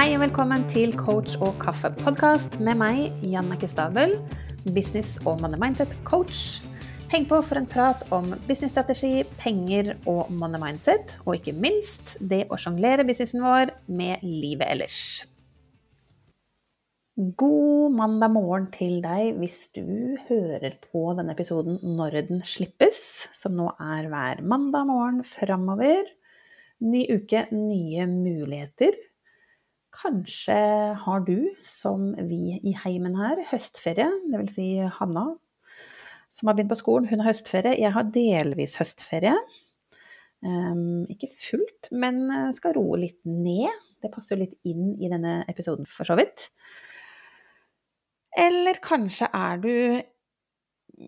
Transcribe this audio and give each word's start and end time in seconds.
Hei 0.00 0.14
og 0.16 0.22
velkommen 0.22 0.62
til 0.64 0.94
Coach 0.96 1.34
og 1.44 1.58
kaffe-podkast 1.60 2.54
med 2.64 2.78
meg, 2.80 3.10
Jannicke 3.20 3.68
Stabel, 3.68 4.14
business- 4.72 5.18
og 5.28 5.42
money 5.42 5.60
mindset-coach. 5.60 6.62
Heng 7.12 7.26
på 7.28 7.42
for 7.44 7.60
en 7.60 7.66
prat 7.68 8.06
om 8.08 8.30
businessstrategi, 8.46 9.26
penger 9.42 9.90
og 10.08 10.30
money 10.32 10.56
mindset, 10.62 11.18
og 11.26 11.36
ikke 11.36 11.52
minst 11.52 12.14
det 12.32 12.46
å 12.48 12.56
sjonglere 12.56 13.04
businessen 13.04 13.44
vår 13.44 13.74
med 13.92 14.24
livet 14.24 14.70
ellers. 14.70 14.96
God 17.36 17.92
mandag 18.00 18.32
morgen 18.38 18.70
til 18.72 19.02
deg 19.04 19.36
hvis 19.36 19.66
du 19.76 20.16
hører 20.30 20.80
på 20.80 21.10
denne 21.20 21.36
episoden 21.36 21.76
når 22.00 22.22
den 22.32 22.40
slippes, 22.40 23.28
som 23.36 23.52
nå 23.52 23.68
er 23.76 24.08
hver 24.08 24.40
mandag 24.40 24.88
morgen 24.88 25.20
framover. 25.28 26.08
Ny 26.88 27.04
uke, 27.20 27.50
nye 27.52 28.08
muligheter. 28.08 28.96
Kanskje 29.90 30.56
har 31.02 31.22
du, 31.26 31.50
som 31.66 32.12
vi 32.28 32.58
i 32.62 32.74
heimen 32.84 33.16
her, 33.18 33.40
høstferie. 33.50 34.06
Det 34.30 34.38
vil 34.38 34.50
si 34.52 34.66
Hanna, 35.00 35.24
som 36.30 36.48
har 36.48 36.56
begynt 36.56 36.70
på 36.70 36.78
skolen, 36.78 37.08
hun 37.10 37.22
har 37.24 37.32
høstferie. 37.32 37.74
Jeg 37.80 37.92
har 37.96 38.12
delvis 38.14 38.78
høstferie. 38.80 39.34
Um, 40.40 41.02
ikke 41.12 41.28
fullt, 41.34 41.90
men 41.92 42.22
skal 42.56 42.78
roe 42.78 43.00
litt 43.02 43.18
ned. 43.28 43.90
Det 44.00 44.12
passer 44.14 44.36
jo 44.36 44.44
litt 44.44 44.54
inn 44.70 44.94
i 44.96 45.10
denne 45.10 45.40
episoden, 45.50 45.88
for 45.90 46.08
så 46.08 46.16
vidt. 46.20 46.48
Eller 48.38 48.78
kanskje 48.82 49.26
er 49.34 49.58
du 49.60 49.74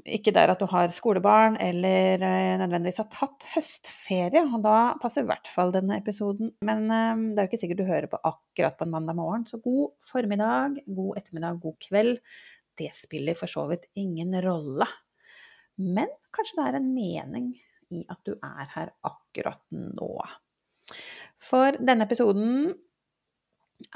ikke 0.07 0.33
der 0.35 0.53
at 0.53 0.61
du 0.61 0.67
har 0.71 0.93
skolebarn 0.93 1.59
eller 1.61 2.23
eh, 2.25 2.55
nødvendigvis 2.61 3.01
har 3.03 3.09
tatt 3.13 3.47
høstferie, 3.53 4.43
og 4.47 4.63
da 4.65 4.77
passer 5.03 5.25
i 5.25 5.29
hvert 5.29 5.51
fall 5.51 5.73
denne 5.75 5.99
episoden. 6.01 6.53
Men 6.65 6.87
eh, 6.89 7.25
det 7.33 7.43
er 7.43 7.47
jo 7.47 7.51
ikke 7.51 7.63
sikkert 7.63 7.83
du 7.83 7.91
hører 7.91 8.09
på 8.13 8.21
akkurat 8.33 8.79
på 8.79 8.87
en 8.87 8.95
mandag 8.95 9.19
morgen, 9.19 9.47
så 9.49 9.61
god 9.63 9.93
formiddag, 10.09 10.81
god 10.87 11.21
ettermiddag, 11.21 11.61
god 11.63 11.77
kveld. 11.89 12.23
Det 12.81 12.93
spiller 12.97 13.37
for 13.39 13.51
så 13.51 13.67
vidt 13.71 13.91
ingen 14.01 14.33
rolle. 14.45 14.89
Men 15.83 16.11
kanskje 16.35 16.59
det 16.61 16.69
er 16.71 16.79
en 16.81 16.95
mening 16.95 17.53
i 17.93 18.07
at 18.09 18.21
du 18.25 18.33
er 18.37 18.71
her 18.73 18.95
akkurat 19.05 19.63
nå. 19.77 20.15
For 21.43 21.77
denne 21.81 22.07
episoden 22.09 22.73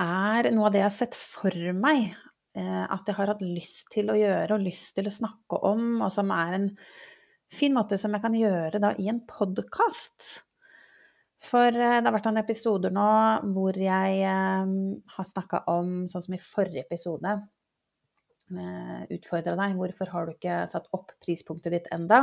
er 0.02 0.50
noe 0.52 0.68
av 0.68 0.74
det 0.74 0.82
jeg 0.82 0.88
har 0.88 0.96
sett 0.96 1.16
for 1.16 1.56
meg 1.76 2.16
at 2.56 3.08
jeg 3.08 3.16
har 3.18 3.28
hatt 3.34 3.42
lyst 3.44 3.90
til 3.92 4.08
å 4.08 4.16
gjøre 4.16 4.56
og 4.56 4.62
lyst 4.64 4.94
til 4.96 5.10
å 5.10 5.12
snakke 5.12 5.58
om, 5.68 6.00
og 6.00 6.08
som 6.14 6.30
er 6.32 6.56
en 6.56 6.70
fin 7.52 7.74
måte 7.74 7.98
som 8.00 8.14
jeg 8.16 8.24
kan 8.24 8.36
gjøre 8.36 8.80
da 8.82 8.94
i 8.96 9.10
en 9.12 9.20
podkast. 9.28 10.46
For 11.46 11.68
eh, 11.68 11.98
det 12.00 12.08
har 12.08 12.14
vært 12.14 12.30
noen 12.30 12.42
episoder 12.42 12.94
nå 12.94 13.10
hvor 13.54 13.76
jeg 13.78 14.22
eh, 14.24 14.72
har 15.16 15.28
snakka 15.28 15.66
om, 15.72 16.06
sånn 16.10 16.24
som 16.24 16.36
i 16.36 16.42
forrige 16.42 16.86
episode, 16.86 17.38
utfordra 18.46 19.56
deg 19.58 19.72
hvorfor 19.74 20.10
har 20.12 20.28
du 20.28 20.36
ikke 20.36 20.56
satt 20.70 20.84
opp 20.94 21.08
prispunktet 21.18 21.72
ditt 21.74 21.88
enda? 21.90 22.20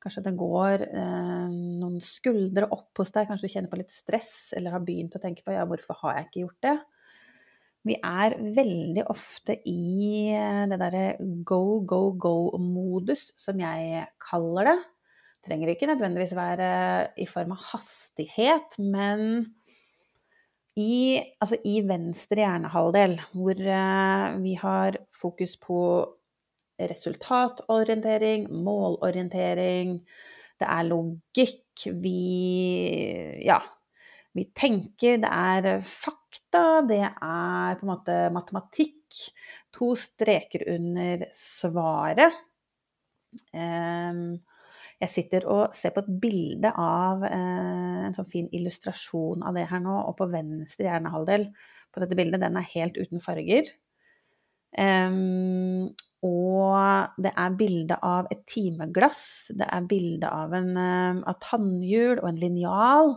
Kanskje 0.00 0.22
det 0.26 0.34
går 0.36 0.84
eh, 0.84 1.54
noen 1.80 1.96
skuldre 2.04 2.68
opp 2.76 3.00
hos 3.00 3.12
deg, 3.14 3.28
kanskje 3.28 3.48
du 3.48 3.54
kjenner 3.54 3.72
på 3.72 3.80
litt 3.80 3.92
stress 3.92 4.52
eller 4.56 4.76
har 4.76 4.84
begynt 4.84 5.16
å 5.16 5.22
tenke 5.22 5.44
på 5.44 5.56
ja, 5.56 5.64
hvorfor 5.68 5.96
har 6.02 6.18
jeg 6.18 6.28
ikke 6.28 6.42
gjort 6.44 6.66
det? 6.66 6.76
Vi 7.88 7.96
er 7.96 8.36
veldig 8.56 9.06
ofte 9.08 9.56
i 9.68 10.28
eh, 10.36 10.64
det 10.68 10.78
derre 10.82 11.04
go, 11.48 11.80
go, 11.88 12.00
go-modus, 12.12 13.30
som 13.40 13.60
jeg 13.62 14.04
kaller 14.20 14.68
det. 14.68 14.78
Trenger 15.46 15.72
ikke 15.72 15.88
nødvendigvis 15.88 16.34
være 16.36 16.70
i 17.16 17.26
form 17.28 17.54
av 17.54 17.62
hastighet, 17.70 18.76
men 18.84 19.46
i, 20.76 21.20
altså 21.40 21.56
i 21.64 21.80
venstre 21.88 22.44
hjernehalvdel, 22.44 23.16
hvor 23.32 23.64
eh, 23.64 24.26
vi 24.44 24.54
har 24.60 25.00
fokus 25.16 25.56
på 25.60 25.80
resultatorientering, 26.80 28.46
målorientering, 28.52 29.96
det 30.60 30.68
er 30.68 30.88
logikk, 30.88 31.88
vi 31.96 32.20
Ja, 33.46 33.62
vi 34.36 34.46
tenker, 34.54 35.18
det 35.22 35.30
er 35.30 35.80
fakta, 35.86 36.82
det 36.86 37.02
er 37.02 37.78
på 37.78 37.86
en 37.86 37.90
måte 37.90 38.18
matematikk. 38.34 38.96
To 39.74 39.92
streker 39.98 40.68
under 40.70 41.24
svaret. 41.34 42.36
Jeg 45.00 45.08
sitter 45.08 45.46
og 45.48 45.74
ser 45.74 45.94
på 45.94 46.02
et 46.04 46.10
bilde 46.22 46.70
av 46.76 47.22
eh, 47.24 48.00
en 48.06 48.16
sånn 48.16 48.28
fin 48.30 48.48
illustrasjon 48.54 49.44
av 49.46 49.56
det 49.56 49.64
her 49.70 49.80
nå, 49.82 49.96
og 50.10 50.18
på 50.18 50.28
venstre 50.30 50.86
hjernehalvdel 50.86 51.46
på 51.90 52.02
dette 52.02 52.18
bildet, 52.18 52.42
den 52.42 52.58
er 52.60 52.68
helt 52.74 52.98
uten 53.00 53.22
farger. 53.22 53.70
Um, 54.78 55.88
og 56.22 57.16
det 57.18 57.32
er 57.32 57.56
bilde 57.58 57.96
av 58.06 58.28
et 58.30 58.44
timeglass, 58.46 59.50
det 59.56 59.66
er 59.66 59.88
bilde 59.90 60.28
av, 60.30 60.52
en, 60.54 60.76
av 61.24 61.40
tannhjul 61.42 62.20
og 62.20 62.28
en 62.28 62.42
linjal. 62.44 63.14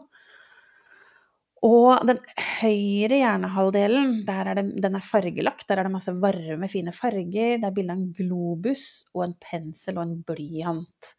Og 1.63 2.03
den 2.09 2.19
høyre 2.59 3.21
hjernehalvdelen, 3.21 4.17
der 4.27 4.49
er 4.51 4.57
det, 4.59 4.65
den 4.83 4.97
er 4.99 5.05
fargelagt. 5.05 5.63
Der 5.69 5.79
er 5.79 5.87
det 5.87 5.93
masse 5.93 6.11
varme, 6.19 6.67
fine 6.67 6.91
farger. 6.91 7.55
Det 7.61 7.63
er 7.69 7.75
bilde 7.75 7.95
av 7.95 8.01
en 8.01 8.11
globus 8.17 9.05
og 9.13 9.23
en 9.29 9.37
pensel 9.39 9.95
og 9.95 10.03
en 10.03 10.17
blyant. 10.27 11.13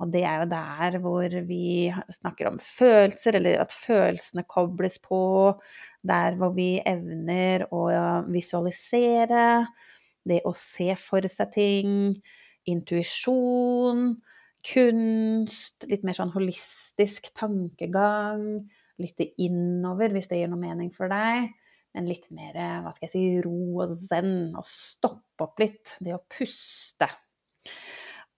Og 0.00 0.08
det 0.14 0.24
er 0.24 0.40
jo 0.40 0.48
der 0.50 0.98
hvor 1.04 1.36
vi 1.46 1.92
snakker 2.16 2.48
om 2.48 2.58
følelser, 2.64 3.36
eller 3.36 3.60
at 3.66 3.76
følelsene 3.76 4.46
kobles 4.48 4.96
på. 5.04 5.20
Der 6.08 6.40
hvor 6.40 6.56
vi 6.56 6.70
evner 6.88 7.68
å 7.68 7.84
visualisere. 8.32 9.66
Det 10.24 10.40
å 10.48 10.56
se 10.56 10.94
for 10.96 11.28
seg 11.28 11.52
ting. 11.52 11.96
Intuisjon. 12.64 14.14
Kunst. 14.72 15.84
Litt 15.90 16.08
mer 16.08 16.16
sånn 16.16 16.32
holistisk 16.32 17.28
tankegang 17.36 18.62
lytte 19.02 19.26
innover 19.42 20.14
hvis 20.14 20.30
det 20.30 20.40
gir 20.40 20.52
noe 20.52 20.62
mening 20.62 20.92
for 20.94 21.12
deg. 21.12 21.50
Men 21.92 22.08
litt 22.08 22.30
mer 22.32 22.56
hva 22.56 22.94
skal 22.94 23.08
jeg 23.08 23.12
si, 23.12 23.24
ro 23.44 23.82
og 23.84 23.92
zen, 23.98 24.54
og 24.56 24.64
stoppe 24.68 25.44
opp 25.44 25.60
litt. 25.60 25.96
Det 26.00 26.14
å 26.16 26.22
puste. 26.24 27.10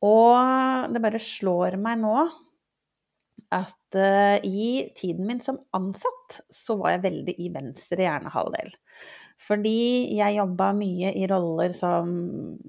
Og 0.04 0.90
det 0.90 1.02
bare 1.04 1.22
slår 1.22 1.78
meg 1.80 2.02
nå 2.02 2.16
at 3.54 3.96
uh, 3.98 4.36
i 4.42 4.90
tiden 4.96 5.28
min 5.28 5.40
som 5.42 5.60
ansatt, 5.76 6.40
så 6.50 6.76
var 6.80 6.96
jeg 6.96 7.04
veldig 7.04 7.34
i 7.38 7.50
venstre 7.54 8.06
hjernehalvdel. 8.06 8.72
Fordi 9.44 10.14
jeg 10.16 10.38
jobba 10.38 10.70
mye 10.76 11.12
i 11.18 11.26
roller 11.30 11.74
som 11.76 12.08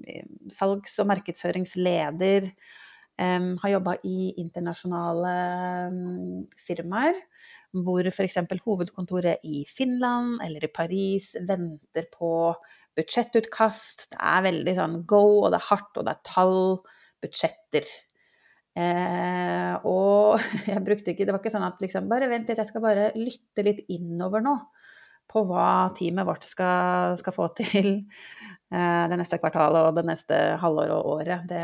eh, 0.06 0.26
salgs- 0.52 0.98
og 1.02 1.08
markedsføringsleder. 1.12 2.50
Um, 3.16 3.54
har 3.62 3.72
jobba 3.78 3.94
i 4.04 4.34
internasjonale 4.42 5.30
um, 5.88 6.42
firmaer 6.60 7.16
hvor 7.84 8.06
f.eks. 8.08 8.38
hovedkontoret 8.64 9.44
i 9.44 9.64
Finland 9.68 10.40
eller 10.44 10.64
i 10.64 10.72
Paris 10.72 11.34
venter 11.48 12.08
på 12.12 12.30
budsjettutkast. 12.96 14.08
Det 14.14 14.20
er 14.20 14.46
veldig 14.48 14.74
sånn 14.78 14.98
go, 15.08 15.24
og 15.44 15.52
det 15.52 15.60
er 15.60 15.68
hardt, 15.70 15.92
og 15.96 16.06
det 16.06 16.14
er 16.14 16.24
tall, 16.28 16.60
budsjetter. 17.24 17.88
Eh, 18.76 19.74
og 19.88 20.42
jeg 20.70 20.84
brukte 20.84 21.14
ikke 21.14 21.24
Det 21.24 21.32
var 21.32 21.40
ikke 21.40 21.52
sånn 21.54 21.64
at 21.64 21.78
liksom 21.80 22.10
Bare 22.10 22.26
vent 22.28 22.50
litt, 22.50 22.58
jeg 22.60 22.68
skal 22.68 22.82
bare 22.84 23.06
lytte 23.16 23.62
litt 23.64 23.78
innover 23.88 24.42
nå 24.44 24.52
på 25.36 25.44
hva 25.48 25.92
teamet 25.96 26.26
vårt 26.28 26.46
skal, 26.48 27.16
skal 27.20 27.36
få 27.36 27.50
til 27.58 27.90
eh, 28.72 29.04
det 29.10 29.18
neste 29.20 29.38
kvartalet 29.42 29.90
og 29.90 29.98
det 29.98 30.06
neste 30.08 30.40
halvåret 30.62 30.96
og 30.96 31.12
året. 31.18 31.44
Det, 31.50 31.62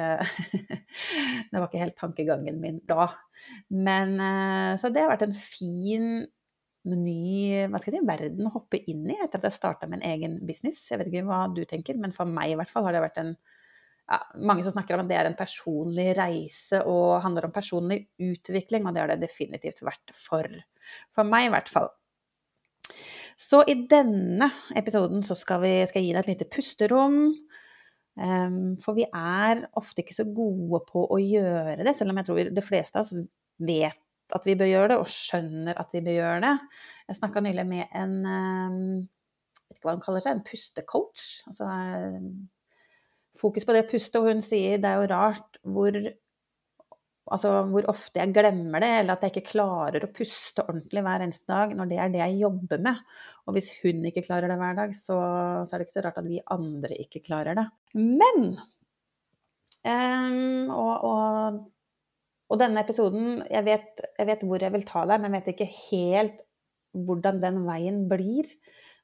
det, 1.49 1.57
var 1.57 1.67
ikke 1.69 1.83
helt 1.87 1.99
tankegangen 2.01 2.61
min 2.61 2.83
da. 2.89 3.09
Men 3.73 4.15
eh, 4.21 4.77
Så 4.81 4.93
det 4.93 5.05
har 5.05 5.15
vært 5.15 5.27
en 5.31 5.37
fin 5.39 6.25
ny 6.83 7.63
hva 7.71 7.79
skal 7.79 7.95
jeg 7.95 8.03
si, 8.03 8.09
verden 8.09 8.49
å 8.49 8.57
hoppe 8.57 8.81
inn 8.91 9.05
i 9.07 9.15
etter 9.15 9.39
at 9.39 9.47
jeg 9.47 9.57
starta 9.61 9.89
min 9.89 10.03
egen 10.05 10.41
business. 10.47 10.83
Jeg 10.91 11.01
vet 11.01 11.13
ikke 11.13 11.29
hva 11.31 11.45
du 11.55 11.63
tenker, 11.69 11.99
men 11.99 12.15
for 12.15 12.29
meg 12.29 12.53
i 12.53 12.59
hvert 12.59 12.73
fall 12.73 12.89
har 12.89 12.97
det 12.97 13.05
vært 13.05 13.21
en 13.23 13.37
ja, 14.11 14.19
mange 14.43 14.65
som 14.67 14.75
snakker 14.75 14.97
om 14.97 15.05
at 15.05 15.11
det 15.11 15.19
er 15.21 15.31
en 15.31 15.39
personlig 15.39 16.09
reise 16.19 16.83
og 16.91 17.23
handler 17.25 17.47
om 17.47 17.55
personlig 17.55 18.03
utvikling, 18.21 18.87
og 18.87 18.95
det 18.95 19.05
har 19.05 19.13
det 19.13 19.23
definitivt 19.23 19.85
vært 19.87 20.15
for, 20.17 20.49
for 21.15 21.29
meg 21.29 21.49
i 21.49 21.53
hvert 21.55 21.71
fall. 21.71 21.93
Så 23.43 23.63
i 23.67 23.75
denne 23.91 24.49
episoden 24.79 25.25
så 25.27 25.35
skal, 25.39 25.63
vi, 25.65 25.73
skal 25.89 26.03
jeg 26.03 26.11
gi 26.11 26.15
deg 26.15 26.23
et 26.23 26.31
lite 26.33 26.49
pusterom. 26.53 27.19
Um, 28.13 28.77
for 28.83 28.95
vi 28.97 29.07
er 29.09 29.65
ofte 29.81 30.03
ikke 30.03 30.17
så 30.19 30.27
gode 30.29 30.83
på 30.91 31.07
å 31.09 31.19
gjøre 31.19 31.81
det, 31.81 31.95
selv 31.97 32.13
om 32.13 32.21
jeg 32.21 32.29
tror 32.29 32.51
de 32.53 32.65
fleste 32.65 33.01
av 33.01 33.07
oss 33.07 33.15
vet 33.63 33.99
at 34.33 34.47
vi 34.49 34.57
bør 34.57 34.69
gjøre 34.69 34.91
det, 34.93 34.99
og 35.01 35.11
skjønner 35.13 35.77
at 35.81 35.91
vi 35.93 36.05
bør 36.05 36.19
gjøre 36.19 36.43
det. 36.45 36.53
Jeg 37.09 37.19
snakka 37.19 37.43
nylig 37.45 37.65
med 37.69 37.97
en 37.99 38.15
um, 38.25 38.77
vet 39.73 39.81
ikke 39.81 39.89
hva 39.89 39.97
hun 39.97 40.05
kaller 40.05 40.25
seg, 40.25 40.37
en 40.37 40.47
pustecoach. 40.47 41.27
Altså 41.51 41.69
um, 41.69 42.29
fokus 43.39 43.67
på 43.67 43.77
det 43.77 43.85
å 43.87 43.91
puste, 43.91 44.21
og 44.21 44.29
hun 44.29 44.45
sier 44.45 44.81
det 44.81 44.89
er 44.93 45.01
jo 45.01 45.11
rart 45.13 45.61
hvor 45.65 45.99
Altså 47.33 47.53
hvor 47.71 47.87
ofte 47.91 48.21
jeg 48.21 48.35
glemmer 48.35 48.83
det, 48.85 48.91
eller 49.01 49.17
at 49.17 49.25
jeg 49.25 49.33
ikke 49.33 49.53
klarer 49.55 50.05
å 50.05 50.11
puste 50.13 50.65
ordentlig 50.67 51.03
hver 51.07 51.25
eneste 51.25 51.49
dag, 51.49 51.73
når 51.79 51.91
det 51.91 51.99
er 52.03 52.13
det 52.13 52.21
jeg 52.21 52.41
jobber 52.43 52.83
med. 52.85 53.01
Og 53.47 53.57
hvis 53.57 53.71
hun 53.81 54.05
ikke 54.09 54.25
klarer 54.27 54.53
det 54.53 54.59
hver 54.61 54.77
dag, 54.79 54.95
så, 54.99 55.19
så 55.65 55.73
er 55.73 55.81
det 55.81 55.89
ikke 55.89 55.97
så 55.97 56.05
rart 56.07 56.21
at 56.21 56.29
vi 56.29 56.43
andre 56.57 56.99
ikke 57.07 57.25
klarer 57.25 57.59
det. 57.59 57.67
Men 57.97 58.45
um, 59.89 60.71
og, 60.77 60.95
og, 61.09 61.59
og, 62.53 62.57
denne 62.61 62.85
episoden 62.85 63.43
jeg 63.49 63.67
vet, 63.71 64.07
jeg 64.21 64.31
vet 64.31 64.47
hvor 64.47 64.67
jeg 64.69 64.77
vil 64.77 64.89
ta 64.89 65.07
deg, 65.09 65.23
men 65.23 65.31
jeg 65.31 65.39
vet 65.41 65.53
ikke 65.57 65.71
helt 65.89 66.41
hvordan 66.93 67.41
den 67.41 67.63
veien 67.65 68.03
blir. 68.11 68.51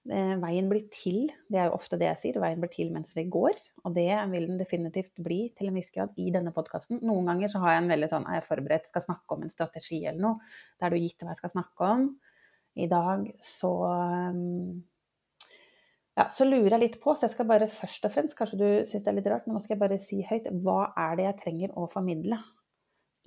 Eh, 0.08 0.34
veien 0.40 0.68
blir 0.70 0.86
til, 0.94 1.26
det 1.52 1.58
er 1.60 1.66
jo 1.68 1.76
ofte 1.76 1.98
det 2.00 2.06
jeg 2.06 2.20
sier, 2.22 2.38
veien 2.40 2.60
blir 2.62 2.70
til 2.72 2.92
mens 2.94 3.10
vi 3.16 3.26
går. 3.28 3.58
Og 3.84 3.96
det 3.96 4.08
vil 4.32 4.46
den 4.48 4.60
definitivt 4.60 5.12
bli 5.24 5.40
til 5.58 5.68
en 5.68 5.76
viss 5.76 5.90
grad 5.94 6.14
i 6.20 6.30
denne 6.34 6.52
podkasten. 6.54 7.02
Noen 7.04 7.28
ganger 7.28 7.52
så 7.52 7.60
har 7.64 7.74
jeg 7.74 7.82
en 7.82 7.92
veldig 7.92 8.10
sånn, 8.12 8.28
er 8.28 8.38
jeg 8.38 8.46
forberedt, 8.46 8.88
skal 8.88 9.04
snakke 9.04 9.36
om 9.36 9.44
en 9.44 9.52
strategi 9.52 10.04
eller 10.06 10.22
noe. 10.22 10.52
Da 10.78 10.86
er 10.86 10.94
det 10.94 11.00
jo 11.00 11.08
gitt 11.08 11.24
hva 11.24 11.34
jeg 11.34 11.42
skal 11.42 11.54
snakke 11.56 11.90
om. 11.96 12.06
I 12.78 12.86
dag 12.88 13.26
så 13.42 13.72
um, 14.30 14.78
ja, 16.18 16.28
så 16.34 16.46
lurer 16.46 16.76
jeg 16.76 16.82
litt 16.82 17.00
på, 17.02 17.12
så 17.14 17.26
jeg 17.26 17.34
skal 17.34 17.48
bare 17.50 17.68
først 17.70 18.06
og 18.06 18.14
fremst, 18.14 18.36
kanskje 18.38 18.60
du 18.60 18.68
syns 18.88 19.04
det 19.04 19.10
er 19.12 19.18
litt 19.18 19.28
rart, 19.30 19.44
men 19.46 19.58
nå 19.58 19.62
skal 19.64 19.76
jeg 19.76 19.82
bare 19.82 19.98
si 20.02 20.22
høyt, 20.26 20.48
hva 20.64 20.92
er 20.98 21.18
det 21.18 21.26
jeg 21.28 21.38
trenger 21.42 21.74
å 21.78 21.84
formidle 21.92 22.40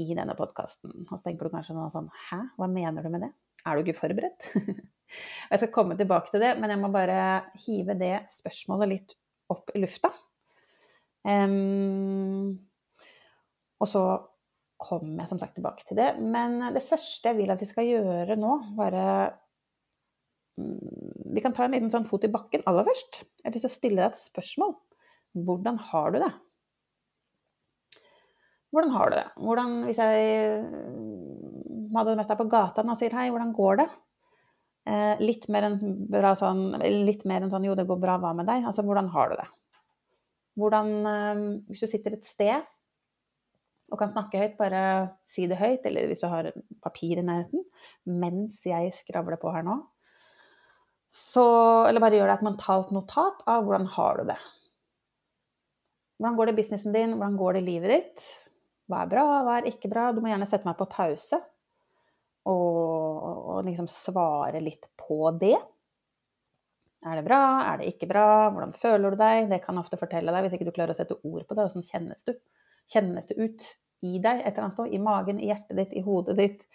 i 0.01 0.09
denne 0.17 0.35
podkasten? 0.39 1.05
Og 1.05 1.13
så 1.13 1.21
tenker 1.27 1.47
du 1.47 1.53
kanskje 1.53 1.75
noe 1.77 1.91
sånn, 1.93 2.09
hæ, 2.29 2.41
hva 2.57 2.67
mener 2.71 3.05
du 3.05 3.13
med 3.13 3.27
det? 3.27 3.31
Er 3.67 3.77
du 3.77 3.85
ikke 3.85 4.01
forberedt? 4.01 4.49
Jeg 5.51 5.61
skal 5.61 5.73
komme 5.75 5.97
tilbake 5.99 6.31
til 6.31 6.43
det, 6.43 6.55
men 6.59 6.71
jeg 6.71 6.81
må 6.81 6.91
bare 6.93 7.21
hive 7.65 7.95
det 7.99 8.15
spørsmålet 8.31 8.91
litt 8.91 9.15
opp 9.51 9.73
i 9.75 9.81
lufta. 9.83 10.11
Um, 11.27 12.55
og 13.81 13.89
så 13.89 14.03
kommer 14.81 15.23
jeg 15.23 15.29
som 15.29 15.41
sagt 15.41 15.57
tilbake 15.57 15.85
til 15.85 15.99
det. 15.99 16.13
Men 16.21 16.59
det 16.73 16.85
første 16.85 17.31
jeg 17.31 17.39
vil 17.41 17.53
at 17.53 17.61
vi 17.61 17.69
skal 17.69 17.89
gjøre 17.89 18.37
nå, 18.39 18.57
bare 18.77 19.05
um, 20.57 20.77
Vi 21.31 21.43
kan 21.43 21.53
ta 21.55 21.65
en 21.65 21.75
liten 21.75 21.91
sånn 21.93 22.07
fot 22.07 22.25
i 22.27 22.31
bakken 22.31 22.65
aller 22.69 22.87
først. 22.87 23.23
Jeg 23.41 23.49
har 23.49 23.57
lyst 23.57 23.67
til 23.67 23.71
å 23.71 23.75
stille 23.75 24.01
deg 24.01 24.09
et 24.09 24.23
spørsmål. 24.23 24.73
Hvordan 25.47 25.77
har 25.91 26.11
du 26.11 26.19
det? 26.23 26.31
Hvordan 28.71 28.91
har 28.95 29.11
du 29.11 29.15
det? 29.17 29.27
Hvordan, 29.35 29.71
hvis 29.87 29.99
jeg 29.99 30.65
hadde 31.95 32.15
møtt 32.15 32.29
deg 32.31 32.39
på 32.39 32.49
gata 32.51 32.83
og 32.87 32.99
sier 32.99 33.15
hei, 33.15 33.27
hvordan 33.31 33.51
går 33.55 33.81
det? 33.83 33.87
Eh, 34.89 35.19
litt 35.21 35.45
mer 35.53 35.67
enn 35.67 35.75
sånn 36.39 36.61
enn 36.81 37.51
sånn 37.51 37.65
jo, 37.67 37.75
det 37.77 37.85
går 37.85 37.99
bra, 38.01 38.17
hva 38.17 38.31
med 38.33 38.47
deg? 38.49 38.63
Altså 38.65 38.81
hvordan 38.85 39.11
har 39.13 39.29
du 39.29 39.35
det? 39.37 39.49
Hvordan 40.57 40.93
eh, 41.05 41.41
Hvis 41.69 41.83
du 41.83 41.91
sitter 41.91 42.17
et 42.17 42.25
sted 42.25 42.65
og 43.91 43.99
kan 43.99 44.09
snakke 44.09 44.39
høyt, 44.39 44.55
bare 44.55 44.81
si 45.27 45.45
det 45.51 45.59
høyt, 45.59 45.83
eller 45.85 46.07
hvis 46.07 46.21
du 46.21 46.29
har 46.31 46.47
papir 46.79 47.19
i 47.19 47.25
nærheten, 47.27 47.65
mens 48.07 48.61
jeg 48.63 48.93
skravler 48.95 49.35
på 49.35 49.51
her 49.51 49.65
nå. 49.67 49.81
Så 51.11 51.43
Eller 51.89 51.99
bare 51.99 52.15
gjør 52.15 52.31
deg 52.31 52.39
et 52.39 52.47
mentalt 52.47 52.93
notat 52.95 53.43
av 53.51 53.67
hvordan 53.67 53.89
har 53.97 54.21
du 54.21 54.29
det. 54.31 54.39
Hvordan 56.15 56.37
går 56.37 56.47
det 56.47 56.53
i 56.53 56.59
businessen 56.61 56.95
din? 56.95 57.17
Hvordan 57.17 57.35
går 57.37 57.53
det 57.53 57.61
i 57.61 57.67
livet 57.67 57.93
ditt? 57.97 58.25
Hva 58.87 59.03
er 59.03 59.11
bra, 59.11 59.25
hva 59.43 59.57
er 59.59 59.67
ikke 59.67 59.91
bra? 59.91 60.07
Du 60.15 60.23
må 60.23 60.31
gjerne 60.31 60.47
sette 60.47 60.69
meg 60.69 60.79
på 60.79 60.87
pause 60.87 61.41
og, 62.49 63.21
og 63.55 63.67
liksom 63.67 63.89
svare 63.91 64.61
litt 64.63 64.87
på 64.97 65.29
det. 65.41 65.57
Er 67.01 67.17
det 67.17 67.25
bra? 67.25 67.41
Er 67.65 67.81
det 67.81 67.91
ikke 67.93 68.09
bra? 68.09 68.25
Hvordan 68.53 68.73
føler 68.77 69.13
du 69.13 69.21
deg? 69.21 69.47
Det 69.49 69.61
kan 69.63 69.79
ofte 69.81 69.97
fortelle 69.97 70.33
deg, 70.33 70.45
hvis 70.45 70.57
ikke 70.57 70.67
du 70.69 70.75
klarer 70.75 70.93
å 70.93 70.97
sette 70.97 71.17
ord 71.17 71.47
på 71.47 71.57
det. 71.57 71.65
Hvordan 71.65 71.87
kjennes 71.87 72.27
du? 72.27 72.35
Kjennes 72.93 73.29
det 73.29 73.37
ut 73.39 73.65
i 74.05 74.19
deg 74.21 74.43
et 74.43 74.51
eller 74.51 74.67
annet 74.67 74.77
sted? 74.77 74.93
I 74.93 75.01
magen, 75.01 75.41
i 75.41 75.49
hjertet 75.49 75.79
ditt, 75.79 75.95
i 75.97 76.05
hodet 76.05 76.37
ditt? 76.37 76.67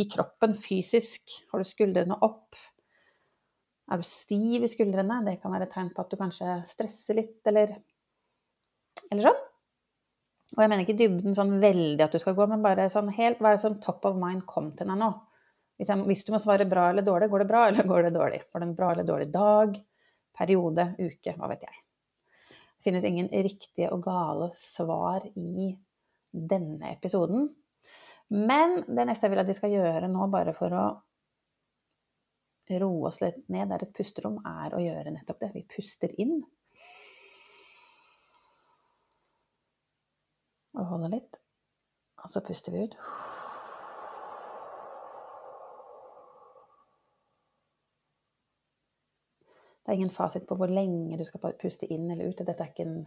I 0.00 0.04
kroppen, 0.10 0.56
fysisk? 0.58 1.32
Har 1.52 1.62
du 1.62 1.68
skuldrene 1.68 2.18
opp? 2.26 2.58
Er 3.92 4.00
du 4.00 4.06
stiv 4.08 4.64
i 4.64 4.70
skuldrene? 4.72 5.22
Det 5.24 5.38
kan 5.40 5.52
være 5.54 5.68
et 5.68 5.74
tegn 5.76 5.92
på 5.96 6.04
at 6.04 6.12
du 6.12 6.20
kanskje 6.20 6.58
stresser 6.68 7.20
litt, 7.20 7.40
eller, 7.48 7.76
eller 9.10 9.28
sånn. 9.30 9.42
Og 10.54 10.60
jeg 10.62 10.70
mener 10.70 10.84
ikke 10.84 10.98
dybden 10.98 11.34
sånn 11.34 11.56
veldig 11.62 12.04
at 12.04 12.14
du 12.14 12.20
skal 12.22 12.36
gå, 12.38 12.46
men 12.50 12.62
bare 12.62 12.86
sånn 12.92 13.10
helt 13.16 13.40
Hva 13.42 13.50
er 13.50 13.56
det 13.58 13.64
som 13.64 13.80
top 13.82 14.04
of 14.06 14.18
mind 14.18 14.44
kom 14.50 14.70
til 14.78 14.90
deg 14.90 15.00
nå? 15.00 15.10
Hvis, 15.74 15.88
jeg, 15.90 16.04
hvis, 16.06 16.22
du 16.26 16.30
må 16.30 16.38
svare 16.42 16.66
bra 16.70 16.86
eller 16.92 17.06
dårlig, 17.06 17.28
går 17.32 17.42
det 17.42 17.48
bra 17.50 17.64
eller 17.70 17.88
går 17.90 18.06
det 18.06 18.12
dårlig? 18.14 18.44
Var 18.52 18.62
det 18.62 18.68
en 18.68 18.76
bra 18.78 18.92
eller 18.94 19.08
dårlig 19.08 19.30
dag? 19.34 19.80
Periode? 20.38 20.86
Uke? 21.00 21.34
Hva 21.38 21.50
vet 21.50 21.66
jeg. 21.66 21.80
Det 22.50 22.86
finnes 22.86 23.08
ingen 23.08 23.30
riktige 23.32 23.90
og 23.94 24.04
gale 24.04 24.52
svar 24.60 25.26
i 25.34 25.72
denne 26.30 26.92
episoden. 26.92 27.48
Men 28.34 28.80
det 28.86 29.06
neste 29.08 29.26
jeg 29.26 29.34
vil 29.34 29.42
at 29.42 29.50
vi 29.50 29.56
skal 29.56 29.74
gjøre 29.74 30.08
nå, 30.10 30.28
bare 30.32 30.54
for 30.56 30.74
å 30.74 30.86
roe 32.80 33.08
oss 33.10 33.20
litt 33.20 33.42
ned, 33.52 33.68
det 33.68 33.76
er 33.76 33.86
et 33.86 33.96
pusterom, 33.96 34.38
er 34.48 34.74
å 34.76 34.82
gjøre 34.82 35.12
nettopp 35.12 35.42
det. 35.42 35.50
Vi 35.56 35.64
puster 35.76 36.14
inn. 36.20 36.38
Og 40.74 40.86
holder 40.90 41.14
litt. 41.16 41.38
Og 42.24 42.30
så 42.30 42.42
puster 42.44 42.72
vi 42.74 42.86
ut. 42.86 42.96
Det 49.84 49.92
er 49.92 49.98
ingen 49.98 50.10
fasit 50.10 50.46
på 50.48 50.56
hvor 50.56 50.70
lenge 50.72 51.18
du 51.20 51.26
skal 51.28 51.52
puste 51.60 51.86
inn 51.92 52.08
eller 52.08 52.30
ut. 52.30 52.38
Dette 52.40 52.62
er 52.64 52.70
ikke 52.72 52.86
en 52.88 53.02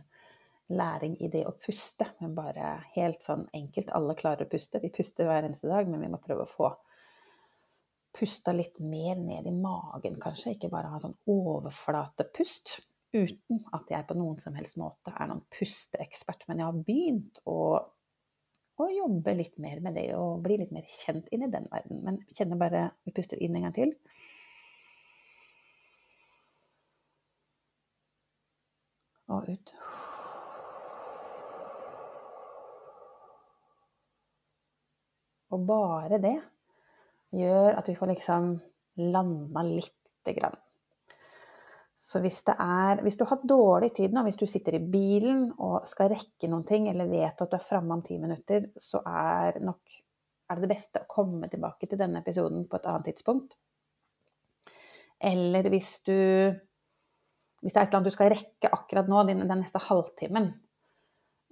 læring 0.78 1.16
i 1.24 1.30
det 1.34 1.42
å 1.48 1.56
puste, 1.58 2.06
men 2.19 2.36
bare 2.38 2.75
helt 2.94 3.24
sånn 3.25 3.48
enkelt. 3.56 3.90
Alle 3.98 4.16
klarer 4.20 4.46
å 4.46 4.52
puste. 4.52 4.81
Vi 4.84 4.94
puster 4.94 5.25
hver 5.25 5.48
eneste 5.48 5.72
dag, 5.72 5.90
men 5.90 6.04
vi 6.04 6.12
må 6.12 6.20
prøve 6.22 6.46
å 6.46 6.52
få 6.52 6.70
pusta 8.18 8.54
litt 8.54 8.78
mer 8.80 9.18
ned 9.18 9.50
i 9.50 9.56
magen, 9.56 10.20
kanskje. 10.22 10.54
Ikke 10.54 10.70
bare 10.74 10.92
ha 10.94 11.02
sånn 11.02 11.18
overflatepust. 11.34 12.78
Uten 13.15 13.62
at 13.74 13.92
jeg 13.92 14.07
på 14.07 14.18
noen 14.19 14.42
som 14.44 14.56
helst 14.57 14.80
måte 14.80 15.13
er 15.13 15.30
noen 15.30 15.45
pusteekspert. 15.54 16.44
Men 16.50 16.62
jeg 16.62 16.68
har 16.68 16.81
begynt 16.89 17.39
å, 17.48 17.59
å 18.77 18.89
jobbe 18.92 19.38
litt 19.38 19.56
mer 19.63 19.80
med 19.86 19.95
det 19.95 20.09
og 20.18 20.42
bli 20.44 20.59
litt 20.63 20.74
mer 20.75 20.88
kjent 20.92 21.31
inn 21.31 21.48
i 21.48 21.54
den 21.54 21.69
verden. 21.71 22.04
Men 22.04 22.19
kjenner 22.33 22.59
bare 22.59 22.89
Vi 23.07 23.15
puster 23.15 23.39
inn 23.39 23.56
en 23.56 23.69
gang 23.69 23.77
til. 23.77 23.95
og 29.27 29.50
ut. 29.50 29.74
Og 35.50 35.65
bare 35.68 36.19
det 36.24 36.38
gjør 37.36 37.77
at 37.80 37.89
vi 37.89 37.96
får 37.96 38.12
liksom 38.12 38.55
landa 39.13 39.63
lite 39.67 40.34
grann. 40.36 40.58
Så 41.98 42.20
hvis 42.22 42.44
er 42.48 43.01
Hvis 43.01 43.18
du 43.18 43.25
har 43.25 43.42
dårlig 43.42 43.94
tid 43.96 44.13
nå, 44.13 44.24
hvis 44.24 44.38
du 44.38 44.46
sitter 44.46 44.77
i 44.77 44.84
bilen 44.92 45.51
og 45.58 45.88
skal 45.88 46.12
rekke 46.13 46.48
noen 46.48 46.66
ting, 46.66 46.88
eller 46.89 47.10
vet 47.10 47.42
at 47.42 47.50
du 47.50 47.56
er 47.58 47.63
framme 47.63 47.94
om 47.94 48.04
ti 48.06 48.18
minutter, 48.18 48.70
så 48.77 49.01
er 49.06 49.60
nok 49.60 49.82
er 50.48 50.56
det 50.56 50.63
det 50.63 50.75
beste 50.75 51.01
å 51.01 51.10
komme 51.12 51.50
tilbake 51.51 51.89
til 51.89 52.00
denne 52.00 52.22
episoden 52.24 52.68
på 52.70 52.77
et 52.77 52.86
annet 52.88 53.10
tidspunkt. 53.10 53.58
Eller 55.20 55.68
hvis 55.74 55.98
du 56.08 56.16
hvis 57.62 57.74
det 57.74 57.80
er 57.80 57.84
et 57.84 57.89
eller 57.89 58.00
annet 58.00 58.12
du 58.12 58.16
skal 58.16 58.32
rekke 58.32 58.70
akkurat 58.72 59.10
nå, 59.10 59.24
den, 59.27 59.42
den 59.50 59.62
neste 59.63 59.82
halvtimen, 59.82 60.51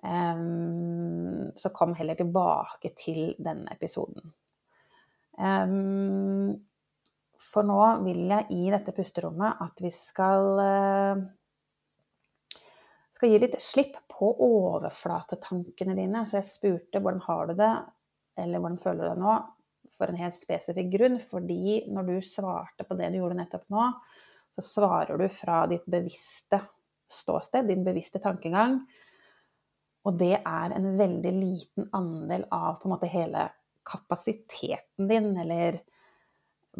um, 0.05 1.49
så 1.57 1.71
kom 1.73 1.95
heller 1.97 2.15
tilbake 2.19 2.93
til 2.99 3.33
denne 3.41 3.73
episoden. 3.73 4.29
Um, 5.35 6.53
for 7.41 7.67
nå 7.67 7.81
vil 8.05 8.25
jeg 8.31 8.47
i 8.55 8.69
dette 8.73 8.93
pusterommet 8.95 9.61
at 9.65 9.81
vi 9.83 9.91
skal 9.93 10.61
uh, 10.61 11.25
skal 13.15 13.31
gi 13.31 13.39
litt 13.39 13.55
slipp 13.63 13.97
på 14.11 14.29
overflatetankene 14.43 15.95
dine. 15.97 16.25
Så 16.27 16.39
jeg 16.39 16.49
spurte 16.49 17.01
hvordan 17.01 17.23
har 17.27 17.49
du 17.49 17.55
det, 17.59 17.73
eller 18.43 18.61
hvordan 18.61 18.81
føler 18.81 19.01
du 19.01 19.09
deg 19.13 19.21
nå, 19.23 19.35
for 19.95 20.11
en 20.11 20.19
helt 20.19 20.37
spesifikk 20.37 20.91
grunn. 20.97 21.17
Fordi 21.23 21.77
når 21.91 22.09
du 22.09 22.15
svarte 22.27 22.87
på 22.87 22.97
det 22.99 23.13
du 23.13 23.21
gjorde 23.21 23.39
nettopp 23.39 23.67
nå, 23.73 23.87
så 24.55 24.65
svarer 24.67 25.19
du 25.19 25.27
fra 25.31 25.63
ditt 25.71 25.87
bevisste 25.91 26.61
ståsted, 27.11 27.69
din 27.71 27.85
bevisste 27.87 28.19
tankegang. 28.23 28.81
Og 30.05 30.19
det 30.19 30.35
er 30.37 30.75
en 30.75 30.91
veldig 30.99 31.33
liten 31.33 31.89
andel 31.95 32.45
av 32.53 32.81
på 32.81 32.89
en 32.89 32.93
måte 32.93 33.09
hele 33.09 33.47
kapasiteten 33.85 35.07
din, 35.09 35.31
eller 35.39 35.79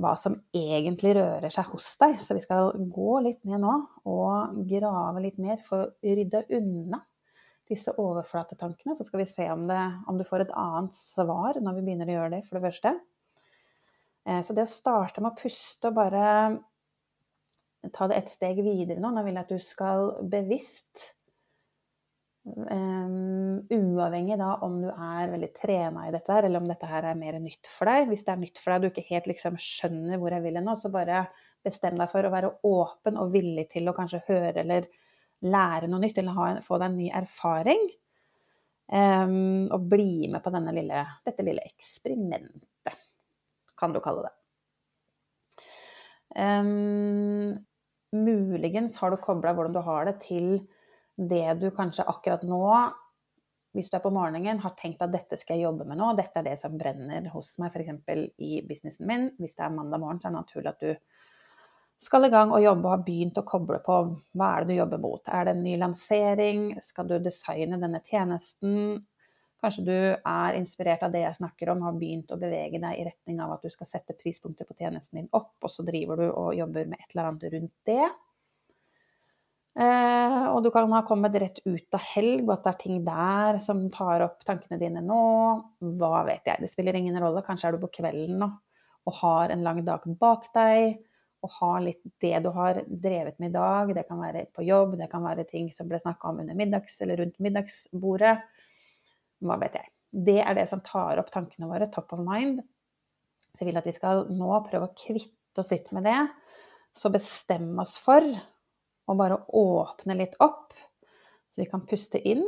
hva 0.01 0.13
som 0.19 0.35
egentlig 0.55 1.15
rører 1.17 1.51
seg 1.53 1.71
hos 1.71 1.87
deg. 2.01 2.17
Så 2.21 2.35
vi 2.37 2.43
skal 2.43 2.71
gå 2.91 3.17
litt 3.23 3.43
ned 3.47 3.63
nå 3.63 3.75
og 4.11 4.61
grave 4.69 5.23
litt 5.23 5.39
mer 5.41 5.61
for 5.65 5.85
å 5.85 5.91
rydde 6.03 6.45
unna 6.57 7.01
disse 7.69 7.95
overflatetankene. 8.01 8.95
Så 8.97 9.07
skal 9.07 9.23
vi 9.23 9.29
se 9.29 9.47
om, 9.51 9.65
det, 9.69 9.81
om, 10.07 10.19
du 10.19 10.25
får 10.27 10.45
et 10.45 10.55
annet 10.59 10.95
svar 10.97 11.59
når 11.61 11.79
vi 11.79 11.85
begynner 11.87 12.11
å 12.11 12.17
gjøre 12.19 12.33
det, 12.35 12.43
for 12.47 12.59
det 12.59 12.65
første. 12.67 12.93
Eh, 14.25 14.41
så 14.45 14.55
det 14.57 14.67
å 14.67 14.75
starte 14.75 15.23
med 15.23 15.33
å 15.33 15.39
puste 15.39 15.89
og 15.89 15.97
bare 15.97 16.25
ta 17.93 18.07
det 18.09 18.19
et 18.19 18.31
steg 18.33 18.61
videre 18.65 19.01
nå. 19.01 19.11
Nå 19.13 19.25
vil 19.25 19.37
jeg 19.37 19.45
at 19.47 19.53
du 19.53 19.61
skal 19.61 20.11
bevisst 20.29 21.11
Uavhengig 22.45 24.37
da 24.37 24.51
om 24.65 24.77
du 24.83 24.89
er 24.91 25.31
veldig 25.31 25.49
trena 25.57 26.03
i 26.05 26.11
dette 26.13 26.29
her, 26.29 26.45
eller 26.45 26.61
om 26.61 26.67
dette 26.69 26.89
her 26.89 27.07
er 27.09 27.17
mer 27.17 27.39
nytt 27.41 27.65
for 27.69 27.89
deg. 27.89 28.09
Hvis 28.11 28.25
det 28.27 28.33
er 28.35 28.41
nytt 28.43 28.61
for 28.61 28.71
deg 28.71 28.77
og 28.77 28.83
du 28.85 28.89
ikke 28.91 29.09
helt 29.09 29.29
liksom 29.31 29.57
skjønner 29.61 30.21
hvor 30.21 30.35
jeg 30.35 30.45
vil 30.45 30.59
hen 30.59 30.69
så 30.77 30.91
bare 30.93 31.25
bestem 31.65 31.97
deg 31.97 32.11
for 32.11 32.27
å 32.27 32.33
være 32.33 32.53
åpen 32.69 33.17
og 33.17 33.33
villig 33.33 33.65
til 33.73 33.89
å 33.89 33.95
kanskje 33.97 34.21
høre 34.27 34.61
eller 34.61 34.85
lære 35.45 35.89
noe 35.89 36.01
nytt, 36.03 36.19
eller 36.21 36.41
en, 36.45 36.61
få 36.65 36.77
deg 36.77 36.87
en 36.89 36.99
ny 36.99 37.09
erfaring. 37.23 37.85
Um, 38.85 39.65
og 39.73 39.87
bli 39.89 40.27
med 40.29 40.43
på 40.45 40.51
lille, 40.53 40.99
dette 41.25 41.43
lille 41.45 41.63
eksperimentet, 41.65 42.99
kan 43.73 43.93
du 43.93 43.97
kalle 44.03 44.27
det. 44.27 44.33
Um, 46.37 47.55
muligens 48.13 48.99
har 49.01 49.09
du 49.09 49.17
kobla 49.17 49.55
hvordan 49.57 49.73
du 49.73 49.81
har 49.81 50.05
det, 50.05 50.19
til 50.27 50.59
det 51.15 51.59
du 51.61 51.69
kanskje 51.75 52.05
akkurat 52.07 52.43
nå, 52.47 52.63
hvis 53.75 53.91
du 53.91 53.97
er 53.97 54.03
på 54.03 54.11
morgenen, 54.15 54.61
har 54.63 54.75
tenkt 54.79 55.03
at 55.03 55.11
dette 55.11 55.37
skal 55.39 55.57
jeg 55.57 55.67
jobbe 55.67 55.87
med 55.87 55.99
nå, 55.99 56.13
dette 56.15 56.39
er 56.39 56.47
det 56.47 56.57
som 56.61 56.77
brenner 56.79 57.27
hos 57.33 57.55
meg 57.59 57.75
f.eks. 57.75 58.29
i 58.39 58.59
businessen 58.67 59.07
min. 59.07 59.29
Hvis 59.39 59.57
det 59.57 59.65
er 59.65 59.73
mandag 59.75 59.99
morgen, 60.03 60.21
så 60.21 60.29
er 60.29 60.35
det 60.35 60.39
naturlig 60.39 60.71
at 60.71 60.85
du 60.85 62.05
skal 62.05 62.27
i 62.27 62.31
gang 62.31 62.51
og 62.51 62.63
jobbe 62.63 62.87
og 62.87 62.93
har 62.93 63.03
begynt 63.07 63.39
å 63.39 63.47
koble 63.47 63.79
på 63.83 63.97
hva 64.35 64.47
er 64.53 64.63
det 64.63 64.73
du 64.73 64.79
jobber 64.79 65.01
mot. 65.03 65.27
Er 65.31 65.47
det 65.47 65.55
en 65.55 65.63
ny 65.63 65.75
lansering? 65.79 66.63
Skal 66.83 67.07
du 67.09 67.17
designe 67.23 67.79
denne 67.81 68.01
tjenesten? 68.07 69.03
Kanskje 69.63 69.85
du 69.87 69.95
er 69.97 70.57
inspirert 70.59 71.03
av 71.07 71.13
det 71.15 71.23
jeg 71.23 71.39
snakker 71.39 71.71
om, 71.71 71.83
har 71.87 71.95
begynt 71.97 72.31
å 72.31 72.39
bevege 72.39 72.81
deg 72.83 72.99
i 72.99 73.05
retning 73.07 73.39
av 73.41 73.55
at 73.55 73.63
du 73.63 73.71
skal 73.73 73.89
sette 73.89 74.15
prispunktet 74.19 74.67
på 74.67 74.75
tjenesten 74.77 75.21
din 75.21 75.31
opp, 75.33 75.55
og 75.63 75.71
så 75.71 75.85
driver 75.87 76.19
du 76.21 76.27
og 76.27 76.51
jobber 76.57 76.91
med 76.91 76.99
et 76.99 77.15
eller 77.15 77.31
annet 77.31 77.47
rundt 77.55 77.73
det. 77.89 78.03
Eh, 79.75 80.43
og 80.53 80.61
du 80.63 80.69
kan 80.71 80.87
ha 80.95 81.01
kommet 81.03 81.35
rett 81.35 81.59
ut 81.65 81.97
av 81.97 82.03
helg, 82.13 82.45
og 82.45 82.53
at 82.53 82.63
det 82.63 82.71
er 82.71 82.77
ting 82.79 83.01
der 83.03 83.57
som 83.63 83.81
tar 83.91 84.23
opp 84.23 84.45
tankene 84.47 84.79
dine 84.79 85.03
nå. 85.03 85.23
Hva 85.99 86.21
vet 86.27 86.47
jeg. 86.47 86.63
Det 86.63 86.71
spiller 86.71 86.95
ingen 86.95 87.17
rolle. 87.19 87.43
Kanskje 87.45 87.69
er 87.69 87.75
du 87.75 87.83
på 87.83 87.91
kvelden 87.99 88.39
nå 88.43 88.53
og 89.05 89.19
har 89.21 89.51
en 89.53 89.65
lang 89.65 89.83
dag 89.85 90.05
bak 90.19 90.47
deg. 90.55 90.95
Og 91.45 91.51
har 91.59 91.83
litt 91.83 92.01
det 92.23 92.39
du 92.41 92.49
har 92.55 92.79
drevet 92.89 93.37
med 93.41 93.51
i 93.51 93.53
dag. 93.53 93.91
Det 93.93 94.05
kan 94.07 94.21
være 94.21 94.47
på 94.55 94.65
jobb, 94.65 94.95
det 94.97 95.11
kan 95.11 95.21
være 95.25 95.45
ting 95.49 95.67
som 95.73 95.89
ble 95.89 95.99
snakka 96.01 96.31
om 96.31 96.39
under 96.41 96.57
middags 96.57 96.97
eller 97.05 97.21
rundt 97.21 97.37
middagsbordet. 97.43 98.39
Hva 99.45 99.59
vet 99.61 99.77
jeg. 99.77 99.91
Det 100.25 100.39
er 100.41 100.57
det 100.57 100.65
som 100.71 100.81
tar 100.81 101.19
opp 101.21 101.29
tankene 101.33 101.69
våre, 101.69 101.89
top 101.93 102.15
of 102.15 102.23
mind. 102.23 102.63
Så 103.53 103.61
jeg 103.61 103.69
vil 103.69 103.79
at 103.79 103.85
vi 103.87 103.93
skal 103.93 104.25
nå 104.33 104.57
prøve 104.65 104.89
å 104.89 104.95
kvitte 104.97 105.61
oss 105.61 105.69
litt 105.75 105.91
med 105.93 106.07
det. 106.07 106.17
Så 106.95 107.11
bestemme 107.13 107.83
oss 107.83 107.99
for 108.01 108.25
og 109.05 109.17
bare 109.19 109.41
åpne 109.53 110.17
litt 110.17 110.37
opp, 110.43 110.73
så 111.51 111.61
vi 111.61 111.67
kan 111.69 111.85
puste 111.87 112.21
inn. 112.25 112.45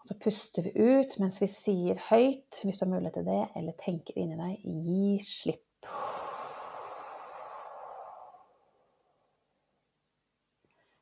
Og 0.00 0.08
så 0.08 0.16
puster 0.22 0.66
vi 0.66 0.72
ut 0.78 1.18
mens 1.22 1.40
vi 1.42 1.50
sier 1.50 2.00
høyt, 2.10 2.62
hvis 2.64 2.78
du 2.78 2.86
har 2.86 2.94
mulighet 2.94 3.18
til 3.20 3.28
det, 3.28 3.42
eller 3.58 3.76
tenker 3.82 4.18
inni 4.18 4.38
deg 4.38 4.64
gi 4.64 5.18
slipp. 5.26 5.90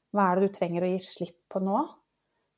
Hva 0.09 0.31
er 0.31 0.38
det 0.38 0.49
du 0.49 0.57
trenger 0.57 0.85
å 0.85 0.91
gi 0.91 1.00
slipp 1.05 1.41
på 1.53 1.61
nå? 1.62 1.83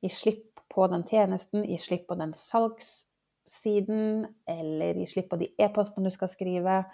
Gi 0.00 0.10
slipp 0.14 0.62
på 0.70 0.86
den 0.88 1.02
tjenesten, 1.08 1.64
gi 1.66 1.76
slipp 1.82 2.06
på 2.08 2.16
den 2.16 2.32
salgssiden, 2.38 4.28
eller 4.48 5.00
gi 5.02 5.08
slipp 5.10 5.32
på 5.32 5.40
de 5.40 5.50
e-postene 5.60 6.06
du 6.06 6.14
skal 6.14 6.30
skrive 6.30 6.84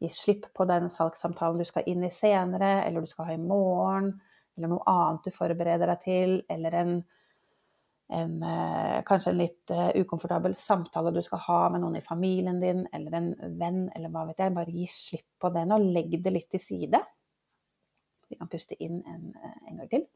gi 0.00 0.08
slipp 0.12 0.48
på 0.54 0.66
den 0.68 0.90
salgssamtalen 0.92 1.60
du 1.60 1.68
skal 1.68 1.86
inn 1.88 2.04
i 2.04 2.12
senere, 2.12 2.84
eller 2.84 3.04
du 3.04 3.10
skal 3.10 3.30
ha 3.30 3.36
i 3.36 3.42
morgen, 3.42 4.10
eller 4.56 4.72
noe 4.72 4.84
annet 4.88 5.28
du 5.28 5.34
forbereder 5.34 5.92
deg 5.92 6.02
til, 6.04 6.34
eller 6.52 6.76
en, 6.80 6.94
en 8.16 8.36
eh, 8.50 8.98
kanskje 9.08 9.32
en 9.32 9.40
litt 9.40 9.72
uh, 9.72 9.90
ukomfortabel 9.96 10.56
samtale 10.60 11.12
du 11.16 11.22
skal 11.24 11.42
ha 11.46 11.60
med 11.72 11.84
noen 11.84 11.98
i 12.00 12.04
familien 12.04 12.60
din, 12.62 12.84
eller 12.96 13.18
en 13.18 13.30
venn, 13.60 13.84
eller 13.96 14.12
hva 14.12 14.26
vet 14.28 14.40
jeg. 14.44 14.56
Bare 14.56 14.76
gi 14.76 14.88
slipp 14.92 15.28
på 15.42 15.52
den, 15.56 15.74
og 15.76 15.88
legg 15.96 16.18
det 16.24 16.32
litt 16.32 16.50
til 16.52 16.62
side. 16.62 17.02
Vi 18.28 18.38
kan 18.40 18.50
puste 18.50 18.76
inn 18.82 19.02
en, 19.06 19.30
eh, 19.38 19.58
en 19.70 19.82
gang 19.82 19.92
til. 19.92 20.08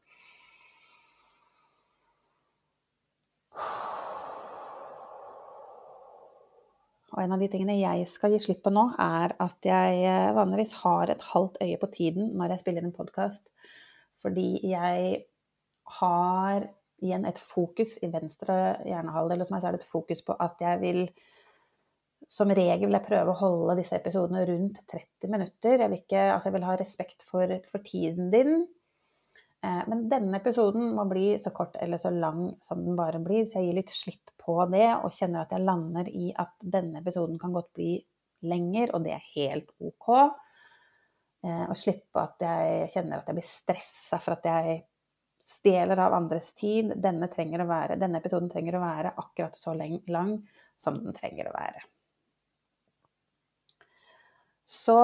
Og 7.11 7.21
en 7.23 7.35
av 7.35 7.41
de 7.41 7.49
tingene 7.51 7.79
jeg 7.79 8.05
skal 8.07 8.33
gi 8.33 8.39
slipp 8.43 8.61
på 8.65 8.71
nå, 8.73 8.85
er 9.01 9.35
at 9.43 9.67
jeg 9.67 10.03
eh, 10.07 10.29
vanligvis 10.35 10.77
har 10.83 11.11
et 11.11 11.25
halvt 11.33 11.59
øye 11.63 11.79
på 11.81 11.89
tiden 11.95 12.31
når 12.39 12.55
jeg 12.55 12.63
spiller 12.63 12.87
en 12.87 12.95
podkast. 12.95 13.43
Fordi 14.23 14.61
jeg 14.69 15.25
har 15.99 16.69
igjen 17.01 17.25
et 17.25 17.41
fokus 17.41 17.97
i 18.05 18.11
venstre 18.13 18.57
hjernehalvdel 18.85 19.43
hos 19.43 19.51
meg, 19.51 19.63
så 19.63 19.71
er 19.71 19.79
et 19.79 19.91
fokus 19.91 20.21
på 20.25 20.37
at 20.39 20.61
jeg 20.63 20.81
vil 20.83 21.05
som 22.31 22.51
regel 22.53 22.85
vil 22.85 22.95
jeg 22.95 23.07
prøve 23.07 23.33
å 23.33 23.39
holde 23.39 23.75
disse 23.81 23.97
episodene 23.97 24.45
rundt 24.47 24.77
30 24.91 25.31
minutter. 25.33 25.81
Jeg 25.81 25.91
vil, 25.91 26.03
ikke, 26.03 26.21
altså 26.35 26.47
jeg 26.47 26.55
vil 26.55 26.67
ha 26.67 26.75
respekt 26.79 27.25
for, 27.27 27.55
for 27.67 27.83
tiden 27.83 28.29
din. 28.31 28.61
Eh, 29.63 29.81
men 29.87 30.07
denne 30.09 30.39
episoden 30.41 30.93
må 30.97 31.05
bli 31.09 31.35
så 31.39 31.51
kort 31.53 31.75
eller 31.81 32.01
så 32.01 32.09
lang 32.09 32.47
som 32.65 32.81
den 32.85 32.97
bare 32.97 33.21
blir, 33.21 33.45
så 33.45 33.59
jeg 33.59 33.69
gir 33.69 33.77
litt 33.77 33.93
slipp 33.93 34.31
på 34.41 34.57
det 34.73 34.87
og 34.95 35.13
kjenner 35.13 35.43
at 35.43 35.53
jeg 35.53 35.65
lander 35.65 36.09
i 36.09 36.31
at 36.33 36.55
denne 36.61 37.01
episoden 37.03 37.37
kan 37.41 37.53
godt 37.53 37.69
bli 37.77 37.91
lenger, 38.49 38.95
og 38.95 39.05
det 39.05 39.13
er 39.13 39.27
helt 39.35 39.69
OK. 39.77 40.09
Eh, 41.45 41.65
og 41.67 41.77
slippe 41.77 42.21
at 42.21 42.41
jeg 42.45 42.89
kjenner 42.95 43.21
at 43.21 43.29
jeg 43.29 43.37
blir 43.37 43.49
stressa 43.51 44.21
for 44.21 44.39
at 44.39 44.49
jeg 44.49 44.81
stjeler 45.45 45.99
av 45.99 46.17
andres 46.17 46.51
tid. 46.57 46.95
Denne, 47.01 47.29
være, 47.29 47.97
denne, 48.01 48.21
episoden 48.21 48.49
trenger 48.49 48.77
å 48.77 48.83
være 48.83 49.15
akkurat 49.17 49.57
så 49.57 49.73
lang 49.77 50.37
som 50.81 51.01
den 51.01 51.17
trenger 51.17 51.49
å 51.49 51.55
være. 51.55 51.85
Så 54.71 54.97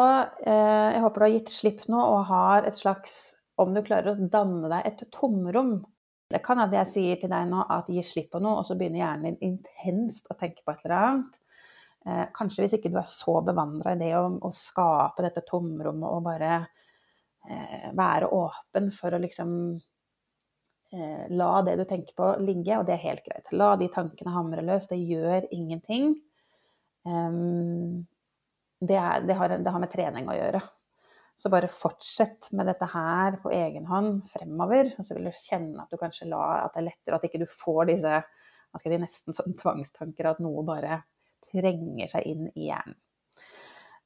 eh, 0.48 0.90
jeg 0.96 1.02
håper 1.04 1.20
du 1.20 1.26
har 1.28 1.36
gitt 1.36 1.52
slipp 1.52 1.90
nå 1.92 2.00
og 2.00 2.30
har 2.30 2.66
et 2.70 2.78
slags 2.78 3.37
Om 3.58 3.74
du 3.74 3.82
klarer 3.86 4.14
å 4.14 4.30
danne 4.32 4.70
deg 4.72 4.90
et 4.90 5.06
tomrom 5.14 5.80
det 6.28 6.42
kan 6.44 6.60
hende 6.60 6.76
jeg 6.82 6.92
sier 6.92 7.20
til 7.22 7.32
deg 7.32 7.48
nå 7.48 7.64
at 7.72 7.88
gi 7.92 8.02
slipp 8.04 8.34
på 8.34 8.42
noe, 8.44 8.60
og 8.60 8.68
så 8.68 8.76
begynner 8.76 9.00
hjernen 9.00 9.38
din 9.38 9.54
intenst 9.54 10.28
å 10.28 10.36
tenke 10.36 10.66
på 10.66 10.74
et 10.74 10.82
eller 10.84 10.98
annet. 10.98 11.38
Eh, 12.08 12.24
kanskje 12.36 12.66
hvis 12.66 12.76
ikke 12.78 12.92
du 12.92 12.98
er 13.00 13.08
så 13.08 13.40
bevandra 13.48 13.94
i 13.96 14.00
det 14.02 14.12
å, 14.18 14.26
å, 14.44 14.52
skape 14.56 15.24
dette 15.24 15.46
tomrommet 15.48 16.08
og 16.08 16.26
bare 16.28 16.52
eh, 17.48 17.88
være 17.96 18.30
åpen 18.36 18.92
for 18.96 19.16
å 19.16 19.22
liksom 19.24 19.54
eh, 20.92 21.24
la 21.32 21.50
det 21.68 21.78
du 21.80 21.86
tenker 21.88 22.16
på, 22.16 22.34
ligge, 22.44 22.76
og 22.76 22.88
det 22.88 22.98
er 22.98 23.06
helt 23.06 23.24
greit. 23.24 23.52
La 23.56 23.74
de 23.80 23.88
tankene 23.94 24.36
hamre 24.36 24.68
løs. 24.68 24.92
Det 24.92 25.00
gjør 25.00 25.48
ingenting. 25.56 26.16
Um, 27.08 28.04
det, 28.84 29.00
er, 29.00 29.24
det, 29.24 29.36
har, 29.40 29.56
det 29.64 29.72
har 29.72 29.80
med 29.80 29.92
trening 29.96 30.28
å 30.28 30.36
gjøre. 30.36 30.60
Så 31.38 31.52
bare 31.54 31.70
fortsett 31.70 32.50
med 32.58 32.66
dette 32.66 32.88
her 32.90 33.38
på 33.44 33.52
egen 33.54 33.86
hånd 33.86 34.24
fremover. 34.32 34.90
Og 34.98 35.06
så 35.06 35.14
vil 35.14 35.30
du 35.30 35.42
kjenne 35.44 35.84
at 35.84 35.94
du 35.94 36.00
kanskje 36.02 36.30
la 36.32 36.64
at 36.64 36.74
det 36.74 36.82
er 36.82 36.88
lettere, 36.90 37.20
at 37.20 37.28
ikke 37.28 37.44
du 37.44 37.50
får 37.52 37.92
disse 37.92 38.22
hva 38.78 38.98
nesten 39.00 39.34
sånn 39.34 39.56
tvangstanker, 39.58 40.28
at 40.30 40.42
noe 40.44 40.64
bare 40.66 41.02
trenger 41.50 42.10
seg 42.12 42.26
inn 42.30 42.50
i 42.54 42.68
hjernen. 42.70 42.98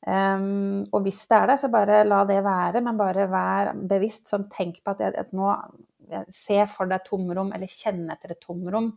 Um, 0.02 0.82
og 0.90 1.04
hvis 1.06 1.20
det 1.30 1.38
er 1.38 1.50
der, 1.52 1.60
så 1.62 1.70
bare 1.70 2.00
la 2.08 2.24
det 2.26 2.40
være, 2.46 2.82
men 2.82 2.98
bare 2.98 3.28
vær 3.30 3.72
bevisst. 3.90 4.32
Sånn, 4.32 4.48
tenk 4.52 4.80
på 4.82 4.96
at, 4.96 5.06
jeg, 5.06 5.16
at 5.26 5.34
nå 5.38 5.54
Se 6.36 6.58
for 6.68 6.90
deg 6.92 7.06
tomrom, 7.06 7.54
eller 7.56 7.72
kjenne 7.72 8.12
etter 8.18 8.34
et 8.34 8.42
tomrom. 8.44 8.90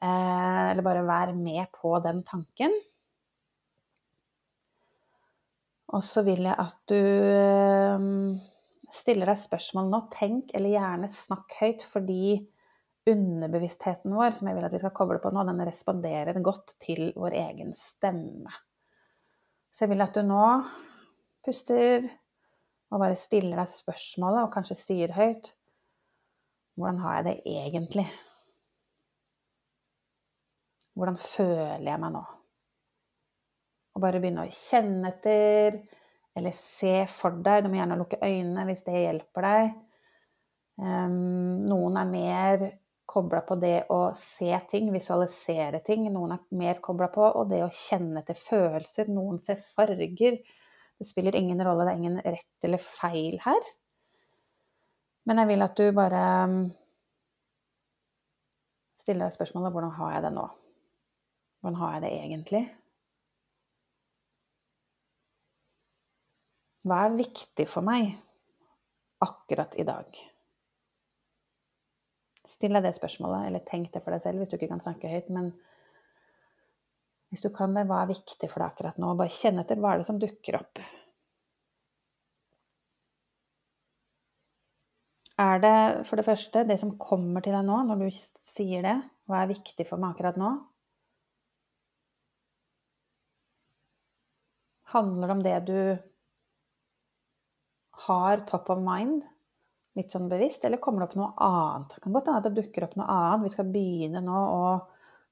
Uh, 0.00 0.70
eller 0.70 0.80
bare 0.86 1.02
vær 1.04 1.34
med 1.36 1.68
på 1.76 1.92
den 2.00 2.22
tanken. 2.24 2.72
Og 5.92 6.00
så 6.06 6.22
vil 6.24 6.46
jeg 6.46 6.56
at 6.56 6.78
du 6.88 6.96
ehm, 6.96 8.38
stiller 8.92 9.28
deg 9.28 9.40
spørsmål 9.40 9.90
nå. 9.92 10.00
Tenk 10.14 10.54
eller 10.56 10.72
gjerne 10.72 11.10
snakk 11.12 11.56
høyt, 11.60 11.84
fordi 11.84 12.38
underbevisstheten 13.08 14.14
vår, 14.14 14.36
som 14.36 14.48
jeg 14.48 14.56
vil 14.56 14.66
at 14.68 14.74
vi 14.74 14.80
skal 14.80 14.94
koble 14.94 15.18
på 15.22 15.32
nå, 15.34 15.44
den 15.48 15.64
responderer 15.66 16.38
godt 16.44 16.76
til 16.82 17.10
vår 17.18 17.36
egen 17.40 17.74
stemme. 17.76 18.52
Så 19.72 19.84
jeg 19.84 19.92
vil 19.94 20.04
at 20.04 20.16
du 20.16 20.22
nå 20.26 20.44
puster 21.42 22.06
og 22.92 23.00
bare 23.00 23.16
stiller 23.18 23.58
deg 23.58 23.72
spørsmålet, 23.72 24.44
og 24.44 24.52
kanskje 24.54 24.78
sier 24.78 25.16
høyt 25.16 25.56
Hvordan 26.78 27.02
har 27.02 27.18
jeg 27.18 27.24
det 27.26 27.34
egentlig? 27.52 28.06
Hvordan 30.96 31.18
føler 31.20 31.90
jeg 31.90 32.00
meg 32.00 32.14
nå? 32.14 32.22
Bare 34.02 34.20
begynne 34.22 34.46
å 34.46 34.52
kjenne 34.56 35.12
etter, 35.12 35.78
eller 36.36 36.54
se 36.56 37.02
for 37.12 37.38
deg. 37.44 37.64
Du 37.64 37.70
må 37.70 37.78
gjerne 37.78 37.98
lukke 38.00 38.20
øynene 38.22 38.66
hvis 38.68 38.84
det 38.86 39.04
hjelper 39.04 39.48
deg. 39.48 39.74
Um, 40.82 41.66
noen 41.68 41.98
er 42.00 42.08
mer 42.08 42.64
kobla 43.12 43.42
på 43.44 43.58
det 43.60 43.84
å 43.92 44.00
se 44.16 44.50
ting, 44.70 44.88
visualisere 44.94 45.82
ting. 45.84 46.06
Noen 46.12 46.36
er 46.36 46.44
mer 46.56 46.80
kobla 46.84 47.10
på 47.12 47.26
og 47.28 47.50
det 47.50 47.60
å 47.64 47.72
kjenne 47.76 48.22
etter 48.22 48.38
følelser. 48.38 49.10
Noen 49.12 49.42
ser 49.44 49.60
farger. 49.74 50.40
Det 50.98 51.08
spiller 51.08 51.36
ingen 51.36 51.60
rolle, 51.64 51.84
det 51.84 51.92
er 51.92 52.00
ingen 52.00 52.20
rett 52.22 52.66
eller 52.68 52.80
feil 52.82 53.38
her. 53.44 53.72
Men 55.28 55.42
jeg 55.42 55.52
vil 55.52 55.64
at 55.66 55.78
du 55.78 55.92
bare 55.94 56.22
mm, 56.50 56.62
stiller 59.02 59.28
deg 59.28 59.36
spørsmålet 59.36 59.74
hvordan 59.74 59.96
har 59.98 60.16
jeg 60.16 60.24
det 60.26 60.32
nå? 60.38 60.46
Hvordan 61.62 61.78
har 61.82 61.92
jeg 61.94 62.04
det 62.04 62.12
egentlig? 62.22 62.62
Hva 66.82 67.04
er 67.06 67.18
viktig 67.18 67.68
for 67.70 67.86
meg 67.86 68.16
akkurat 69.22 69.74
i 69.78 69.84
dag? 69.86 70.16
Still 72.42 72.74
deg 72.74 72.88
det 72.88 72.96
spørsmålet, 72.96 73.46
eller 73.48 73.62
tenk 73.68 73.92
det 73.94 74.02
for 74.02 74.14
deg 74.14 74.24
selv 74.24 74.42
hvis 74.42 74.50
du 74.50 74.56
ikke 74.58 74.72
kan 74.72 74.82
snakke 74.82 75.10
høyt. 75.12 75.30
Men 75.30 75.52
hvis 77.30 77.44
du 77.44 77.52
kan 77.54 77.72
det, 77.76 77.86
hva 77.88 78.02
er 78.02 78.10
viktig 78.10 78.50
for 78.50 78.58
deg 78.58 78.72
akkurat 78.72 78.98
nå? 79.00 79.14
Bare 79.16 79.32
kjenn 79.32 79.62
etter 79.62 79.78
hva 79.78 79.94
er 79.94 80.02
det 80.02 80.08
som 80.10 80.18
dukker 80.20 80.58
opp. 80.58 80.82
Er 85.42 85.62
det 85.62 85.76
for 86.06 86.18
det 86.18 86.26
første 86.26 86.66
det 86.68 86.76
som 86.82 86.96
kommer 87.00 87.42
til 87.42 87.54
deg 87.56 87.64
nå, 87.66 87.78
når 87.88 88.02
du 88.02 88.20
sier 88.44 88.84
det? 88.84 88.98
Hva 89.30 89.40
er 89.42 89.54
viktig 89.54 89.86
for 89.88 90.02
meg 90.02 90.12
akkurat 90.12 90.38
nå? 90.40 90.50
Handler 94.92 95.30
det 95.30 95.36
om 95.38 95.46
det 95.46 95.58
du 95.70 95.78
har 98.06 98.42
top 98.48 98.70
of 98.72 98.80
mind, 98.82 99.22
litt 99.98 100.12
sånn 100.14 100.30
bevisst, 100.30 100.64
eller 100.64 100.80
kommer 100.82 101.02
det 101.02 101.10
opp 101.10 101.18
noe 101.20 101.30
annet? 101.44 101.94
Det 101.94 102.04
kan 102.04 102.16
godt 102.16 102.30
hende 102.30 102.42
at 102.42 102.48
det 102.48 102.58
dukker 102.62 102.86
opp 102.86 102.98
noe 102.98 103.08
annet. 103.12 103.46
Vi 103.46 103.54
skal 103.54 103.72
begynne 103.72 104.22
nå 104.24 104.42
å 104.42 104.66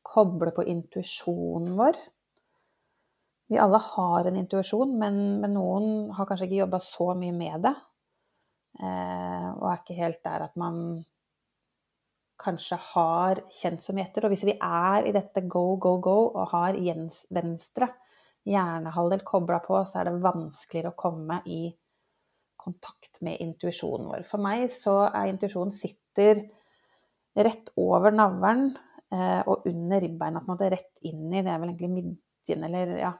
koble 0.07 0.53
på 0.57 0.65
intuisjonen 0.69 1.77
vår. 1.79 1.99
Vi 3.50 3.59
alle 3.59 3.81
har 3.83 4.29
en 4.29 4.37
intuisjon, 4.39 4.93
men, 4.99 5.17
men, 5.43 5.55
noen 5.57 6.11
har 6.15 6.29
kanskje 6.29 6.47
ikke 6.47 6.61
jobba 6.61 6.79
så 6.85 7.12
mye 7.19 7.35
med 7.35 7.65
det. 7.67 7.75
Eh, 8.79 9.49
og 9.57 9.65
er 9.67 9.81
ikke 9.81 9.99
helt 9.99 10.21
der 10.23 10.45
at 10.47 10.61
man 10.61 10.77
kanskje 12.41 12.79
har 12.93 13.43
kjent 13.53 13.83
så 13.85 13.95
mye 13.97 14.07
etter. 14.07 14.27
Og 14.27 14.33
hvis 14.33 14.47
vi 14.49 14.55
er 14.55 15.09
i 15.09 15.15
dette 15.17 15.43
go, 15.50 15.75
go, 15.83 15.97
go 16.03 16.19
og 16.31 16.55
har 16.55 16.79
Jens 16.79 17.25
venstre 17.35 17.91
hjernehalvdel 18.49 19.25
kobla 19.27 19.61
på, 19.65 19.83
så 19.85 20.00
er 20.00 20.09
det 20.09 20.23
vanskeligere 20.25 20.95
å 20.95 21.00
komme 21.03 21.43
i 21.50 21.65
kontakt 22.61 23.21
med 23.25 23.40
intuisjonen 23.43 24.11
vår. 24.11 24.26
For 24.29 24.43
meg 24.43 24.69
så 24.75 25.02
er 25.09 25.31
intuisjonen 25.31 25.75
sitter 25.76 26.45
rett 27.40 27.73
over 27.81 28.14
navlen 28.14 28.71
eh, 29.12 29.40
og 29.49 29.67
under 29.71 30.02
ribbeina, 30.02 30.43
på 30.43 30.50
en 30.50 30.55
måte 30.55 30.71
rett 30.73 31.02
inn 31.07 31.29
i 31.31 31.43
Det 31.43 31.50
er 31.50 31.61
vel 31.62 31.73
egentlig 31.73 31.93
midjen, 31.97 32.64
eller 32.69 32.95
ja 33.00 33.17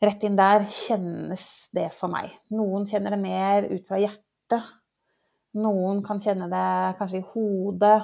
Rett 0.00 0.22
inn 0.24 0.36
der 0.38 0.62
kjennes 0.72 1.42
det 1.76 1.90
for 1.92 2.08
meg. 2.08 2.30
Noen 2.56 2.86
kjenner 2.88 3.12
det 3.12 3.20
mer 3.20 3.66
ut 3.68 3.82
fra 3.84 3.98
hjertet. 4.00 4.70
Noen 5.60 6.00
kan 6.06 6.22
kjenne 6.24 6.46
det 6.48 6.96
kanskje 6.96 7.20
i 7.20 7.26
hodet. 7.34 7.98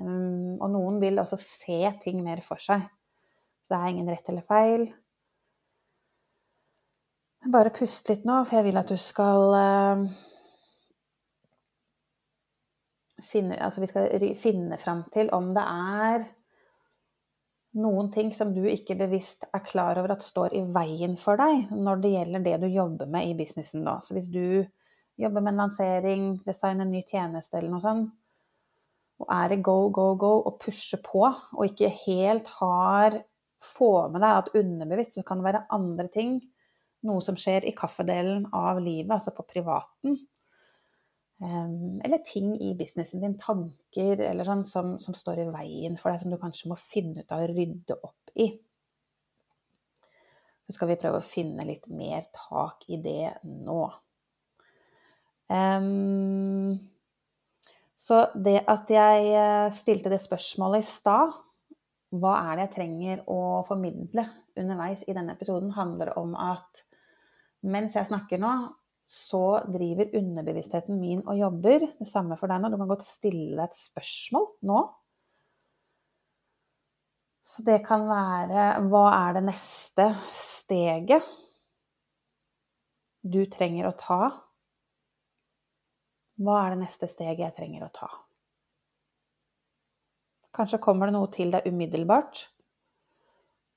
Um, 0.00 0.56
og 0.56 0.70
noen 0.72 0.96
vil 1.02 1.20
også 1.20 1.36
se 1.36 1.82
ting 2.00 2.22
mer 2.24 2.40
for 2.40 2.62
seg. 2.64 2.86
Det 3.68 3.76
er 3.76 3.92
ingen 3.92 4.08
rett 4.08 4.32
eller 4.32 4.46
feil. 4.48 4.86
Bare 7.48 7.72
pust 7.72 8.10
litt 8.10 8.26
nå, 8.28 8.42
for 8.44 8.58
jeg 8.58 8.66
vil 8.66 8.76
at 8.76 8.90
du 8.90 8.98
skal 9.00 9.54
uh, 9.56 10.02
finne, 13.24 13.56
altså 13.56 13.80
vi 13.80 13.88
skal 13.88 14.26
finne 14.36 14.76
fram 14.80 15.06
til 15.14 15.30
om 15.32 15.54
det 15.56 15.64
er 15.64 16.26
noen 17.80 18.10
ting 18.12 18.34
som 18.34 18.50
du 18.52 18.64
ikke 18.68 18.98
bevisst 18.98 19.46
er 19.54 19.64
klar 19.64 19.96
over 20.02 20.16
at 20.16 20.26
står 20.26 20.56
i 20.58 20.64
veien 20.74 21.16
for 21.16 21.38
deg 21.40 21.70
når 21.72 22.02
det 22.02 22.12
gjelder 22.16 22.44
det 22.44 22.56
du 22.64 22.68
jobber 22.68 23.08
med 23.08 23.30
i 23.30 23.36
businessen 23.38 23.86
nå. 23.86 23.96
Så 24.02 24.18
hvis 24.18 24.28
du 24.28 24.66
jobber 25.20 25.40
med 25.40 25.54
en 25.54 25.64
lansering, 25.64 26.30
designer 26.44 26.84
en 26.84 26.92
ny 26.92 27.04
tjeneste 27.06 27.56
eller 27.56 27.72
noe 27.72 27.84
sånt, 27.84 28.10
og 29.20 29.32
er 29.36 29.52
i 29.52 29.60
go, 29.64 29.90
go, 29.92 30.12
go 30.16 30.36
og 30.48 30.56
pusher 30.60 31.00
på, 31.04 31.24
og 31.28 31.66
ikke 31.68 31.92
helt 32.04 32.52
har 32.60 33.20
Få 33.60 34.08
med 34.08 34.22
deg 34.24 34.38
at 34.38 34.54
underbevisst 34.56 35.18
så 35.18 35.22
kan 35.28 35.36
det 35.36 35.50
være 35.50 35.66
andre 35.76 36.06
ting, 36.08 36.38
noe 37.06 37.22
som 37.24 37.38
skjer 37.38 37.66
i 37.68 37.74
kaffedelen 37.76 38.46
av 38.56 38.80
livet, 38.82 39.12
altså 39.14 39.32
på 39.36 39.46
privaten. 39.48 40.18
Eller 41.40 42.20
ting 42.28 42.52
i 42.60 42.74
businessen 42.76 43.22
din, 43.22 43.38
tanker 43.40 44.20
eller 44.26 44.44
sånn, 44.44 44.66
som, 44.68 44.98
som 45.00 45.16
står 45.16 45.40
i 45.40 45.46
veien 45.48 45.96
for 45.96 46.12
deg, 46.12 46.20
som 46.20 46.34
du 46.34 46.36
kanskje 46.40 46.68
må 46.68 46.76
finne 46.76 47.22
ut 47.22 47.32
av 47.32 47.46
å 47.46 47.48
rydde 47.48 47.96
opp 47.96 48.34
i. 48.36 48.50
Så 50.68 50.76
skal 50.76 50.92
vi 50.92 50.98
prøve 51.00 51.22
å 51.22 51.26
finne 51.26 51.64
litt 51.66 51.88
mer 51.88 52.28
tak 52.36 52.84
i 52.92 53.00
det 53.00 53.32
nå. 53.42 53.80
Um, 55.50 56.76
så 57.98 58.20
det 58.38 58.60
at 58.70 58.92
jeg 58.92 59.32
eh, 59.34 59.72
stilte 59.74 60.12
det 60.12 60.20
spørsmålet 60.22 60.84
i 60.84 60.88
stad, 60.88 61.34
hva 62.20 62.36
er 62.44 62.54
det 62.56 62.68
jeg 62.68 62.74
trenger 62.76 63.24
å 63.30 63.40
formidle 63.68 64.24
underveis 64.58 65.02
i 65.06 65.14
denne 65.16 65.34
episoden, 65.36 65.72
handler 65.74 66.12
om 66.18 66.32
at 66.38 66.84
mens 67.66 67.96
jeg 67.96 68.08
snakker 68.08 68.40
nå, 68.40 68.52
så 69.10 69.60
driver 69.66 70.14
underbevisstheten 70.20 71.00
min 71.00 71.22
og 71.26 71.38
jobber. 71.38 71.88
Det 71.98 72.08
samme 72.08 72.38
for 72.38 72.50
deg 72.50 72.62
nå. 72.62 72.70
Du 72.70 72.78
kan 72.78 72.90
godt 72.92 73.06
stille 73.06 73.56
deg 73.56 73.64
et 73.66 73.78
spørsmål 73.78 74.46
nå. 74.70 74.82
Så 77.50 77.64
det 77.66 77.80
kan 77.82 78.04
være 78.06 78.66
Hva 78.92 79.06
er 79.16 79.40
det 79.40 79.46
neste 79.48 80.12
steget 80.30 81.26
du 83.26 83.42
trenger 83.50 83.88
å 83.90 83.96
ta 83.98 84.20
hva 86.40 86.56
er 86.64 86.72
det 86.72 86.86
neste 86.86 87.08
steget 87.10 87.42
jeg 87.42 87.56
trenger 87.56 87.84
å 87.84 87.92
ta? 87.92 88.08
Kanskje 90.56 90.80
kommer 90.82 91.10
det 91.10 91.14
noe 91.18 91.28
til 91.32 91.52
deg 91.52 91.66
umiddelbart. 91.68 92.46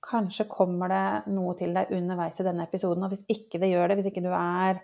Kanskje 0.03 0.47
kommer 0.51 0.91
det 0.91 1.33
noe 1.33 1.53
til 1.59 1.75
deg 1.75 1.93
underveis 1.95 2.39
i 2.41 2.45
denne 2.47 2.65
episoden. 2.67 3.05
Og 3.05 3.13
hvis 3.13 3.23
ikke 3.31 3.61
det 3.61 3.71
gjør 3.71 3.89
det, 3.89 3.99
hvis 3.99 4.09
ikke 4.11 4.25
du 4.25 4.33
er 4.35 4.81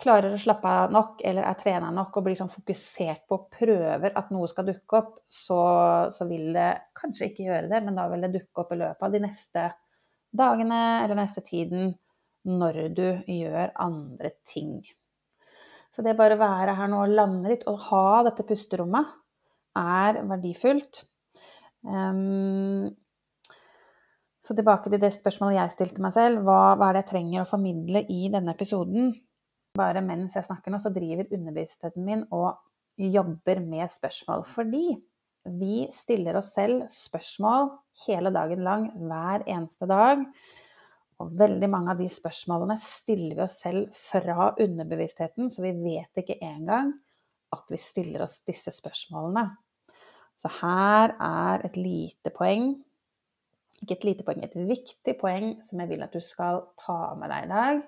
klarer 0.00 0.34
å 0.34 0.40
slappe 0.40 0.68
av 0.68 0.92
nok 0.92 1.22
eller 1.24 1.46
er 1.46 1.58
trena 1.58 1.90
nok 1.94 2.16
og 2.18 2.26
blir 2.26 2.38
sånn 2.38 2.50
fokusert 2.52 3.24
på 3.28 3.38
og 3.38 3.44
prøver 3.54 4.16
at 4.18 4.32
noe 4.34 4.48
skal 4.50 4.66
dukke 4.66 4.98
opp, 4.98 5.12
så, 5.30 5.60
så, 6.14 6.26
vil 6.28 6.50
det 6.56 6.70
kanskje 6.98 7.30
ikke 7.30 7.46
gjøre 7.46 7.70
det, 7.70 7.80
men 7.84 7.98
da 7.98 8.08
vil 8.10 8.26
det 8.26 8.32
dukke 8.34 8.64
opp 8.64 8.74
i 8.74 8.80
løpet 8.80 9.06
av 9.06 9.14
de 9.14 9.22
neste 9.22 9.68
dagene 10.34 10.80
eller 11.04 11.20
neste 11.20 11.44
tiden 11.46 11.94
når 12.44 12.80
du 12.96 13.06
gjør 13.30 13.72
andre 13.80 14.34
ting. 14.50 14.80
Så 15.94 16.02
det 16.02 16.16
bare 16.18 16.34
å 16.34 16.42
være 16.42 16.74
her 16.74 16.90
nå 16.90 17.04
og 17.04 17.14
lande 17.14 17.52
litt 17.52 17.64
og 17.70 17.78
ha 17.88 18.24
dette 18.26 18.44
pusterommet 18.48 19.14
er 19.78 20.20
verdifullt. 20.26 21.04
Um, 21.86 22.90
så 24.44 24.52
tilbake 24.56 24.90
til 24.92 25.00
det 25.00 25.12
spørsmålet 25.14 25.56
jeg 25.56 25.72
stilte 25.72 26.04
meg 26.04 26.12
selv. 26.16 26.42
Hva, 26.44 26.74
hva, 26.76 26.90
er 26.90 26.98
det 26.98 27.04
jeg 27.04 27.10
trenger 27.14 27.44
å 27.44 27.48
formidle 27.48 28.04
i 28.12 28.26
denne 28.32 28.52
episoden? 28.52 29.14
Bare 29.78 30.04
mens 30.04 30.36
jeg 30.36 30.46
snakker 30.46 30.74
nå, 30.74 30.82
så 30.82 30.92
driver 30.92 31.30
underbevisstheten 31.32 32.04
min 32.04 32.26
og 32.34 32.52
jobber 33.00 33.62
med 33.64 33.88
spørsmål. 33.90 34.44
Fordi 34.46 34.84
vi 35.58 35.86
stiller 35.92 36.38
oss 36.40 36.52
selv 36.56 36.84
spørsmål 36.92 37.72
hele 38.04 38.32
dagen 38.34 38.62
lang, 38.66 38.86
hver 39.08 39.46
eneste 39.48 39.88
dag. 39.88 40.22
Og 41.22 41.34
veldig 41.40 41.68
mange 41.70 41.94
av 41.94 42.00
de 42.00 42.10
spørsmålene 42.10 42.76
stiller 42.82 43.38
vi 43.38 43.44
oss 43.46 43.58
selv 43.64 43.96
fra 43.96 44.52
underbevisstheten, 44.60 45.48
så 45.50 45.62
vi 45.64 45.72
vet 45.78 46.20
ikke 46.20 46.40
engang 46.42 46.92
at 47.54 47.70
vi 47.70 47.78
stiller 47.80 48.26
oss 48.26 48.40
disse 48.44 48.72
spørsmålene. 48.74 49.46
Så 50.42 50.50
her 50.60 51.14
er 51.22 51.64
et 51.64 51.76
lite 51.78 52.32
poeng, 52.34 52.74
ikke 53.82 53.96
et 53.98 54.06
lite 54.08 54.26
poeng, 54.26 54.44
et 54.44 54.54
viktig 54.54 55.16
poeng 55.20 55.54
som 55.68 55.82
jeg 55.82 55.90
vil 55.90 56.04
at 56.06 56.14
du 56.14 56.22
skal 56.24 56.62
ta 56.80 56.98
med 57.18 57.32
deg 57.32 57.46
i 57.46 57.52
dag, 57.52 57.80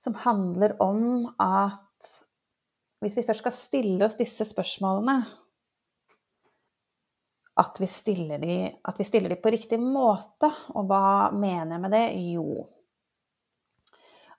som 0.00 0.18
handler 0.24 0.76
om 0.84 1.30
at 1.40 1.80
hvis 3.04 3.16
vi 3.18 3.24
først 3.26 3.42
skal 3.42 3.56
stille 3.56 4.06
oss 4.06 4.16
disse 4.16 4.46
spørsmålene, 4.48 5.18
at 7.60 7.76
vi, 7.78 7.86
stiller 7.86 8.40
de, 8.42 8.54
at 8.82 8.96
vi 8.98 9.06
stiller 9.06 9.30
de 9.30 9.38
på 9.38 9.52
riktig 9.54 9.78
måte. 9.78 10.48
Og 10.74 10.88
hva 10.90 11.30
mener 11.30 11.76
jeg 11.76 11.82
med 11.84 11.94
det? 11.94 12.06
Jo 12.34 12.64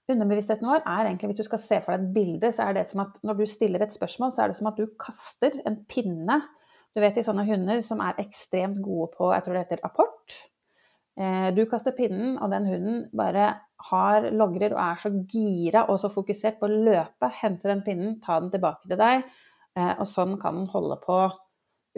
Underbevisstheten 0.06 0.68
vår 0.70 0.84
er 0.84 1.08
egentlig, 1.08 1.32
hvis 1.32 1.40
du 1.40 1.48
skal 1.48 1.62
se 1.64 1.78
for 1.82 1.96
deg 1.96 2.04
et 2.04 2.12
bilde, 2.14 2.52
så 2.54 2.68
er 2.68 2.76
det 2.78 2.84
som 2.92 3.02
at 3.02 3.16
når 3.26 3.40
du 3.40 3.48
stiller 3.50 3.82
et 3.82 3.94
spørsmål, 3.94 4.36
så 4.36 4.44
er 4.44 4.52
det 4.52 4.58
som 4.60 4.68
at 4.70 4.78
du 4.78 4.92
kaster 5.02 5.56
en 5.66 5.80
pinne. 5.90 6.36
Du 6.96 7.02
vet 7.04 7.18
de 7.18 7.26
sånne 7.28 7.44
hunder 7.48 7.82
som 7.84 8.00
er 8.04 8.22
ekstremt 8.24 8.80
gode 8.84 9.10
på 9.18 9.32
jeg 9.34 9.44
tror 9.44 9.58
det 9.58 9.64
heter 9.66 9.82
apport. 9.84 10.36
Eh, 11.20 11.50
du 11.56 11.64
kaster 11.68 11.96
pinnen, 11.96 12.38
og 12.40 12.52
den 12.52 12.68
hunden 12.68 13.02
bare 13.16 13.50
har 13.90 14.30
logrer 14.32 14.74
og 14.76 14.82
er 14.84 15.02
så 15.02 15.12
gira 15.32 15.86
og 15.92 16.00
så 16.02 16.12
fokusert 16.12 16.58
på 16.60 16.68
å 16.68 16.80
løpe, 16.88 17.32
hente 17.42 17.68
den 17.72 17.84
pinnen, 17.86 18.18
ta 18.24 18.40
den 18.40 18.52
tilbake 18.54 18.88
til 18.88 19.00
deg, 19.00 19.28
eh, 19.76 19.94
og 19.94 20.08
sånn 20.12 20.38
kan 20.42 20.62
den 20.62 20.72
holde 20.72 20.98
på 21.04 21.20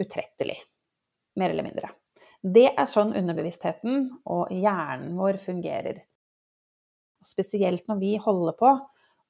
utrettelig 0.02 0.58
mer 1.38 1.54
eller 1.54 1.66
mindre. 1.66 1.90
Det 2.42 2.68
er 2.70 2.90
sånn 2.90 3.14
underbevisstheten 3.18 4.04
og 4.30 4.52
hjernen 4.54 5.16
vår 5.18 5.40
fungerer. 5.42 6.02
Spesielt 7.26 7.86
når 7.90 7.98
vi 8.02 8.12
holder 8.22 8.54
på 8.58 8.74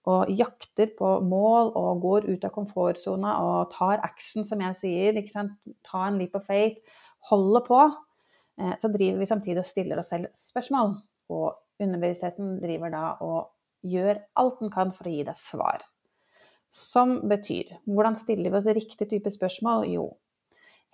og 0.08 0.30
jakter 0.32 0.92
på 0.98 1.08
mål 1.26 1.72
og 1.76 2.02
går 2.02 2.28
ut 2.30 2.44
av 2.46 2.52
komfortsona 2.54 3.34
og 3.44 3.72
tar 3.74 4.00
action, 4.06 4.46
som 4.46 4.62
jeg 4.62 4.78
sier, 4.80 5.18
ikke 5.18 5.34
sant? 5.34 5.56
ta 5.84 6.06
en 6.06 6.18
leap 6.20 6.36
of 6.38 6.46
faith, 6.46 6.78
holder 7.28 7.64
på, 7.66 7.80
eh, 8.60 8.74
så 8.80 8.90
driver 8.92 9.18
vi 9.18 9.30
samtidig 9.30 9.62
og 9.64 9.68
stiller 9.68 10.00
oss 10.00 10.12
selv 10.14 10.30
spørsmål. 10.38 10.96
Og 11.34 11.82
underbevisstheten 11.82 12.56
driver 12.62 12.94
da 12.94 13.04
og 13.24 13.50
gjør 13.86 14.22
alt 14.40 14.62
den 14.62 14.72
kan 14.72 14.94
for 14.96 15.08
å 15.08 15.12
gi 15.12 15.26
deg 15.26 15.38
svar. 15.38 15.84
Som 16.74 17.18
betyr 17.28 17.76
hvordan 17.88 18.16
stiller 18.18 18.52
vi 18.52 18.60
oss 18.60 18.70
riktig 18.76 19.08
type 19.10 19.30
spørsmål? 19.32 19.86
Jo, 19.88 20.08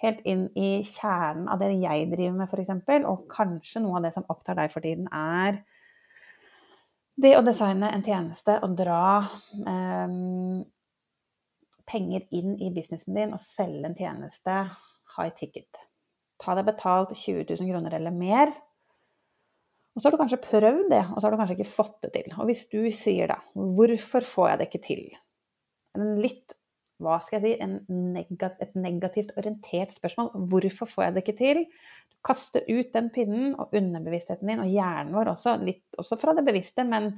helt 0.03 0.21
inn 0.29 0.47
i 0.59 0.83
kjernen 0.87 1.49
av 1.51 1.63
det 1.63 1.73
jeg 1.81 2.11
driver 2.13 2.37
med, 2.39 2.51
f.eks., 2.51 3.07
og 3.11 3.25
kanskje 3.33 3.83
noe 3.83 3.99
av 3.99 4.07
det 4.07 4.15
som 4.17 4.27
opptar 4.31 4.59
deg 4.59 4.73
for 4.73 4.85
tiden, 4.85 5.09
er 5.11 5.63
det 7.21 7.37
å 7.39 7.45
designe 7.47 7.91
en 7.95 8.03
tjeneste 8.05 8.57
og 8.65 8.75
dra 8.79 9.05
eh, 9.55 10.15
penger 11.87 12.27
inn 12.35 12.55
i 12.59 12.71
businessen 12.75 13.17
din 13.17 13.35
og 13.37 13.45
selge 13.45 13.89
en 13.89 13.99
tjeneste 13.99 14.61
high 15.17 15.35
ticket. 15.37 15.83
Ta 16.43 16.57
deg 16.59 16.67
betalt 16.67 17.15
20 17.15 17.47
000 17.53 17.71
kroner 17.71 17.99
eller 17.99 18.15
mer. 18.15 18.53
Og 19.95 20.03
så 20.03 20.09
har 20.09 20.15
du 20.15 20.19
kanskje 20.25 20.43
prøvd 20.43 20.89
det, 20.91 21.05
og 21.13 21.21
så 21.21 21.27
har 21.27 21.35
du 21.35 21.39
kanskje 21.39 21.57
ikke 21.61 21.71
fått 21.71 22.01
det 22.03 22.11
til. 22.17 22.33
Og 22.35 22.49
hvis 22.51 22.65
du 22.73 22.81
sier 22.91 23.31
da 23.31 23.39
'Hvorfor 23.55 24.27
får 24.27 24.49
jeg 24.49 24.59
det 24.59 24.69
ikke 24.69 24.87
til?' 24.89 25.19
En 25.95 26.17
litt 26.19 26.57
hva 27.03 27.19
skal 27.25 27.43
jeg 27.43 27.59
si, 27.59 27.77
negat, 27.91 28.61
et 28.63 28.75
negativt 28.79 29.33
orientert 29.39 29.95
spørsmål. 29.95 30.31
Hvorfor 30.51 30.89
får 30.91 31.07
jeg 31.07 31.15
det 31.15 31.23
ikke 31.25 31.39
til? 31.41 31.63
Du 32.13 32.19
kaster 32.25 32.67
ut 32.69 32.93
den 32.95 33.11
pinnen, 33.15 33.55
og 33.59 33.75
underbevisstheten 33.75 34.51
din 34.51 34.63
og 34.63 34.71
hjernen 34.71 35.15
vår 35.17 35.33
også, 35.35 35.57
litt 35.65 35.99
også 36.01 36.19
fra 36.21 36.37
det 36.37 36.47
bevisste, 36.47 36.87
men 36.87 37.13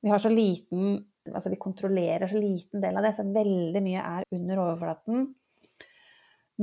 vi 0.00 0.12
har 0.12 0.22
så 0.22 0.32
liten 0.32 1.00
Altså 1.30 1.50
vi 1.52 1.58
kontrollerer 1.60 2.26
så 2.26 2.38
liten 2.40 2.80
del 2.80 2.96
av 2.96 3.04
det, 3.04 3.10
så 3.14 3.22
veldig 3.28 3.80
mye 3.84 4.00
er 4.00 4.24
under 4.34 4.62
overflaten. 4.62 5.26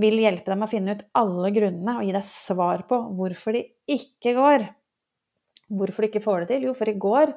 Vil 0.01 0.17
hjelpe 0.17 0.49
deg 0.49 0.57
med 0.57 0.65
å 0.65 0.71
finne 0.71 0.95
ut 0.97 1.03
alle 1.21 1.51
grunnene 1.53 1.93
og 1.99 2.07
gi 2.07 2.15
deg 2.15 2.25
svar 2.25 2.81
på 2.89 2.97
hvorfor 3.19 3.53
de 3.53 3.61
ikke 3.93 4.33
går. 4.35 4.65
Hvorfor 5.77 6.03
du 6.03 6.09
ikke 6.09 6.23
får 6.25 6.41
det 6.41 6.49
til? 6.49 6.65
Jo, 6.67 6.73
for 6.75 6.89
i 6.89 6.97
går 7.05 7.35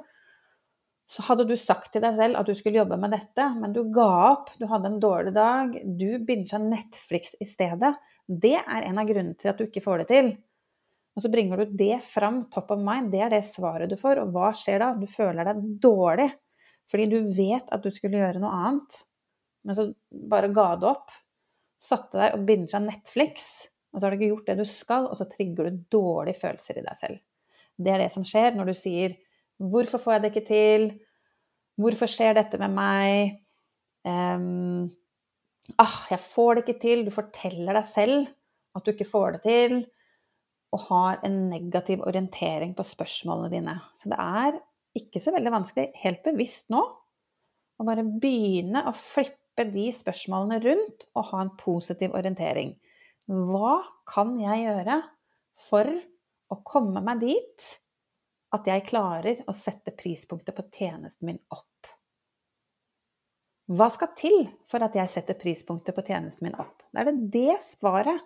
så 1.10 1.24
hadde 1.26 1.44
du 1.48 1.56
sagt 1.58 1.90
til 1.90 2.04
deg 2.04 2.14
selv 2.14 2.38
at 2.38 2.46
du 2.46 2.54
skulle 2.54 2.78
jobbe 2.78 2.94
med 3.00 3.10
dette, 3.10 3.48
men 3.58 3.72
du 3.74 3.80
ga 3.90 4.10
opp, 4.28 4.52
du 4.60 4.68
hadde 4.70 4.92
en 4.92 5.00
dårlig 5.02 5.32
dag, 5.34 5.72
du 5.98 6.20
bincha 6.22 6.60
Netflix 6.62 7.32
i 7.42 7.48
stedet. 7.50 7.96
Det 8.30 8.54
er 8.60 8.84
en 8.86 9.00
av 9.02 9.08
grunnene 9.08 9.34
til 9.38 9.50
at 9.50 9.58
du 9.58 9.64
ikke 9.66 9.82
får 9.82 10.04
det 10.04 10.06
til. 10.12 10.28
Og 11.18 11.24
så 11.24 11.30
bringer 11.32 11.64
du 11.64 11.72
det 11.80 11.96
fram 12.06 12.44
top 12.54 12.70
of 12.70 12.78
mind, 12.78 13.10
det 13.10 13.24
er 13.26 13.32
det 13.34 13.40
svaret 13.48 13.90
du 13.90 13.96
får. 13.98 14.20
Og 14.22 14.30
hva 14.36 14.52
skjer 14.54 14.78
da? 14.84 14.92
Du 14.94 15.08
føler 15.10 15.50
deg 15.50 15.64
dårlig 15.82 16.30
fordi 16.90 17.06
du 17.06 17.18
vet 17.34 17.68
at 17.70 17.84
du 17.84 17.90
skulle 17.94 18.18
gjøre 18.18 18.40
noe 18.42 18.50
annet, 18.50 18.96
men 19.62 19.76
så 19.78 19.84
bare 20.10 20.48
ga 20.50 20.72
du 20.74 20.88
opp. 20.90 21.12
Satte 21.80 22.18
deg 22.18 22.34
og 22.34 22.46
bincha 22.48 22.80
Netflix, 22.82 23.44
og 23.90 23.98
så 23.98 24.06
har 24.06 24.14
du 24.14 24.18
ikke 24.18 24.30
gjort 24.32 24.48
det 24.50 24.56
du 24.58 24.66
skal, 24.66 25.06
og 25.06 25.18
så 25.18 25.26
trigger 25.30 25.70
du 25.70 25.84
dårlige 25.94 26.40
følelser 26.40 26.80
i 26.80 26.86
deg 26.86 26.98
selv. 26.98 27.20
Det 27.78 27.94
er 27.94 28.02
det 28.02 28.10
som 28.14 28.26
skjer 28.26 28.58
når 28.58 28.72
du 28.72 28.74
sier 28.78 29.14
Hvorfor 29.60 30.00
får 30.00 30.14
jeg 30.14 30.22
det 30.22 30.32
ikke 30.32 30.48
til? 30.48 30.86
Hvorfor 31.80 32.08
skjer 32.10 32.36
dette 32.36 32.60
med 32.60 32.72
meg? 32.72 33.40
Um, 34.08 34.88
ah, 35.76 35.98
jeg 36.08 36.20
får 36.24 36.54
det 36.56 36.64
ikke 36.64 36.82
til. 36.82 37.04
Du 37.04 37.12
forteller 37.14 37.76
deg 37.76 37.88
selv 37.88 38.30
at 38.76 38.86
du 38.86 38.92
ikke 38.92 39.08
får 39.08 39.36
det 39.36 39.42
til, 39.44 39.76
og 40.70 40.84
har 40.86 41.20
en 41.26 41.36
negativ 41.50 42.04
orientering 42.06 42.72
på 42.78 42.86
spørsmålene 42.86 43.50
dine. 43.52 43.76
Så 43.98 44.12
det 44.12 44.18
er 44.22 44.60
ikke 44.96 45.22
så 45.22 45.34
veldig 45.34 45.52
vanskelig, 45.54 45.90
helt 46.02 46.22
bevisst 46.24 46.70
nå, 46.72 46.82
å 47.80 47.86
bare 47.86 48.04
begynne 48.04 48.84
å 48.86 48.94
flippe 48.96 49.66
de 49.72 49.88
spørsmålene 49.94 50.60
rundt 50.62 51.06
og 51.16 51.30
ha 51.32 51.42
en 51.44 51.52
positiv 51.58 52.14
orientering. 52.16 52.74
Hva 53.26 53.80
kan 54.08 54.36
jeg 54.40 54.66
gjøre 54.66 55.00
for 55.68 55.90
å 56.50 56.58
komme 56.66 57.02
meg 57.04 57.22
dit 57.22 57.66
at 58.54 58.66
jeg 58.66 58.86
klarer 58.88 59.42
å 59.48 59.54
sette 59.54 59.94
prispunktet 59.94 60.56
på 60.56 60.66
tjenesten 60.74 61.28
min 61.28 61.38
opp. 61.54 61.90
Hva 63.70 63.86
skal 63.94 64.10
til 64.18 64.48
for 64.66 64.82
at 64.82 64.96
jeg 64.98 65.12
setter 65.12 65.38
prispunktet 65.38 65.94
på 65.94 66.02
tjenesten 66.02 66.48
min 66.48 66.58
opp? 66.58 66.82
Da 66.90 67.04
er 67.04 67.12
det 67.12 67.30
det 67.36 67.60
svaret 67.62 68.18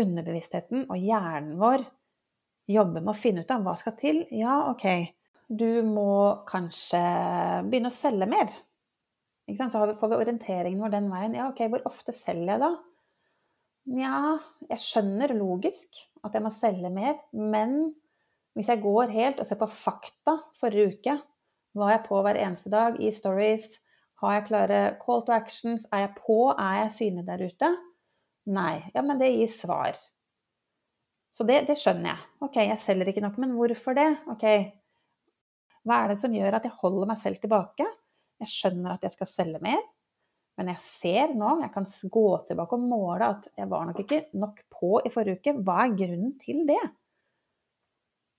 underbevisstheten 0.00 0.88
og 0.90 0.98
hjernen 0.98 1.54
vår 1.60 1.84
jobber 2.70 3.02
med 3.02 3.12
å 3.12 3.18
finne 3.18 3.44
ut 3.44 3.54
av. 3.54 3.62
Hva 3.66 3.76
skal 3.78 3.94
til? 3.98 4.24
Ja, 4.34 4.56
ok, 4.72 4.86
du 5.46 5.82
må 5.86 6.42
kanskje 6.50 7.00
begynne 7.68 7.90
å 7.90 7.94
selge 7.94 8.26
mer. 8.30 8.50
Så 9.50 9.70
får 9.70 10.12
vi 10.12 10.18
orienteringen 10.18 10.82
vår 10.82 10.92
den 10.94 11.08
veien. 11.10 11.34
Ja, 11.38 11.48
ok, 11.50 11.64
hvor 11.70 11.86
ofte 11.90 12.14
selger 12.14 12.54
jeg 12.54 12.62
da? 12.62 12.74
Nja, 13.90 14.18
jeg 14.70 14.82
skjønner 14.82 15.34
logisk 15.34 16.02
at 16.26 16.36
jeg 16.36 16.44
må 16.44 16.52
selge 16.54 16.90
mer, 16.94 17.16
men 17.34 17.94
hvis 18.58 18.70
jeg 18.72 18.82
går 18.82 19.12
helt 19.14 19.40
og 19.40 19.46
ser 19.46 19.60
på 19.60 19.70
fakta 19.70 20.36
forrige 20.58 20.96
uke, 20.96 21.16
var 21.78 21.94
jeg 21.94 22.04
på 22.08 22.18
hver 22.24 22.38
eneste 22.40 22.72
dag 22.72 22.98
i 22.98 23.12
stories? 23.14 23.68
Har 24.20 24.36
jeg 24.36 24.46
klare 24.48 24.80
call 25.00 25.22
to 25.24 25.32
actions? 25.32 25.86
Er 25.94 26.04
jeg 26.04 26.14
på? 26.18 26.38
Er 26.52 26.82
jeg 26.82 26.96
synlig 26.96 27.26
der 27.28 27.44
ute? 27.46 27.70
Nei. 28.50 28.82
Ja, 28.94 29.04
men 29.06 29.20
det 29.20 29.30
gir 29.32 29.50
svar. 29.52 29.96
Så 31.32 31.46
det, 31.46 31.62
det, 31.68 31.78
skjønner 31.78 32.10
jeg. 32.10 32.26
Ok, 32.42 32.58
jeg 32.66 32.82
selger 32.82 33.12
ikke 33.12 33.22
nok, 33.22 33.38
men 33.40 33.54
hvorfor 33.54 33.94
det? 33.96 34.08
Ok, 34.32 34.44
hva 35.86 36.02
er 36.02 36.12
det 36.12 36.20
som 36.20 36.34
gjør 36.34 36.58
at 36.58 36.66
jeg 36.66 36.76
holder 36.82 37.08
meg 37.08 37.20
selv 37.20 37.40
tilbake? 37.40 37.86
Jeg 38.40 38.50
skjønner 38.50 38.96
at 38.96 39.06
jeg 39.06 39.14
skal 39.14 39.28
selge 39.30 39.60
mer, 39.64 39.80
men 40.58 40.72
jeg 40.72 40.82
ser 40.82 41.32
nå, 41.36 41.54
jeg 41.62 41.72
kan 41.72 41.86
gå 42.12 42.26
tilbake 42.48 42.76
og 42.76 42.84
måle 42.84 43.30
at 43.36 43.46
jeg 43.56 43.68
var 43.70 43.86
nok 43.88 44.02
ikke 44.02 44.24
nok 44.40 44.60
på 44.72 44.98
i 45.06 45.12
forrige 45.12 45.40
uke. 45.40 45.54
Hva 45.64 45.84
er 45.86 45.96
grunnen 45.96 46.34
til 46.42 46.64
det? 46.68 46.82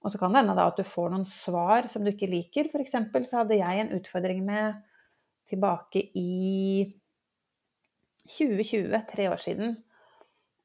Og 0.01 0.11
så 0.11 0.17
kan 0.17 0.33
det 0.33 0.41
hende 0.41 0.63
at 0.63 0.79
du 0.79 0.85
får 0.87 1.11
noen 1.13 1.27
svar 1.29 1.87
som 1.91 2.03
du 2.03 2.09
ikke 2.11 2.29
liker. 2.29 2.71
F.eks. 2.71 2.95
så 3.29 3.41
hadde 3.41 3.59
jeg 3.59 3.83
en 3.83 3.93
utfordring 3.99 4.41
med 4.45 4.79
tilbake 5.49 6.07
i 6.17 6.87
2020, 8.25 9.03
tre 9.11 9.27
år 9.29 9.41
siden. 9.41 9.75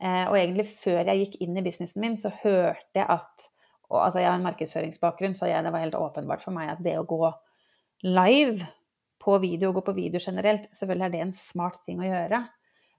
Eh, 0.01 0.25
og 0.29 0.39
egentlig 0.39 0.67
før 0.69 1.09
jeg 1.09 1.23
gikk 1.25 1.37
inn 1.45 1.57
i 1.57 1.65
businessen 1.65 2.05
min, 2.05 2.17
så 2.21 2.33
hørte 2.43 3.01
jeg 3.01 3.07
at 3.09 3.51
og, 3.87 4.01
Altså, 4.03 4.19
jeg 4.19 4.27
har 4.27 4.41
en 4.41 4.47
markedsføringsbakgrunn, 4.49 5.37
så 5.39 5.47
jeg, 5.47 5.63
det 5.63 5.71
var 5.71 5.85
helt 5.85 5.95
åpenbart 5.95 6.43
for 6.43 6.51
meg 6.57 6.73
at 6.73 6.83
det 6.83 6.97
å 6.99 7.07
gå 7.07 7.29
live 8.03 8.67
på 9.23 9.37
video, 9.43 9.71
og 9.71 9.79
gå 9.79 9.85
på 9.87 9.95
video 9.95 10.21
generelt, 10.23 10.67
selvfølgelig 10.75 11.07
er 11.07 11.13
det 11.13 11.21
en 11.23 11.37
smart 11.37 11.79
ting 11.87 12.03
å 12.03 12.09
gjøre. 12.09 12.41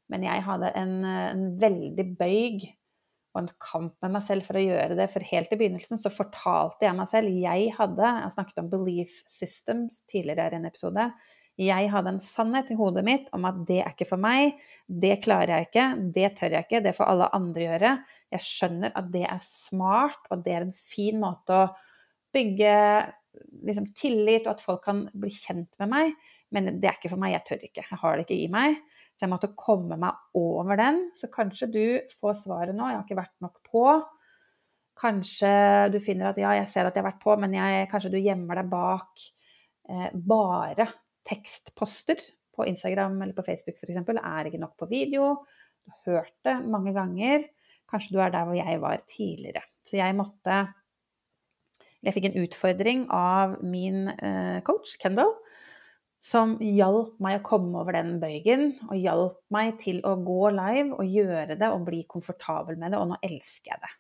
Men 0.08 0.24
jeg 0.24 0.46
hadde 0.48 0.72
en, 0.80 0.94
en 1.04 1.44
veldig 1.60 2.06
bøyg 2.20 2.70
og 3.38 3.44
en 3.44 3.56
kamp 3.62 3.94
med 4.02 4.16
meg 4.16 4.24
selv 4.26 4.48
for 4.48 4.58
å 4.58 4.64
gjøre 4.64 4.98
det. 4.98 5.08
For 5.14 5.26
helt 5.30 5.52
i 5.54 5.60
begynnelsen 5.60 6.02
så 6.02 6.12
fortalte 6.14 6.88
jeg 6.88 6.98
meg 6.98 7.10
selv 7.12 7.42
Jeg 7.46 7.74
hadde 7.78 8.14
Jeg 8.24 8.34
snakket 8.34 8.62
om 8.64 8.72
belief 8.72 9.20
systems 9.30 10.02
tidligere 10.10 10.58
i 10.58 10.60
en 10.60 10.70
episode. 10.70 11.12
Jeg 11.58 11.90
hadde 11.90 12.12
en 12.14 12.22
sannhet 12.22 12.70
i 12.70 12.78
hodet 12.78 13.02
mitt 13.06 13.30
om 13.34 13.46
at 13.50 13.64
det 13.70 13.80
er 13.82 13.94
ikke 13.94 14.10
for 14.12 14.22
meg, 14.22 14.60
det 14.86 15.16
klarer 15.26 15.56
jeg 15.56 15.70
ikke, 15.70 15.86
det 16.14 16.28
tør 16.38 16.54
jeg 16.54 16.68
ikke, 16.68 16.82
det 16.86 16.94
får 16.94 17.10
alle 17.14 17.30
andre 17.34 17.64
gjøre. 17.64 17.94
Jeg 18.36 18.46
skjønner 18.46 18.94
at 19.00 19.08
det 19.14 19.24
er 19.26 19.40
smart, 19.42 20.20
og 20.30 20.44
det 20.46 20.54
er 20.54 20.68
en 20.68 20.76
fin 20.78 21.18
måte 21.22 21.58
å 21.58 21.72
bygge 22.36 22.76
liksom, 23.66 23.90
tillit, 23.98 24.46
og 24.46 24.54
at 24.54 24.62
folk 24.68 24.84
kan 24.86 25.08
bli 25.18 25.34
kjent 25.34 25.74
med 25.82 25.92
meg. 25.96 26.14
Men 26.56 26.70
det 26.80 26.88
er 26.88 26.96
ikke 26.96 27.12
for 27.12 27.20
meg, 27.20 27.34
jeg 27.34 27.46
tør 27.48 27.64
ikke. 27.68 27.84
Jeg 27.84 28.00
har 28.02 28.16
det 28.16 28.24
ikke 28.24 28.38
i 28.40 28.52
meg. 28.52 28.78
Så 29.18 29.26
jeg 29.26 29.32
måtte 29.34 29.50
komme 29.60 29.98
meg 30.00 30.38
over 30.40 30.80
den. 30.80 31.02
Så 31.20 31.28
kanskje 31.34 31.68
du 31.74 31.84
får 32.22 32.38
svaret 32.46 32.78
nå, 32.78 32.88
jeg 32.88 33.00
har 33.00 33.04
ikke 33.04 33.20
vært 33.20 33.36
nok 33.44 33.60
på. 33.68 33.84
Kanskje 34.98 35.52
du 35.94 36.00
finner 36.02 36.32
at 36.32 36.40
ja, 36.42 36.56
jeg 36.58 36.70
ser 36.72 36.88
at 36.88 36.96
jeg 36.96 37.04
har 37.04 37.12
vært 37.12 37.22
på, 37.22 37.36
men 37.42 37.54
jeg, 37.54 37.90
kanskje 37.92 38.14
du 38.16 38.18
gjemmer 38.22 38.62
deg 38.62 38.72
bak 38.72 39.28
eh, 39.92 40.08
bare 40.16 40.88
tekstposter 41.28 42.24
på 42.58 42.66
Instagram 42.66 43.20
eller 43.22 43.36
på 43.38 43.46
Facebook 43.46 43.78
f.eks. 43.78 44.00
Er 44.18 44.50
ikke 44.50 44.62
nok 44.62 44.74
på 44.80 44.90
video. 44.90 45.36
Du 45.86 45.92
har 45.92 46.24
hørt 46.24 46.34
det 46.48 46.56
mange 46.66 46.96
ganger. 46.96 47.46
Kanskje 47.88 48.16
du 48.16 48.22
er 48.24 48.34
der 48.34 48.48
hvor 48.48 48.58
jeg 48.58 48.82
var 48.82 49.04
tidligere. 49.06 49.64
Så 49.86 50.00
jeg 50.00 50.18
måtte 50.18 50.66
Jeg 52.06 52.14
fikk 52.14 52.28
en 52.28 52.44
utfordring 52.44 53.00
av 53.12 53.56
min 53.66 54.06
eh, 54.08 54.60
coach, 54.64 54.94
Kendal, 55.02 55.32
som 56.24 56.56
hjalp 56.64 57.20
meg 57.24 57.40
å 57.40 57.46
komme 57.46 57.78
over 57.82 57.96
den 57.96 58.18
bøygen, 58.22 58.72
og 58.90 58.98
hjalp 58.98 59.38
meg 59.54 59.78
til 59.84 60.02
å 60.08 60.16
gå 60.26 60.50
live 60.56 60.98
og 60.98 61.14
gjøre 61.18 61.56
det 61.60 61.70
og 61.72 61.86
bli 61.88 62.02
komfortabel 62.10 62.80
med 62.80 62.94
det, 62.94 63.00
og 63.00 63.14
nå 63.14 63.20
elsker 63.26 63.74
jeg 63.74 63.84
det. 63.84 63.94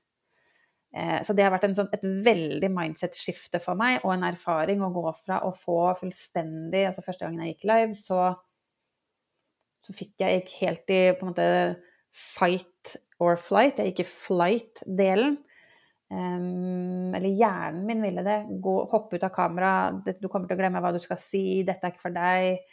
Eh, 0.97 1.17
så 1.23 1.35
det 1.35 1.45
har 1.45 1.53
vært 1.53 1.67
sånn, 1.77 1.89
et 1.93 2.05
veldig 2.25 2.69
mindset-skifte 2.73 3.61
for 3.63 3.77
meg, 3.79 3.99
og 4.03 4.15
en 4.15 4.27
erfaring 4.29 4.83
å 4.83 4.91
gå 4.95 5.05
fra 5.19 5.41
å 5.45 5.53
få 5.55 5.79
fullstendig 5.99 6.85
Altså 6.87 7.03
første 7.05 7.27
gangen 7.27 7.43
jeg 7.43 7.55
gikk 7.55 7.67
live, 7.69 7.97
så, 7.97 8.31
så 9.85 9.95
fikk 9.95 10.15
jeg 10.23 10.39
gikk 10.39 10.55
helt 10.63 10.95
i 10.95 11.01
på 11.17 11.27
en 11.27 11.33
måte 11.33 11.49
fight 12.17 12.97
or 13.21 13.37
flight. 13.39 13.77
Jeg 13.77 13.93
gikk 13.93 14.05
i 14.05 14.09
flight-delen. 14.09 15.37
Um, 16.07 17.13
eller 17.17 17.33
hjernen 17.35 17.83
min 17.87 18.01
ville 18.05 18.23
det. 18.23 18.39
Gå, 18.63 18.75
hoppe 18.91 19.17
ut 19.17 19.27
av 19.27 19.33
kamera. 19.35 19.71
Du 20.07 20.29
kommer 20.29 20.47
til 20.47 20.57
å 20.57 20.61
glemme 20.61 20.81
hva 20.83 20.93
du 20.95 21.01
skal 21.03 21.19
si. 21.21 21.63
Dette 21.67 21.87
er 21.87 21.95
ikke 21.95 22.07
for 22.07 22.15
deg. 22.15 22.63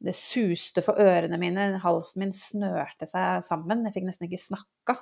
Det 0.00 0.16
suste 0.16 0.82
for 0.84 1.00
ørene 1.02 1.38
mine. 1.40 1.72
Halsen 1.82 2.24
min 2.24 2.34
snørte 2.36 3.08
seg 3.10 3.44
sammen. 3.46 3.84
Jeg 3.86 3.98
fikk 3.98 4.08
nesten 4.08 4.28
ikke 4.30 4.42
snakka 4.42 4.96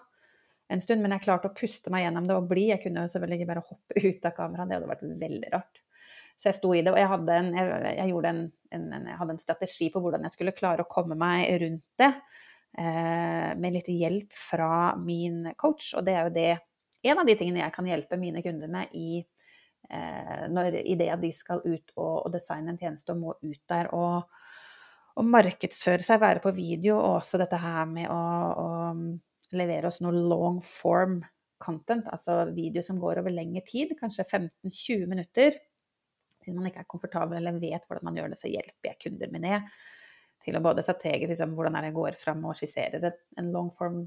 en 0.68 0.82
stund, 0.84 1.00
men 1.00 1.14
jeg 1.16 1.24
klarte 1.24 1.48
å 1.48 1.56
puste 1.56 1.92
meg 1.92 2.04
gjennom 2.04 2.26
det 2.28 2.36
og 2.36 2.48
bli. 2.50 2.66
Jeg 2.72 2.82
kunne 2.82 3.04
jo 3.06 3.12
selvfølgelig 3.12 3.40
ikke 3.40 3.52
bare 3.54 3.66
hoppe 3.70 4.02
ut 4.04 4.26
av 4.28 4.34
kameraet. 4.36 4.68
Det 4.68 4.76
hadde 4.76 4.90
vært 4.90 5.06
veldig 5.22 5.52
rart. 5.54 5.80
Så 6.38 6.50
jeg 6.50 6.58
sto 6.60 6.74
i 6.76 6.82
det, 6.84 6.92
og 6.92 7.00
jeg 7.00 7.10
hadde 7.10 7.36
en, 7.40 7.48
jeg, 7.56 7.94
jeg 7.98 8.18
en, 8.30 8.42
en, 8.76 9.06
jeg 9.10 9.18
hadde 9.18 9.34
en 9.34 9.40
strategi 9.42 9.88
på 9.90 10.02
hvordan 10.04 10.26
jeg 10.28 10.36
skulle 10.36 10.54
klare 10.54 10.84
å 10.84 10.90
komme 10.90 11.16
meg 11.18 11.48
rundt 11.64 11.86
det. 11.98 12.12
Eh, 12.78 13.48
med 13.58 13.74
litt 13.74 13.88
hjelp 13.90 14.36
fra 14.36 14.92
min 15.00 15.48
coach, 15.58 15.94
og 15.98 16.04
det 16.06 16.14
er 16.14 16.28
jo 16.28 16.34
det 16.36 16.50
en 17.02 17.20
av 17.20 17.28
de 17.28 17.36
tingene 17.38 17.62
jeg 17.62 17.74
kan 17.74 17.88
hjelpe 17.88 18.18
mine 18.20 18.42
kunder 18.44 18.70
med 18.72 18.94
i, 18.98 19.20
eh, 19.90 20.44
når, 20.50 20.80
i 20.82 20.96
det 20.98 21.10
at 21.14 21.22
de 21.22 21.30
skal 21.34 21.62
ut 21.64 21.94
og, 21.96 22.26
og, 22.26 22.30
designe 22.34 22.74
en 22.74 22.80
tjeneste 22.80 23.14
og 23.14 23.22
må 23.22 23.34
ut 23.42 23.62
der 23.70 23.90
og, 23.94 24.28
og, 25.14 25.24
markedsføre 25.28 26.04
seg, 26.04 26.20
være 26.22 26.42
på 26.44 26.54
video, 26.56 26.98
og 26.98 27.20
også 27.22 27.40
dette 27.40 27.60
her 27.62 27.88
med 27.90 28.10
å, 28.10 28.20
å 28.64 29.56
levere 29.58 29.90
oss 29.90 30.02
noe 30.04 30.14
long 30.14 30.60
form 30.64 31.20
content, 31.58 32.06
altså 32.12 32.44
video 32.54 32.82
som 32.86 33.00
går 33.02 33.22
over 33.22 33.34
lengre 33.34 33.64
tid, 33.66 33.96
kanskje 33.98 34.26
15-20 34.26 35.08
minutter. 35.10 35.56
Hvis 36.44 36.54
man 36.56 36.68
ikke 36.68 36.84
er 36.84 36.90
komfortabel 36.90 37.40
eller 37.40 37.58
vet 37.60 37.84
hvordan 37.86 38.06
man 38.06 38.18
gjør 38.18 38.30
det, 38.32 38.38
så 38.40 38.50
hjelper 38.50 38.92
jeg 38.92 39.00
kunder 39.02 39.32
med 39.34 39.44
det. 39.44 39.58
Til 40.46 40.56
å 40.56 40.62
både 40.64 40.84
strategisk 40.86 41.32
liksom, 41.32 41.56
hvordan 41.58 41.76
er 41.76 41.84
det 41.84 41.90
jeg 41.90 41.98
går 41.98 42.20
fram 42.20 42.46
og 42.46 42.56
skisserer 42.56 43.10
en 43.10 43.50
long 43.52 43.72
form 43.74 44.04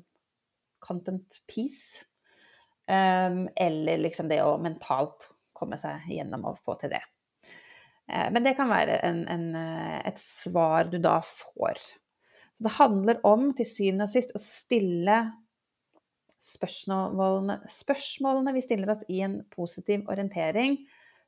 content 0.81 1.41
piece. 1.45 2.07
Um, 2.89 3.45
eller 3.55 4.01
liksom 4.01 4.27
det 4.31 4.41
å 4.43 4.57
mentalt 4.59 5.29
komme 5.55 5.77
seg 5.79 6.07
gjennom 6.11 6.47
og 6.49 6.59
få 6.59 6.75
til 6.81 6.91
det. 6.95 7.03
Uh, 8.09 8.27
men 8.33 8.43
det 8.43 8.55
kan 8.57 8.71
være 8.71 8.97
en, 9.07 9.21
en, 9.29 9.45
eh, 9.55 9.99
et 10.09 10.19
svar 10.19 10.89
du 10.91 10.97
da 10.99 11.19
får. 11.23 11.79
Så 12.57 12.65
det 12.65 12.73
handler 12.79 13.21
om 13.27 13.51
til 13.55 13.69
syvende 13.69 14.09
og 14.09 14.13
sist 14.13 14.33
å 14.35 14.41
stille 14.41 15.21
spørsmålene, 16.41 17.59
spørsmålene 17.69 18.55
vi 18.55 18.65
stiller 18.65 18.95
oss 18.95 19.05
i 19.13 19.21
en 19.25 19.39
positiv 19.53 20.09
orientering, 20.09 20.79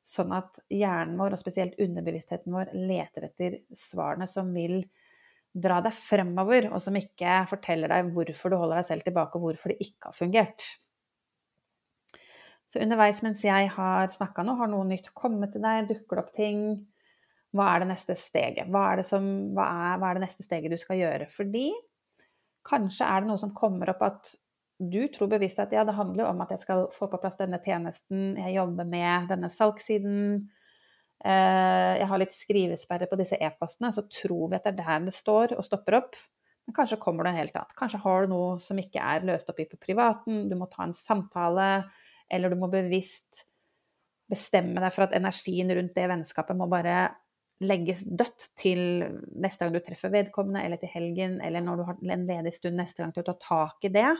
sånn 0.04 0.34
at 0.36 0.58
hjernen 0.72 1.16
vår, 1.20 1.36
og 1.36 1.40
spesielt 1.40 1.78
underbevisstheten 1.80 2.52
vår, 2.52 2.74
leter 2.76 3.28
etter 3.30 3.58
svarene 3.78 4.28
som 4.28 4.50
vil 4.54 4.82
dra 5.54 5.78
deg 5.84 5.94
fremover, 5.94 6.66
og 6.74 6.82
som 6.82 6.96
ikke 6.98 7.44
forteller 7.48 7.92
deg 7.94 8.10
hvorfor 8.14 8.50
du 8.50 8.58
holder 8.58 8.82
deg 8.82 8.88
selv 8.90 9.06
tilbake, 9.06 9.38
og 9.38 9.46
hvorfor 9.46 9.72
det 9.72 9.86
ikke 9.86 10.10
har 10.10 10.16
fungert. 10.18 10.66
Så 12.74 12.80
underveis 12.82 13.20
mens 13.22 13.38
jeg 13.46 13.68
har 13.70 14.08
snakka 14.10 14.42
nå, 14.42 14.56
har 14.58 14.66
noe 14.66 14.82
nytt 14.88 15.12
kommet 15.14 15.52
til 15.54 15.62
deg, 15.62 15.84
dukker 15.86 16.18
det 16.18 16.22
opp 16.24 16.32
ting. 16.34 16.62
Hva 17.54 17.68
er 17.70 17.84
det 17.84 17.92
neste 17.92 18.16
steget? 18.18 18.66
Hva 18.66 18.88
er 18.90 18.98
det, 18.98 19.04
som, 19.06 19.28
hva 19.54 19.66
er, 19.70 20.00
hva 20.02 20.08
er 20.08 20.18
det 20.18 20.24
neste 20.24 20.42
steget 20.42 20.72
du 20.74 20.80
skal 20.80 20.98
gjøre? 20.98 21.28
Fordi 21.30 21.68
kanskje 22.66 23.06
er 23.06 23.22
det 23.22 23.30
noe 23.30 23.38
som 23.38 23.52
kommer 23.54 23.92
opp 23.92 24.02
at 24.02 24.32
du 24.82 25.04
tror 25.14 25.30
bevisst 25.30 25.60
at 25.62 25.70
ja, 25.70 25.84
det 25.86 25.94
handler 25.94 26.26
om 26.32 26.42
at 26.42 26.50
jeg 26.50 26.64
skal 26.64 26.88
få 26.90 27.06
på 27.12 27.20
plass 27.22 27.38
denne 27.38 27.60
tjenesten, 27.62 28.32
jeg 28.42 28.56
jobber 28.56 28.88
med 28.90 29.28
denne 29.30 29.50
salgssiden, 29.54 30.24
eh, 31.22 31.92
jeg 32.00 32.08
har 32.10 32.20
litt 32.24 32.34
skrivesperre 32.34 33.06
på 33.06 33.18
disse 33.20 33.38
e-postene, 33.38 33.92
så 33.94 34.02
tror 34.10 34.48
vi 34.50 34.58
at 34.58 34.66
det 34.66 34.72
er 34.72 34.80
der 34.80 35.06
det 35.06 35.14
står 35.14 35.54
og 35.54 35.62
stopper 35.62 36.00
opp. 36.00 36.18
Men 36.66 36.74
kanskje 36.74 36.98
kommer 36.98 37.22
det 37.22 37.34
en 37.36 37.38
helt 37.44 37.60
annet. 37.60 37.76
Kanskje 37.78 38.02
har 38.02 38.24
du 38.24 38.34
noe 38.34 38.58
som 38.64 38.82
ikke 38.82 38.98
er 38.98 39.28
løst 39.28 39.52
opp 39.52 39.62
i 39.62 39.68
på 39.70 39.78
privaten, 39.78 40.48
du 40.50 40.56
må 40.58 40.66
ta 40.72 40.88
en 40.88 40.96
samtale, 40.96 41.68
eller 42.32 42.52
du 42.52 42.58
må 42.60 42.70
bevisst 42.72 43.44
bestemme 44.30 44.80
deg 44.80 44.92
for 44.94 45.06
at 45.06 45.14
energien 45.16 45.70
rundt 45.76 45.94
det 45.96 46.08
vennskapet 46.10 46.56
må 46.56 46.68
bare 46.70 47.10
legges 47.64 48.02
dødt 48.04 48.48
til 48.58 48.80
neste 49.40 49.64
gang 49.64 49.74
du 49.74 49.80
treffer 49.84 50.12
vedkommende, 50.12 50.64
eller 50.64 50.80
til 50.80 50.90
helgen, 50.90 51.38
eller 51.44 51.62
når 51.64 51.80
du 51.80 51.84
har 51.88 52.00
en 52.16 52.26
ledig 52.28 52.54
stund 52.56 52.80
neste 52.80 53.02
gang 53.02 53.12
til 53.14 53.22
å 53.22 53.28
ta 53.30 53.36
tak 53.40 53.86
i 53.88 53.92
det. 53.94 54.10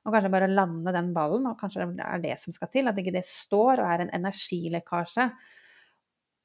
Og 0.00 0.14
kanskje 0.14 0.32
bare 0.32 0.48
lande 0.50 0.94
den 0.96 1.12
ballen, 1.16 1.46
og 1.50 1.58
kanskje 1.60 1.86
det 1.92 2.06
er 2.06 2.22
det 2.24 2.36
som 2.40 2.56
skal 2.56 2.70
til. 2.72 2.88
At 2.88 2.98
ikke 2.98 3.14
det 3.14 3.26
står 3.28 3.82
og 3.82 3.90
er 3.92 4.04
en 4.04 4.14
energilekkasje 4.16 5.28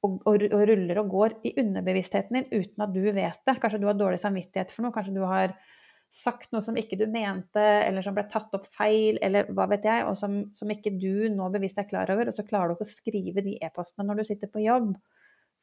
og, 0.04 0.20
og, 0.28 0.44
og 0.44 0.62
ruller 0.70 1.00
og 1.00 1.10
går 1.14 1.38
i 1.48 1.54
underbevisstheten 1.62 2.38
din 2.38 2.50
uten 2.52 2.84
at 2.84 2.94
du 2.94 3.02
vet 3.08 3.40
det. 3.48 3.56
Kanskje 3.62 3.80
du 3.82 3.88
har 3.88 3.98
dårlig 3.98 4.20
samvittighet 4.22 4.74
for 4.74 4.86
noe, 4.86 4.94
kanskje 4.94 5.16
du 5.16 5.24
har 5.26 5.56
sagt 6.12 6.52
noe 6.54 6.64
som 6.64 6.76
ikke 6.78 6.98
du 6.98 7.04
mente, 7.10 7.60
eller 7.60 8.04
som 8.04 8.14
ble 8.16 8.24
tatt 8.30 8.54
opp 8.56 8.68
feil, 8.72 9.18
eller 9.24 9.50
hva 9.52 9.66
vet 9.70 9.84
jeg, 9.88 10.04
og 10.08 10.16
som, 10.18 10.38
som 10.56 10.70
ikke 10.72 10.94
du 10.96 11.26
nå 11.32 11.48
bevisst 11.54 11.78
er 11.82 11.88
klar 11.88 12.10
over, 12.14 12.30
og 12.30 12.38
så 12.38 12.46
klarer 12.46 12.72
du 12.72 12.76
ikke 12.76 12.88
å 12.88 12.94
skrive 12.94 13.44
de 13.44 13.56
e-postene 13.66 14.06
når 14.06 14.22
du 14.22 14.30
sitter 14.30 14.52
på 14.52 14.64
jobb, 14.64 14.94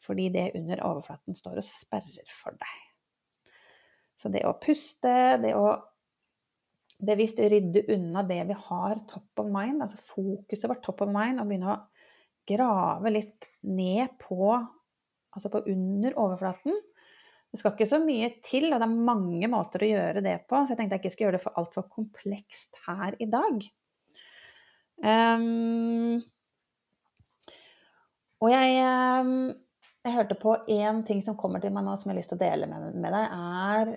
fordi 0.03 0.27
det 0.33 0.51
under 0.59 0.83
overflaten 0.85 1.37
står 1.37 1.61
og 1.61 1.67
sperrer 1.67 2.35
for 2.35 2.55
deg. 2.59 2.75
Så 4.19 4.29
det 4.31 4.43
å 4.47 4.55
puste, 4.61 5.15
det 5.41 5.55
å 5.57 5.67
bevisst 7.03 7.39
rydde 7.39 7.85
unna 7.91 8.23
det 8.27 8.39
vi 8.47 8.55
har 8.67 9.01
top 9.09 9.41
of 9.41 9.49
mind, 9.51 9.81
altså 9.83 9.99
fokuset 10.13 10.69
vårt 10.69 10.83
top 10.85 11.03
of 11.03 11.11
mind, 11.11 11.41
og 11.41 11.49
begynne 11.49 11.73
å 11.73 11.81
grave 12.47 13.11
litt 13.11 13.49
ned 13.67 14.15
på, 14.21 14.53
altså 15.33 15.51
på 15.51 15.63
under 15.71 16.15
overflaten, 16.19 16.77
det 17.53 17.59
skal 17.61 17.75
ikke 17.75 17.85
så 17.85 17.99
mye 18.01 18.31
til, 18.41 18.71
og 18.73 18.79
det 18.81 18.85
er 18.87 19.01
mange 19.05 19.47
måter 19.51 19.83
å 19.85 19.89
gjøre 19.91 20.23
det 20.25 20.39
på, 20.49 20.57
så 20.57 20.73
jeg 20.73 20.79
tenkte 20.79 20.97
jeg 20.97 21.03
ikke 21.03 21.11
skulle 21.13 21.27
gjøre 21.27 21.37
det 21.37 21.43
for 21.43 21.59
altfor 21.61 21.85
komplekst 21.85 22.79
her 22.87 23.13
i 23.21 23.27
dag. 23.29 23.59
Um, 25.03 26.17
og 28.41 28.49
jeg, 28.49 28.81
um, 28.81 29.51
jeg, 30.01 30.15
hørte 30.15 30.39
på 30.41 30.55
én 30.73 31.03
ting 31.05 31.21
som 31.21 31.37
kommer 31.37 31.61
til 31.61 31.75
meg 31.75 31.85
nå 31.85 31.93
som 31.93 32.09
jeg 32.09 32.15
har 32.15 32.21
lyst 32.23 32.33
til 32.33 32.41
å 32.41 32.43
dele 32.43 32.69
med, 32.71 32.97
med 33.05 33.13
deg, 33.19 33.37
er 33.37 33.93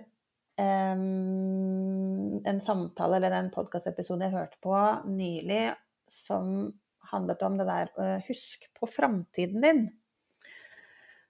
um, 0.92 2.38
en 2.53 2.61
samtale 2.61 3.23
eller 3.23 3.40
en 3.40 3.53
podkastepisode 3.57 4.29
jeg 4.29 4.37
hørte 4.37 4.61
på 4.61 4.77
nylig 5.09 5.71
som 6.12 6.75
handlet 7.09 7.49
om 7.49 7.57
det 7.57 7.73
der 7.73 7.97
uh, 7.97 8.19
Husk 8.29 8.69
på 8.77 8.90
framtiden 8.90 9.64
din 9.64 9.87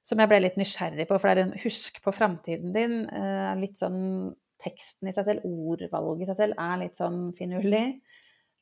som 0.06 0.20
jeg 0.22 0.30
ble 0.30 0.42
litt 0.42 0.58
nysgjerrig 0.60 1.08
på, 1.08 1.18
for 1.18 1.28
det 1.28 1.42
er 1.42 1.48
en 1.48 1.64
husk 1.64 1.98
på 2.04 2.14
framtiden 2.14 2.74
din. 2.74 3.00
Eh, 3.10 3.54
litt 3.58 3.80
sånn 3.80 4.34
teksten 4.62 5.10
i 5.10 5.14
seg 5.14 5.26
selv, 5.26 5.46
ordvalget 5.46 6.26
i 6.26 6.30
seg 6.30 6.38
selv, 6.42 6.60
er 6.62 6.78
litt 6.84 6.98
sånn 6.98 7.18
finurlig. 7.36 7.84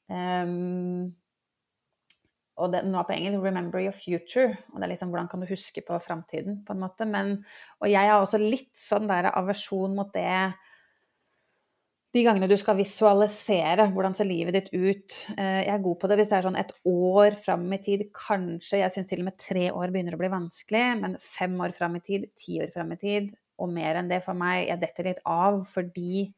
Um, 0.09 1.13
og 2.61 2.71
det, 2.71 2.85
nå 2.87 3.03
på 3.03 3.15
engelsk 3.17 3.43
'remember 3.43 3.83
your 3.83 3.95
future'. 3.97 4.57
Og 4.73 4.79
det 4.79 4.87
er 4.87 4.93
litt 4.93 5.03
sånn 5.03 5.11
hvordan 5.11 5.31
kan 5.31 5.41
du 5.43 5.47
huske 5.51 5.83
på 5.83 5.99
framtiden, 6.01 6.63
på 6.65 6.73
en 6.73 6.81
måte. 6.81 7.07
Men, 7.07 7.45
og 7.81 7.91
jeg 7.91 8.09
har 8.09 8.21
også 8.21 8.39
litt 8.39 8.73
sånn 8.79 9.09
der 9.11 9.33
aversjon 9.35 9.97
mot 9.97 10.13
det 10.15 10.55
de 12.15 12.23
gangene 12.23 12.47
du 12.47 12.55
skal 12.61 12.77
visualisere 12.79 13.89
hvordan 13.91 14.15
ser 14.15 14.29
livet 14.29 14.55
ditt 14.55 14.69
ut. 14.71 15.17
Eh, 15.35 15.65
jeg 15.67 15.73
er 15.75 15.83
god 15.83 15.97
på 15.99 16.11
det 16.11 16.19
hvis 16.21 16.31
det 16.31 16.37
er 16.39 16.47
sånn 16.47 16.59
et 16.61 16.71
år 16.87 17.35
fram 17.43 17.65
i 17.75 17.81
tid, 17.83 18.05
kanskje. 18.15 18.79
Jeg 18.85 18.95
syns 18.95 19.11
til 19.11 19.25
og 19.25 19.29
med 19.29 19.39
tre 19.41 19.65
år 19.75 19.91
begynner 19.95 20.15
å 20.15 20.21
bli 20.21 20.31
vanskelig, 20.31 20.85
men 21.01 21.19
fem 21.23 21.57
år 21.65 21.75
fram 21.75 21.99
i 21.99 22.05
tid, 22.07 22.29
ti 22.39 22.61
år 22.63 22.71
fram 22.75 22.95
i 22.95 23.01
tid, 23.01 23.33
og 23.59 23.75
mer 23.75 23.99
enn 23.99 24.11
det 24.11 24.21
for 24.25 24.39
meg 24.39 24.69
Jeg 24.69 24.83
detter 24.83 25.11
litt 25.11 25.21
av 25.31 25.61
fordi 25.71 26.29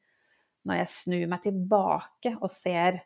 når 0.66 0.80
jeg 0.82 0.92
snur 0.92 1.28
meg 1.30 1.44
tilbake 1.44 2.34
og 2.40 2.50
ser 2.52 3.00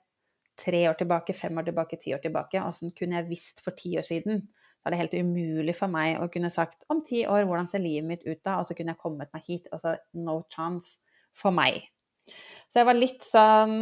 tre 0.61 0.87
år 0.90 0.96
tilbake, 0.98 1.35
fem 1.37 1.59
år 1.59 1.68
tilbake, 1.68 1.98
ti 2.00 2.14
år 2.14 2.22
tilbake, 2.22 2.62
åssen 2.62 2.94
kunne 2.96 3.18
jeg 3.18 3.30
visst 3.30 3.62
for 3.64 3.76
ti 3.76 3.96
år 3.98 4.06
siden? 4.06 4.44
Da 4.80 4.88
er 4.88 4.94
det 4.94 5.02
helt 5.02 5.20
umulig 5.20 5.74
for 5.76 5.92
meg 5.92 6.22
å 6.22 6.30
kunne 6.33 6.52
sagt 6.54 6.87
om 6.92 7.02
ti 7.04 7.26
år, 7.26 7.44
hvordan 7.48 7.68
ser 7.68 7.83
livet 7.83 8.09
mitt 8.09 8.26
ut 8.26 8.40
da? 8.46 8.61
Og 8.61 8.68
så 8.68 8.76
kunne 8.76 8.94
jeg 8.94 9.02
kommet 9.02 9.33
meg 9.35 9.46
hit. 9.46 9.68
Altså 9.74 9.98
no 10.16 10.42
chance 10.52 11.00
for 11.37 11.52
meg. 11.54 11.83
Så 12.70 12.80
jeg 12.80 12.88
var 12.90 12.98
litt 12.98 13.24
sånn 13.26 13.78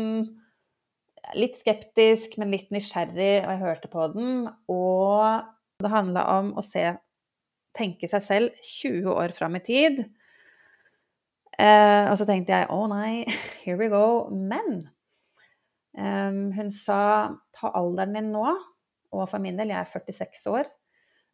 Litt 1.37 1.59
skeptisk, 1.59 2.39
men 2.41 2.55
litt 2.55 2.71
nysgjerrig, 2.73 3.43
og 3.43 3.51
jeg 3.53 3.61
hørte 3.61 3.89
på 3.93 4.07
den. 4.15 4.47
Og 4.73 5.43
det 5.83 5.91
handla 5.93 6.23
om 6.39 6.55
å 6.57 6.65
se 6.65 6.87
Tenke 7.77 8.09
seg 8.11 8.23
selv 8.25 8.63
20 8.65 9.13
år 9.13 9.35
fram 9.37 9.59
i 9.59 9.61
tid. 9.63 10.01
Eh, 11.59 12.07
og 12.07 12.15
så 12.19 12.27
tenkte 12.27 12.55
jeg 12.55 12.71
å 12.75 12.87
nei, 12.91 13.27
here 13.65 13.79
we 13.79 13.91
go. 13.93 14.31
Men 14.31 14.89
um, 15.99 16.49
hun 16.55 16.73
sa 16.75 17.01
ta 17.55 17.73
alderen 17.79 18.17
din 18.17 18.33
nå, 18.35 18.47
og 19.15 19.25
for 19.31 19.43
min 19.43 19.59
del, 19.59 19.73
jeg 19.75 19.83
er 19.83 19.93
46 19.93 20.47
år, 20.55 20.71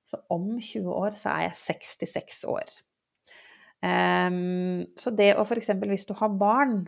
så 0.08 0.20
om 0.32 0.50
20 0.58 0.90
år 0.92 1.16
så 1.20 1.32
er 1.32 1.46
jeg 1.48 1.60
66 1.60 2.42
år. 2.50 2.74
Um, 3.84 4.84
så 4.96 5.12
det 5.12 5.34
å 5.36 5.44
f.eks. 5.44 5.74
hvis 5.84 6.08
du 6.08 6.14
har 6.16 6.36
barn 6.40 6.84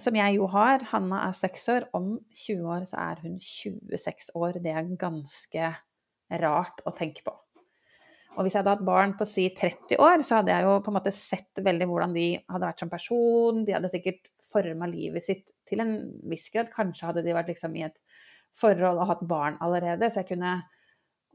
som 0.00 0.16
jeg 0.16 0.38
jo 0.38 0.46
har. 0.48 0.84
Hanna 0.92 1.24
er 1.26 1.34
seks 1.36 1.66
år. 1.72 1.88
Om 1.96 2.14
20 2.32 2.70
år 2.72 2.86
så 2.88 3.00
er 3.02 3.18
hun 3.24 3.34
26 3.44 4.30
år. 4.38 4.60
Det 4.64 4.72
er 4.72 4.94
ganske 4.96 5.72
rart 6.42 6.80
å 6.88 6.94
tenke 6.96 7.26
på. 7.26 7.34
Og 8.36 8.44
hvis 8.44 8.52
jeg 8.52 8.60
hadde 8.60 8.74
hatt 8.74 8.84
barn 8.84 9.14
på 9.16 9.24
si 9.28 9.46
30 9.56 10.00
år, 10.02 10.20
så 10.26 10.40
hadde 10.40 10.52
jeg 10.52 10.66
jo 10.66 10.78
på 10.84 10.92
en 10.92 10.96
måte 10.98 11.12
sett 11.16 11.60
veldig 11.64 11.88
hvordan 11.88 12.16
de 12.16 12.26
hadde 12.44 12.68
vært 12.68 12.82
som 12.82 12.92
person. 12.92 13.62
De 13.64 13.76
hadde 13.76 13.90
sikkert 13.92 14.28
forma 14.44 14.88
livet 14.90 15.24
sitt 15.24 15.46
til 15.68 15.80
en 15.82 15.94
viss 16.28 16.50
grad. 16.52 16.68
Kanskje 16.72 17.08
hadde 17.08 17.24
de 17.24 17.36
vært 17.36 17.52
liksom 17.52 17.76
i 17.80 17.86
et 17.88 17.96
forhold 18.56 19.00
og 19.00 19.08
hatt 19.10 19.24
barn 19.28 19.56
allerede, 19.64 20.08
så 20.08 20.22
jeg 20.22 20.34
kunne 20.34 20.58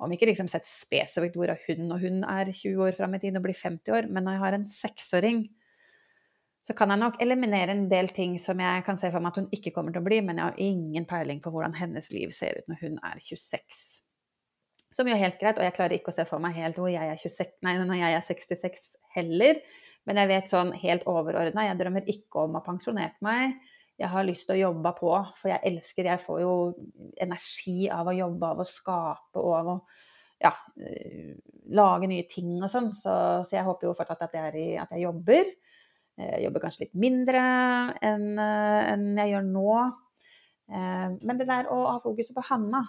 om 0.02 0.14
ikke 0.14 0.32
liksom 0.32 0.48
sett 0.50 0.66
spesifikt 0.66 1.36
hvor 1.38 1.52
hun 1.68 1.92
og 1.94 2.02
hun 2.02 2.24
er 2.26 2.50
20 2.50 2.80
år 2.88 2.96
fram 2.98 3.14
i 3.14 3.20
tid 3.22 3.36
og 3.38 3.44
blir 3.46 3.58
50 3.58 3.94
år, 3.94 4.08
men 4.10 4.26
når 4.26 4.34
jeg 4.34 4.42
har 4.42 4.58
en 4.58 4.70
seksåring, 4.70 5.44
så 6.68 6.76
kan 6.78 6.94
jeg 6.94 7.02
nok 7.02 7.18
eliminere 7.24 7.74
en 7.74 7.88
del 7.90 8.12
ting 8.14 8.36
som 8.40 8.60
jeg 8.62 8.84
kan 8.86 9.00
se 9.00 9.10
for 9.10 9.24
meg 9.24 9.34
at 9.34 9.42
hun 9.42 9.50
ikke 9.56 9.74
kommer 9.74 9.94
til 9.94 10.04
å 10.04 10.06
bli, 10.06 10.20
men 10.26 10.38
jeg 10.38 10.46
har 10.46 10.62
ingen 10.62 11.08
peiling 11.10 11.42
på 11.42 11.54
hvordan 11.54 11.74
hennes 11.80 12.12
liv 12.14 12.34
ser 12.36 12.62
ut 12.62 12.70
når 12.70 12.84
hun 12.84 13.00
er 13.08 13.18
26. 13.18 13.82
Som 14.92 15.08
jo 15.08 15.16
er 15.16 15.24
helt 15.24 15.40
greit, 15.40 15.58
og 15.58 15.66
jeg 15.66 15.74
klarer 15.78 15.96
ikke 15.98 16.12
å 16.12 16.16
se 16.16 16.28
for 16.30 16.44
meg 16.44 16.58
helt 16.60 16.78
hvor 16.78 16.92
jeg 16.92 17.08
er 17.08 17.18
26, 17.18 17.58
nei, 17.66 17.78
når 17.80 18.02
jeg 18.02 18.18
er 18.18 18.28
66 18.28 18.86
heller. 19.16 19.62
Men 20.10 20.18
jeg 20.22 20.32
vet 20.32 20.52
sånn 20.52 20.74
helt 20.82 21.06
overordna, 21.10 21.66
jeg 21.68 21.80
drømmer 21.80 22.10
ikke 22.10 22.46
om 22.46 22.58
å 22.58 22.62
ha 22.62 22.66
pensjonert 22.66 23.18
meg. 23.26 23.58
Jeg 24.02 24.10
har 24.10 24.26
lyst 24.26 24.48
til 24.50 24.58
å 24.58 24.62
jobbe 24.62 24.94
på, 24.98 25.12
for 25.38 25.52
jeg 25.52 25.62
elsker 25.70 26.10
Jeg 26.10 26.22
får 26.24 26.40
jo 26.42 26.54
energi 27.22 27.90
av 27.94 28.10
å 28.10 28.16
jobbe, 28.18 28.54
av 28.54 28.64
å 28.64 28.68
skape 28.68 29.42
og 29.42 29.58
av 29.60 29.74
å 29.76 29.78
ja, 30.42 30.52
eh, 30.82 31.36
lage 31.78 32.10
nye 32.10 32.26
ting 32.30 32.56
og 32.58 32.70
sånn. 32.72 32.90
Så, 32.98 33.14
så, 33.46 33.56
jeg 33.56 33.68
håper 33.68 33.90
jo 33.90 33.98
fortsatt 33.98 34.26
at 34.26 34.38
jeg, 34.38 34.56
i, 34.58 34.68
at 34.82 34.94
jeg 34.96 35.06
jobber. 35.06 35.54
Jeg 36.20 36.32
eh, 36.38 36.42
jobber 36.46 36.64
kanskje 36.66 36.86
litt 36.86 36.98
mindre 37.00 37.44
enn, 38.04 38.28
eh, 38.40 38.82
enn 38.94 39.06
jeg 39.24 39.36
gjør 39.36 39.48
nå. 39.52 39.76
Men 40.72 41.36
det 41.36 41.50
der 41.50 41.68
å 41.68 41.82
ha 41.90 41.98
fokuset 42.00 42.32
på 42.32 42.46
Hanna, 42.48 42.80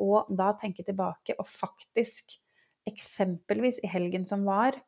og 0.00 0.30
da 0.32 0.46
tenke 0.56 0.80
tilbake 0.86 1.34
og 1.36 1.44
faktisk 1.44 2.32
eksempelvis 2.88 3.82
i 3.84 3.90
helgen 3.92 4.24
som 4.24 4.46
var, 4.48 4.78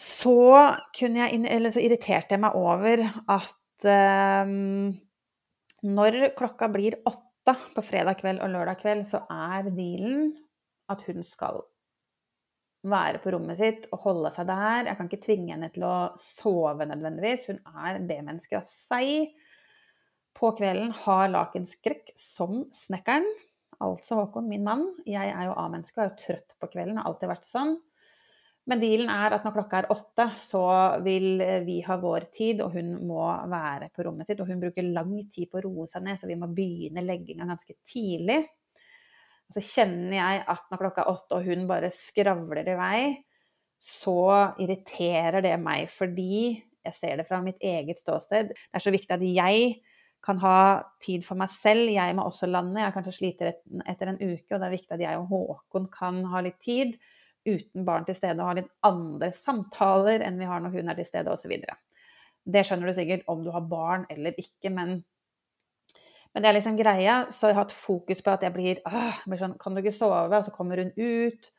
så, 0.00 0.36
jeg, 0.96 1.40
så 1.74 1.82
irriterte 1.82 2.36
jeg 2.36 2.42
meg 2.44 2.56
over 2.56 3.02
at 3.34 3.88
um, 4.46 4.92
når 5.90 6.20
klokka 6.38 6.70
blir 6.72 7.00
åtte 7.08 7.56
på 7.74 7.84
fredag 7.84 8.20
kveld 8.20 8.40
og 8.44 8.52
lørdag 8.54 8.80
kveld, 8.80 9.04
så 9.10 9.24
er 9.32 9.68
dealen 9.68 10.30
at 10.92 11.04
hun 11.08 11.24
skal 11.26 11.64
være 12.86 13.20
på 13.20 13.34
rommet 13.34 13.58
sitt 13.60 13.86
og 13.92 14.06
holde 14.06 14.32
seg 14.34 14.48
der. 14.48 14.88
Jeg 14.88 14.96
kan 14.96 15.10
ikke 15.10 15.24
tvinge 15.26 15.52
henne 15.52 15.68
til 15.74 15.84
å 15.84 15.94
sove 16.20 16.86
nødvendigvis. 16.88 17.46
Hun 17.50 17.60
er 17.84 18.00
B-menneske 18.08 18.60
og 18.60 18.68
seig. 18.68 19.34
På 20.36 20.52
kvelden 20.56 20.94
har 21.02 21.28
lakenskrekk 21.32 22.14
som 22.18 22.64
snekkeren. 22.74 23.26
Altså 23.84 24.18
Håkon, 24.20 24.48
min 24.48 24.64
mann. 24.64 24.86
Jeg 25.08 25.32
er 25.32 25.48
jo 25.48 25.56
A-menneske 25.60 25.98
og 25.98 26.04
er 26.04 26.10
jo 26.10 26.20
trøtt 26.24 26.56
på 26.60 26.68
kvelden. 26.72 27.00
Har 27.00 27.10
alltid 27.10 27.32
vært 27.32 27.48
sånn. 27.48 27.76
Men 28.70 28.80
dealen 28.82 29.08
er 29.10 29.34
at 29.34 29.44
når 29.44 29.54
klokka 29.56 29.78
er 29.80 29.90
åtte, 29.90 30.26
så 30.38 30.62
vil 31.02 31.40
vi 31.64 31.80
ha 31.86 31.96
vår 31.98 32.26
tid, 32.30 32.60
og 32.62 32.76
hun 32.76 32.92
må 33.08 33.24
være 33.50 33.88
på 33.94 34.04
rommet 34.06 34.28
sitt. 34.28 34.40
Og 34.42 34.50
hun 34.52 34.60
bruker 34.62 34.86
lang 34.86 35.14
tid 35.32 35.48
på 35.50 35.58
å 35.58 35.64
roe 35.64 35.88
seg 35.90 36.04
ned, 36.06 36.20
så 36.20 36.28
vi 36.30 36.38
må 36.38 36.48
begynne 36.54 37.04
legginga 37.04 37.48
ganske 37.48 37.80
tidlig. 37.88 38.42
Så 39.50 39.62
kjenner 39.64 40.16
jeg 40.16 40.42
at 40.52 40.66
når 40.70 40.82
klokka 40.84 41.04
er 41.04 41.12
åtte 41.12 41.38
og 41.38 41.46
hun 41.48 41.66
bare 41.70 41.90
skravler 41.94 42.68
i 42.70 42.76
vei, 42.78 43.00
så 43.80 44.52
irriterer 44.60 45.40
det 45.42 45.54
meg 45.60 45.88
fordi 45.90 46.60
jeg 46.84 46.96
ser 46.96 47.20
det 47.20 47.26
fra 47.28 47.40
mitt 47.44 47.60
eget 47.64 48.00
ståsted. 48.00 48.52
Det 48.52 48.76
er 48.76 48.84
så 48.84 48.92
viktig 48.92 49.16
at 49.16 49.24
jeg 49.24 49.80
kan 50.24 50.40
ha 50.42 50.82
tid 51.00 51.24
for 51.24 51.40
meg 51.40 51.52
selv. 51.52 51.88
Jeg 51.92 52.16
må 52.16 52.26
også 52.28 52.48
lande. 52.48 52.80
Jeg 52.82 52.94
kanskje 52.96 53.16
sliter 53.16 53.54
etter 53.88 54.12
en 54.12 54.20
uke, 54.20 54.52
og 54.52 54.58
det 54.58 54.66
er 54.68 54.76
viktig 54.76 54.96
at 54.96 55.04
jeg 55.04 55.20
og 55.20 55.32
Håkon 55.32 55.88
kan 55.92 56.22
ha 56.32 56.42
litt 56.44 56.60
tid 56.64 56.96
uten 57.48 57.86
barn 57.86 58.04
til 58.04 58.16
stede 58.18 58.36
og 58.42 58.50
ha 58.50 58.56
litt 58.58 58.72
andre 58.84 59.30
samtaler 59.32 60.20
enn 60.26 60.36
vi 60.40 60.48
har 60.48 60.60
når 60.60 60.74
hun 60.76 60.92
er 60.92 60.98
til 60.98 61.08
stede, 61.08 61.32
osv. 61.32 61.54
Det 62.44 62.64
skjønner 62.66 62.90
du 62.90 62.96
sikkert 62.96 63.24
om 63.32 63.44
du 63.44 63.48
har 63.54 63.64
barn 63.68 64.04
eller 64.12 64.36
ikke, 64.40 64.72
men, 64.76 65.00
men 66.34 66.42
det 66.42 66.50
er 66.50 66.56
liksom 66.58 66.76
greia. 66.78 67.16
Så 67.34 67.48
jeg 67.48 67.56
har 67.56 67.64
hatt 67.64 67.74
fokus 67.74 68.22
på 68.22 68.34
at 68.34 68.44
jeg 68.46 68.54
blir, 68.54 68.80
åh, 68.86 69.18
blir 69.26 69.40
sånn 69.40 69.58
Kan 69.60 69.74
du 69.74 69.82
ikke 69.82 69.96
sove? 69.96 70.28
Og 70.30 70.46
så 70.46 70.54
kommer 70.54 70.82
hun 70.82 70.92
ut, 70.96 71.50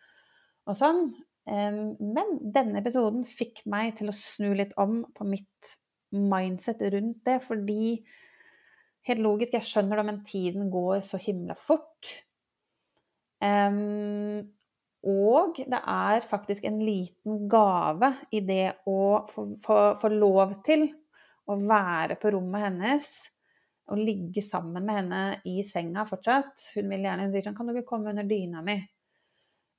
og 0.69 0.79
sånn. 0.79 1.05
Men 1.51 2.35
denne 2.53 2.79
episoden 2.79 3.25
fikk 3.27 3.63
meg 3.71 3.95
til 3.97 4.11
å 4.11 4.15
snu 4.15 4.51
litt 4.55 4.75
om 4.79 5.01
på 5.17 5.25
mitt 5.27 5.75
mindset 6.11 6.83
rundt 6.93 7.23
det, 7.27 7.39
fordi 7.43 7.97
helt 9.07 9.23
logisk, 9.23 9.55
jeg 9.55 9.67
skjønner 9.67 9.99
det, 9.99 10.07
men 10.07 10.23
tiden 10.27 10.69
går 10.71 11.01
så 11.07 11.19
himla 11.21 11.55
fort. 11.57 12.11
Um, 13.41 14.51
og 15.01 15.57
det 15.57 15.79
er 15.81 16.27
faktisk 16.29 16.67
en 16.69 16.77
liten 16.85 17.47
gave 17.49 18.11
i 18.29 18.43
det 18.45 18.83
å 18.85 19.23
få, 19.31 19.47
få, 19.63 19.77
få, 19.97 20.11
lov 20.13 20.59
til 20.65 20.85
å 21.49 21.57
være 21.57 22.19
på 22.21 22.35
rommet 22.35 22.67
hennes 22.67 23.07
og 23.91 23.99
ligge 23.99 24.43
sammen 24.45 24.85
med 24.85 24.97
henne 25.01 25.21
i 25.47 25.61
senga 25.67 26.05
fortsatt. 26.07 26.71
Hun 26.75 26.89
vil 26.91 27.05
gjerne 27.05 27.27
hun 27.27 27.33
sier 27.33 27.45
sånn 27.45 27.57
Kan 27.57 27.69
du 27.69 27.75
ikke 27.75 27.89
komme 27.93 28.13
under 28.13 28.27
dyna 28.27 28.63
mi? 28.65 28.77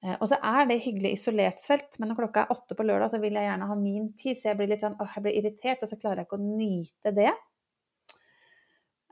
Eh, 0.02 0.16
og 0.18 0.26
så 0.30 0.38
er 0.42 0.66
det 0.68 0.80
hyggelig 0.82 1.14
isolert 1.16 1.62
sett, 1.62 1.96
men 1.98 2.10
når 2.10 2.22
klokka 2.24 2.44
er 2.44 2.54
åtte 2.54 2.76
på 2.78 2.86
lørdag, 2.86 3.12
så 3.12 3.22
vil 3.22 3.38
jeg 3.38 3.48
gjerne 3.48 3.70
ha 3.70 3.78
min 3.78 4.10
tid. 4.18 4.38
Så 4.38 4.50
jeg 4.50 4.58
blir 4.58 4.72
litt 4.72 4.84
sånn 4.84 4.98
åh, 4.98 5.16
jeg 5.16 5.26
blir 5.26 5.38
irritert, 5.40 5.84
og 5.84 5.92
så 5.92 5.98
klarer 6.00 6.22
jeg 6.22 6.30
ikke 6.30 6.40
å 6.40 6.50
nyte 6.58 7.14
det. 7.16 7.32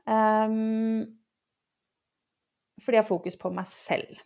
Um, 0.01 1.05
fordi 2.81 2.97
jeg 2.97 3.05
har 3.05 3.11
fokus 3.11 3.37
på 3.39 3.53
meg 3.53 3.69
selv. 3.71 4.19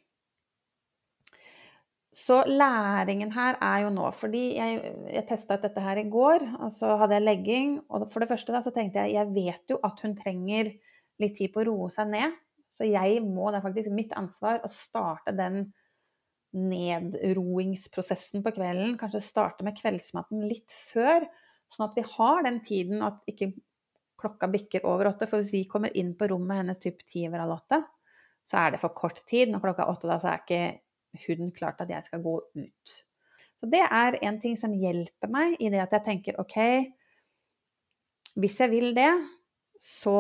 Så 2.16 2.40
læringen 2.48 3.34
her 3.36 3.58
er 3.60 3.82
jo 3.84 3.92
nå 3.92 4.08
Fordi 4.16 4.44
jeg, 4.56 4.92
jeg 5.12 5.26
testa 5.28 5.58
ut 5.58 5.66
dette 5.66 5.84
her 5.84 6.00
i 6.00 6.08
går, 6.08 6.46
og 6.64 6.72
så 6.72 6.94
hadde 7.02 7.18
jeg 7.18 7.26
legging. 7.26 7.74
Og 7.92 8.08
for 8.12 8.24
det 8.24 8.30
første 8.32 8.56
da, 8.56 8.62
så 8.64 8.72
tenkte 8.76 9.04
jeg 9.04 9.18
jeg 9.18 9.34
vet 9.36 9.74
jo 9.74 9.80
at 9.84 10.00
hun 10.06 10.16
trenger 10.16 10.72
litt 11.22 11.36
tid 11.36 11.52
på 11.52 11.64
å 11.64 11.68
roe 11.70 11.90
seg 11.92 12.12
ned. 12.14 12.38
Så 12.76 12.88
jeg 12.88 13.20
må, 13.24 13.50
det 13.52 13.60
er 13.60 13.66
faktisk 13.66 13.92
mitt 13.96 14.16
ansvar 14.20 14.64
å 14.64 14.72
starte 14.72 15.36
den 15.36 15.66
nedroingsprosessen 16.56 18.44
på 18.44 18.54
kvelden. 18.56 18.96
Kanskje 19.00 19.24
starte 19.24 19.68
med 19.68 19.76
kveldsmaten 19.80 20.44
litt 20.48 20.72
før, 20.72 21.28
sånn 21.72 21.90
at 21.90 22.00
vi 22.00 22.06
har 22.16 22.44
den 22.48 22.62
tiden 22.64 23.04
at 23.04 23.20
ikke 23.28 23.52
klokka 24.20 24.48
bikker 24.52 24.88
over 24.88 25.12
åtte. 25.12 25.28
For 25.28 25.44
hvis 25.44 25.54
vi 25.56 25.66
kommer 25.72 25.92
inn 26.00 26.14
på 26.16 26.30
rommet 26.32 26.64
hennes 26.64 26.80
typ 26.84 27.04
ti 27.08 27.26
over 27.28 27.44
halv 27.44 27.58
åtte, 27.58 27.82
så 28.48 28.62
er 28.62 28.76
det 28.76 28.82
for 28.84 28.96
kort 28.96 29.20
tid. 29.28 29.52
Når 29.52 29.64
klokka 29.64 29.84
er 29.84 29.96
åtte, 29.96 30.12
da, 30.12 30.20
så 30.22 30.32
er 30.32 30.44
ikke 30.44 30.64
hun 31.28 31.52
klart 31.56 31.82
at 31.84 31.92
jeg 31.92 32.08
skal 32.08 32.24
gå 32.24 32.36
ut. 32.56 32.94
Så 33.60 33.70
det 33.72 33.82
er 33.86 34.20
en 34.28 34.38
ting 34.42 34.58
som 34.60 34.76
hjelper 34.76 35.32
meg 35.32 35.56
i 35.64 35.72
det 35.74 35.82
at 35.84 35.96
jeg 35.98 36.06
tenker 36.06 36.40
OK, 36.42 36.58
hvis 38.36 38.60
jeg 38.60 38.72
vil 38.74 38.96
det, 38.98 39.12
så 39.82 40.16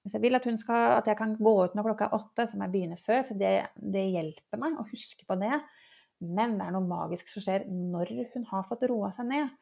Hvis 0.00 0.14
jeg 0.16 0.22
vil 0.22 0.34
at, 0.34 0.46
skal, 0.56 0.94
at 0.96 1.06
jeg 1.06 1.16
kan 1.18 1.34
gå 1.36 1.50
ut 1.64 1.74
når 1.76 1.90
klokka 1.90 2.06
er 2.06 2.14
åtte, 2.16 2.46
som 2.48 2.62
jeg 2.64 2.72
begynner 2.72 2.96
før. 2.96 3.18
Så 3.28 3.34
det, 3.36 3.50
det 3.76 4.06
hjelper 4.08 4.56
meg 4.56 4.78
å 4.80 4.86
huske 4.88 5.26
på 5.28 5.36
det. 5.36 5.58
Men 6.24 6.54
det 6.56 6.64
er 6.64 6.72
noe 6.72 6.88
magisk 6.88 7.28
som 7.28 7.44
skjer 7.44 7.66
når 7.68 8.14
hun 8.32 8.46
har 8.48 8.64
fått 8.64 8.86
roa 8.88 9.10
seg 9.12 9.28
ned. 9.28 9.52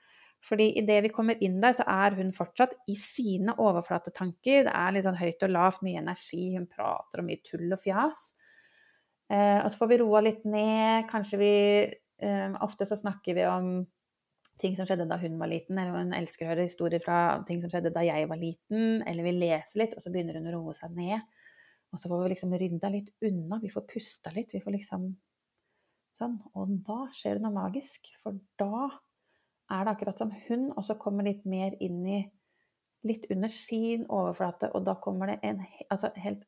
Fordi 0.47 0.69
idet 0.79 1.01
vi 1.09 1.11
kommer 1.11 1.43
inn 1.43 1.59
der, 1.63 1.75
så 1.75 1.83
er 1.91 2.15
hun 2.21 2.31
fortsatt 2.37 2.77
i 2.87 2.95
sine 2.99 3.57
overflatetanker. 3.59 4.69
Det 4.69 4.75
er 4.75 4.95
litt 4.95 5.09
sånn 5.09 5.19
høyt 5.19 5.43
og 5.49 5.53
lavt, 5.57 5.83
mye 5.83 6.03
energi, 6.05 6.45
hun 6.55 6.69
prater 6.71 7.23
om 7.23 7.27
mye 7.27 7.43
tull 7.43 7.67
og 7.75 7.83
fjas. 7.83 8.29
Eh, 9.29 9.61
og 9.61 9.69
så 9.71 9.83
får 9.83 9.91
vi 9.93 10.01
roa 10.01 10.23
litt 10.25 10.45
ned. 10.49 11.07
Kanskje 11.11 11.41
vi 11.41 11.55
eh, 11.85 12.59
Ofte 12.65 12.89
så 12.89 12.97
snakker 12.99 13.37
vi 13.37 13.47
om 13.49 13.73
ting 14.59 14.75
som 14.75 14.89
skjedde 14.89 15.07
da 15.09 15.19
hun 15.21 15.37
var 15.39 15.51
liten, 15.51 15.79
eller 15.79 15.95
hun 15.95 16.15
elsker 16.17 16.47
å 16.47 16.53
høre 16.53 16.67
historier 16.67 17.03
fra 17.03 17.39
ting 17.47 17.61
som 17.63 17.71
skjedde 17.71 17.93
da 17.95 18.03
jeg 18.07 18.27
var 18.31 18.41
liten, 18.41 19.05
eller 19.07 19.27
vi 19.27 19.37
leser 19.37 19.85
litt, 19.85 19.95
og 19.95 20.03
så 20.03 20.11
begynner 20.11 20.41
hun 20.41 20.49
å 20.51 20.55
roe 20.57 20.75
seg 20.75 20.97
ned. 20.99 21.23
Og 21.95 22.01
så 22.01 22.11
får 22.11 22.25
vi 22.25 22.33
liksom 22.35 22.57
rydda 22.61 22.91
litt 22.93 23.13
unna, 23.25 23.61
vi 23.63 23.71
får 23.73 23.87
pusta 23.89 24.33
litt, 24.35 24.51
vi 24.53 24.63
får 24.65 24.75
liksom 24.75 25.07
sånn. 26.19 26.35
Og 26.59 26.75
da 26.89 27.05
skjer 27.15 27.39
det 27.39 27.45
noe 27.47 27.55
magisk, 27.55 28.11
for 28.23 28.41
da 28.61 28.89
er 29.71 29.85
det 29.85 29.95
akkurat 29.95 30.21
som 30.21 30.33
hun 30.49 30.71
også 30.75 30.99
kommer 31.01 31.29
litt 31.29 31.47
mer 31.49 31.79
inn 31.85 32.03
i 32.07 32.25
Litt 33.07 33.29
under 33.31 33.47
sin 33.47 34.01
overflate, 34.11 34.73
og 34.75 34.83
da 34.83 34.97
kommer 34.99 35.31
det 35.31 35.37
en 35.47 35.61
altså 35.87 36.09
helt 36.19 36.41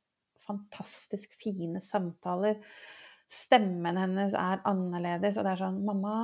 fantastisk 0.47 1.35
fine 1.41 1.83
samtaler. 1.85 2.59
Stemmen 3.31 3.99
hennes 4.01 4.35
er 4.35 4.63
annerledes, 4.67 5.39
og 5.39 5.47
det 5.47 5.55
er 5.55 5.63
sånn 5.63 5.81
Mamma, 5.87 6.19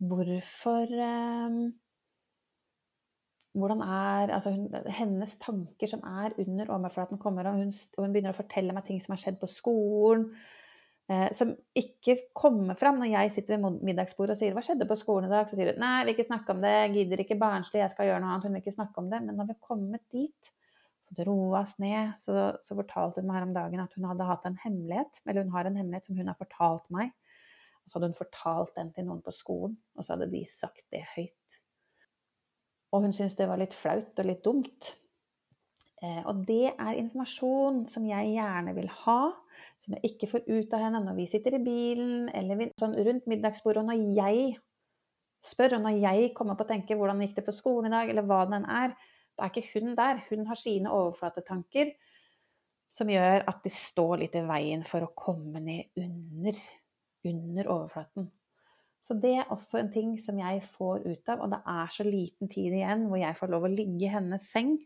hvorfor 0.00 0.92
eh, 0.96 1.62
Hvordan 3.50 3.80
er 3.82 4.30
altså 4.30 4.52
hun, 4.54 4.68
Hennes 4.94 5.32
tanker 5.42 5.90
som 5.90 6.04
er 6.06 6.36
under 6.38 6.68
overflaten, 6.70 7.18
kommer, 7.18 7.48
og 7.50 7.58
hun, 7.58 7.72
og 7.98 8.04
hun 8.04 8.12
begynner 8.14 8.30
å 8.30 8.38
fortelle 8.38 8.74
meg 8.76 8.86
ting 8.86 9.00
som 9.02 9.16
har 9.16 9.22
skjedd 9.24 9.40
på 9.40 9.48
skolen. 9.50 10.28
Eh, 11.10 11.26
som 11.34 11.50
ikke 11.74 12.14
kommer 12.38 12.78
fram 12.78 13.00
når 13.00 13.10
jeg 13.10 13.32
sitter 13.34 13.58
ved 13.58 13.80
middagsbordet 13.82 14.36
og 14.36 14.38
sier 14.38 14.54
'Hva 14.54 14.62
skjedde 14.62 14.86
på 14.86 14.98
skolen 15.00 15.26
i 15.26 15.32
dag?' 15.32 15.50
Så 15.50 15.58
sier 15.58 15.72
hun 15.72 15.80
'Nei, 15.82 15.96
jeg 15.98 16.06
vil 16.06 16.14
ikke 16.14 16.28
snakke 16.30 16.50
om 16.54 16.60
det. 16.62 16.70
Jeg 16.70 16.94
gidder 16.94 17.24
ikke 17.24 17.40
barnslig. 17.40 17.82
Jeg 17.82 17.90
skal 17.90 18.06
gjøre 18.06 18.20
noe 18.20 18.30
annet.' 18.30 18.44
Hun 18.46 18.54
vil 18.54 18.62
ikke 18.62 18.78
snakke 18.78 18.98
om 18.98 19.10
det. 19.10 19.22
Men 19.22 19.34
når 19.36 19.46
vi 19.46 19.54
har 19.58 19.66
kommet 19.66 20.02
dit, 20.12 20.52
roa 21.18 21.62
oss 21.62 21.76
ned, 21.82 22.12
så, 22.22 22.52
så, 22.62 22.76
fortalte 22.78 23.20
hun 23.20 23.28
meg 23.30 23.40
her 23.40 23.48
om 23.48 23.56
dagen 23.56 23.82
at 23.82 23.96
hun 23.98 24.06
hadde 24.06 24.28
hatt 24.28 24.46
en 24.46 24.60
hemmelighet. 24.62 25.22
Eller 25.26 25.44
hun 25.44 25.54
har 25.56 25.66
en 25.66 25.80
hemmelighet 25.80 26.06
som 26.06 26.18
hun 26.20 26.30
har 26.30 26.38
fortalt 26.38 26.86
meg. 26.94 27.10
Og 27.82 27.90
så 27.90 27.98
hadde 27.98 28.12
hun 28.12 28.20
fortalt 28.20 28.72
den 28.76 28.92
til 28.94 29.08
noen 29.08 29.22
på 29.24 29.34
skolen, 29.34 29.74
og 29.96 30.06
så 30.06 30.14
hadde 30.14 30.30
de 30.30 30.44
sagt 30.52 30.84
det 30.94 31.02
høyt. 31.16 31.60
Og 32.94 33.04
hun 33.06 33.14
syntes 33.14 33.38
det 33.38 33.48
var 33.50 33.60
litt 33.60 33.74
flaut 33.74 34.18
og 34.18 34.28
litt 34.28 34.42
dumt. 34.44 34.94
Eh, 36.00 36.22
og 36.24 36.46
det 36.48 36.72
er 36.72 36.96
informasjon 36.96 37.84
som 37.92 38.06
jeg 38.08 38.32
gjerne 38.34 38.72
vil 38.76 38.88
ha, 39.02 39.20
som 39.82 39.96
jeg 39.96 40.14
ikke 40.14 40.30
får 40.30 40.46
ut 40.48 40.74
av 40.76 40.84
henne 40.86 41.02
når 41.04 41.18
vi 41.18 41.26
sitter 41.28 41.58
i 41.58 41.62
bilen 41.64 42.30
eller 42.32 42.70
sånn 42.80 42.96
rundt 42.96 43.28
middagsbordet. 43.30 43.82
Og 43.82 43.90
når 43.90 44.04
jeg 44.16 44.54
spør, 45.44 45.76
og 45.76 45.84
når 45.84 45.98
jeg 46.00 46.32
kommer 46.36 46.56
på 46.56 46.64
å 46.66 46.70
tenke 46.70 46.96
hvordan 46.96 47.20
gikk 47.24 47.36
det 47.38 47.46
på 47.46 47.56
skolen 47.56 47.90
i 47.90 47.94
dag, 47.94 48.12
eller 48.12 48.26
hva 48.28 48.42
den 48.48 48.64
er, 48.64 48.96
da 49.40 49.48
er 49.48 49.54
ikke 49.54 49.80
hun 49.80 49.96
der. 49.96 50.20
Hun 50.28 50.44
har 50.50 50.60
sine 50.60 50.92
overflatetanker 50.92 51.94
som 52.90 53.10
gjør 53.10 53.46
at 53.48 53.64
de 53.64 53.72
står 53.72 54.20
litt 54.24 54.36
i 54.36 54.44
veien 54.44 54.84
for 54.86 55.06
å 55.06 55.14
komme 55.16 55.62
ned 55.62 56.02
under, 56.02 56.60
under 57.30 57.70
overflaten. 57.70 58.28
Så 59.06 59.16
det 59.18 59.32
er 59.40 59.50
også 59.50 59.80
en 59.80 59.90
ting 59.94 60.14
som 60.22 60.38
jeg 60.38 60.62
får 60.66 61.06
ut 61.06 61.30
av, 61.32 61.42
og 61.42 61.50
det 61.54 61.60
er 61.72 61.92
så 61.94 62.06
liten 62.06 62.50
tid 62.50 62.74
igjen 62.76 63.08
hvor 63.10 63.18
jeg 63.18 63.38
får 63.38 63.52
lov 63.54 63.66
å 63.66 63.72
ligge 63.72 64.06
i 64.06 64.12
hennes 64.12 64.46
seng 64.52 64.76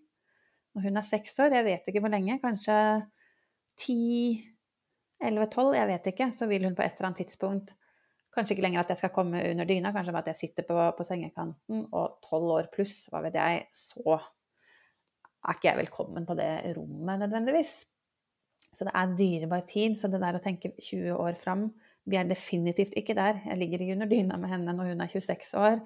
når 0.75 0.89
hun 0.89 0.99
er 0.99 1.07
seks 1.07 1.37
år, 1.43 1.55
jeg 1.55 1.67
vet 1.69 1.89
ikke 1.91 2.03
hvor 2.03 2.11
lenge, 2.11 2.41
kanskje 2.43 2.77
ti, 3.79 3.99
elleve, 5.23 5.47
tolv, 5.53 5.77
jeg 5.79 5.87
vet 5.91 6.09
ikke, 6.11 6.31
så 6.35 6.49
vil 6.51 6.67
hun 6.67 6.75
på 6.75 6.83
et 6.83 6.97
eller 6.97 7.13
annet 7.13 7.25
tidspunkt 7.25 7.75
Kanskje 8.35 8.57
ikke 8.57 8.65
lenger 8.65 8.81
at 8.81 8.89
jeg 8.91 8.99
skal 8.99 9.11
komme 9.15 9.39
under 9.47 9.67
dyna, 9.69 9.93
kanskje 9.95 10.11
bare 10.11 10.25
at 10.25 10.29
jeg 10.33 10.39
sitter 10.41 10.65
på, 10.67 10.75
på 10.99 11.05
sengekanten, 11.07 11.85
og 11.95 12.17
tolv 12.25 12.49
år 12.57 12.67
pluss, 12.73 13.05
hva 13.13 13.21
vet 13.23 13.37
jeg, 13.39 13.61
så 13.79 14.17
er 15.45 15.59
ikke 15.59 15.69
jeg 15.71 15.81
velkommen 15.83 16.27
på 16.29 16.37
det 16.39 16.51
rommet 16.77 17.21
nødvendigvis. 17.25 17.75
Så 18.75 18.87
det 18.87 18.95
er 18.97 19.17
dyrebar 19.19 19.67
tid. 19.69 19.99
Så 19.99 20.11
det 20.11 20.23
der 20.23 20.39
å 20.39 20.43
tenke 20.43 20.75
20 20.79 21.15
år 21.17 21.37
fram 21.41 21.69
Vi 22.05 22.19
er 22.21 22.27
definitivt 22.29 22.93
ikke 23.01 23.15
der. 23.17 23.39
Jeg 23.47 23.57
ligger 23.57 23.81
ikke 23.81 23.95
under 23.97 24.09
dyna 24.11 24.37
med 24.37 24.51
henne 24.51 24.73
når 24.77 24.91
hun 24.93 25.01
er 25.01 25.09
26 25.09 25.55
år. 25.57 25.79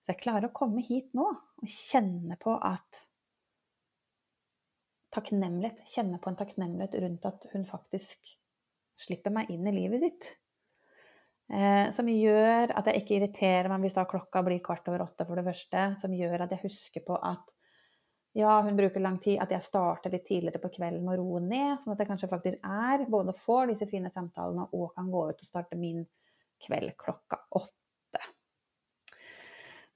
Så 0.00 0.14
jeg 0.14 0.22
klarer 0.22 0.48
å 0.48 0.56
komme 0.56 0.80
hit 0.80 1.10
nå 1.12 1.26
og 1.28 1.66
kjenne 1.68 2.38
på 2.40 2.54
at 2.56 3.02
takknemlighet, 5.12 5.82
kjenne 5.92 6.16
på 6.22 6.30
en 6.32 6.38
takknemlighet 6.40 6.96
rundt 7.04 7.26
at 7.28 7.44
hun 7.52 7.66
faktisk 7.68 8.32
slipper 9.02 9.34
meg 9.34 9.50
inn 9.52 9.68
i 9.68 9.74
livet 9.76 10.06
sitt. 10.06 10.30
Eh, 11.52 11.90
som 11.92 12.08
gjør 12.08 12.72
at 12.78 12.88
jeg 12.88 13.02
ikke 13.02 13.16
irriterer 13.18 13.68
meg 13.68 13.84
hvis 13.84 13.98
da 13.98 14.06
klokka 14.08 14.40
blir 14.46 14.62
kvart 14.64 14.88
over 14.88 15.04
åtte, 15.04 15.26
for 15.28 15.36
det 15.36 15.44
første. 15.50 15.84
Som 16.00 16.16
gjør 16.16 16.46
at 16.46 16.56
jeg 16.56 16.64
husker 16.64 17.04
på 17.04 17.18
at 17.18 17.44
ja, 18.32 18.52
hun 18.64 18.76
bruker 18.76 19.02
lang 19.04 19.18
tid, 19.20 19.36
at 19.44 19.50
jeg 19.52 19.64
starter 19.66 20.12
litt 20.12 20.24
tidligere 20.24 20.60
på 20.62 20.70
kvelden 20.72 21.08
og 21.12 21.18
roer 21.20 21.44
ned, 21.44 21.74
sånn 21.82 21.92
at 21.92 22.00
jeg 22.00 22.08
kanskje 22.08 22.30
faktisk 22.30 22.62
er, 22.64 23.04
både 23.12 23.34
får 23.36 23.72
disse 23.72 23.88
fine 23.90 24.08
samtalene 24.12 24.70
og 24.72 24.94
kan 24.96 25.10
gå 25.12 25.26
ut 25.28 25.42
og 25.42 25.48
starte 25.48 25.76
min 25.76 26.00
kveld 26.62 26.94
klokka 26.96 27.42
åtte. 27.58 28.22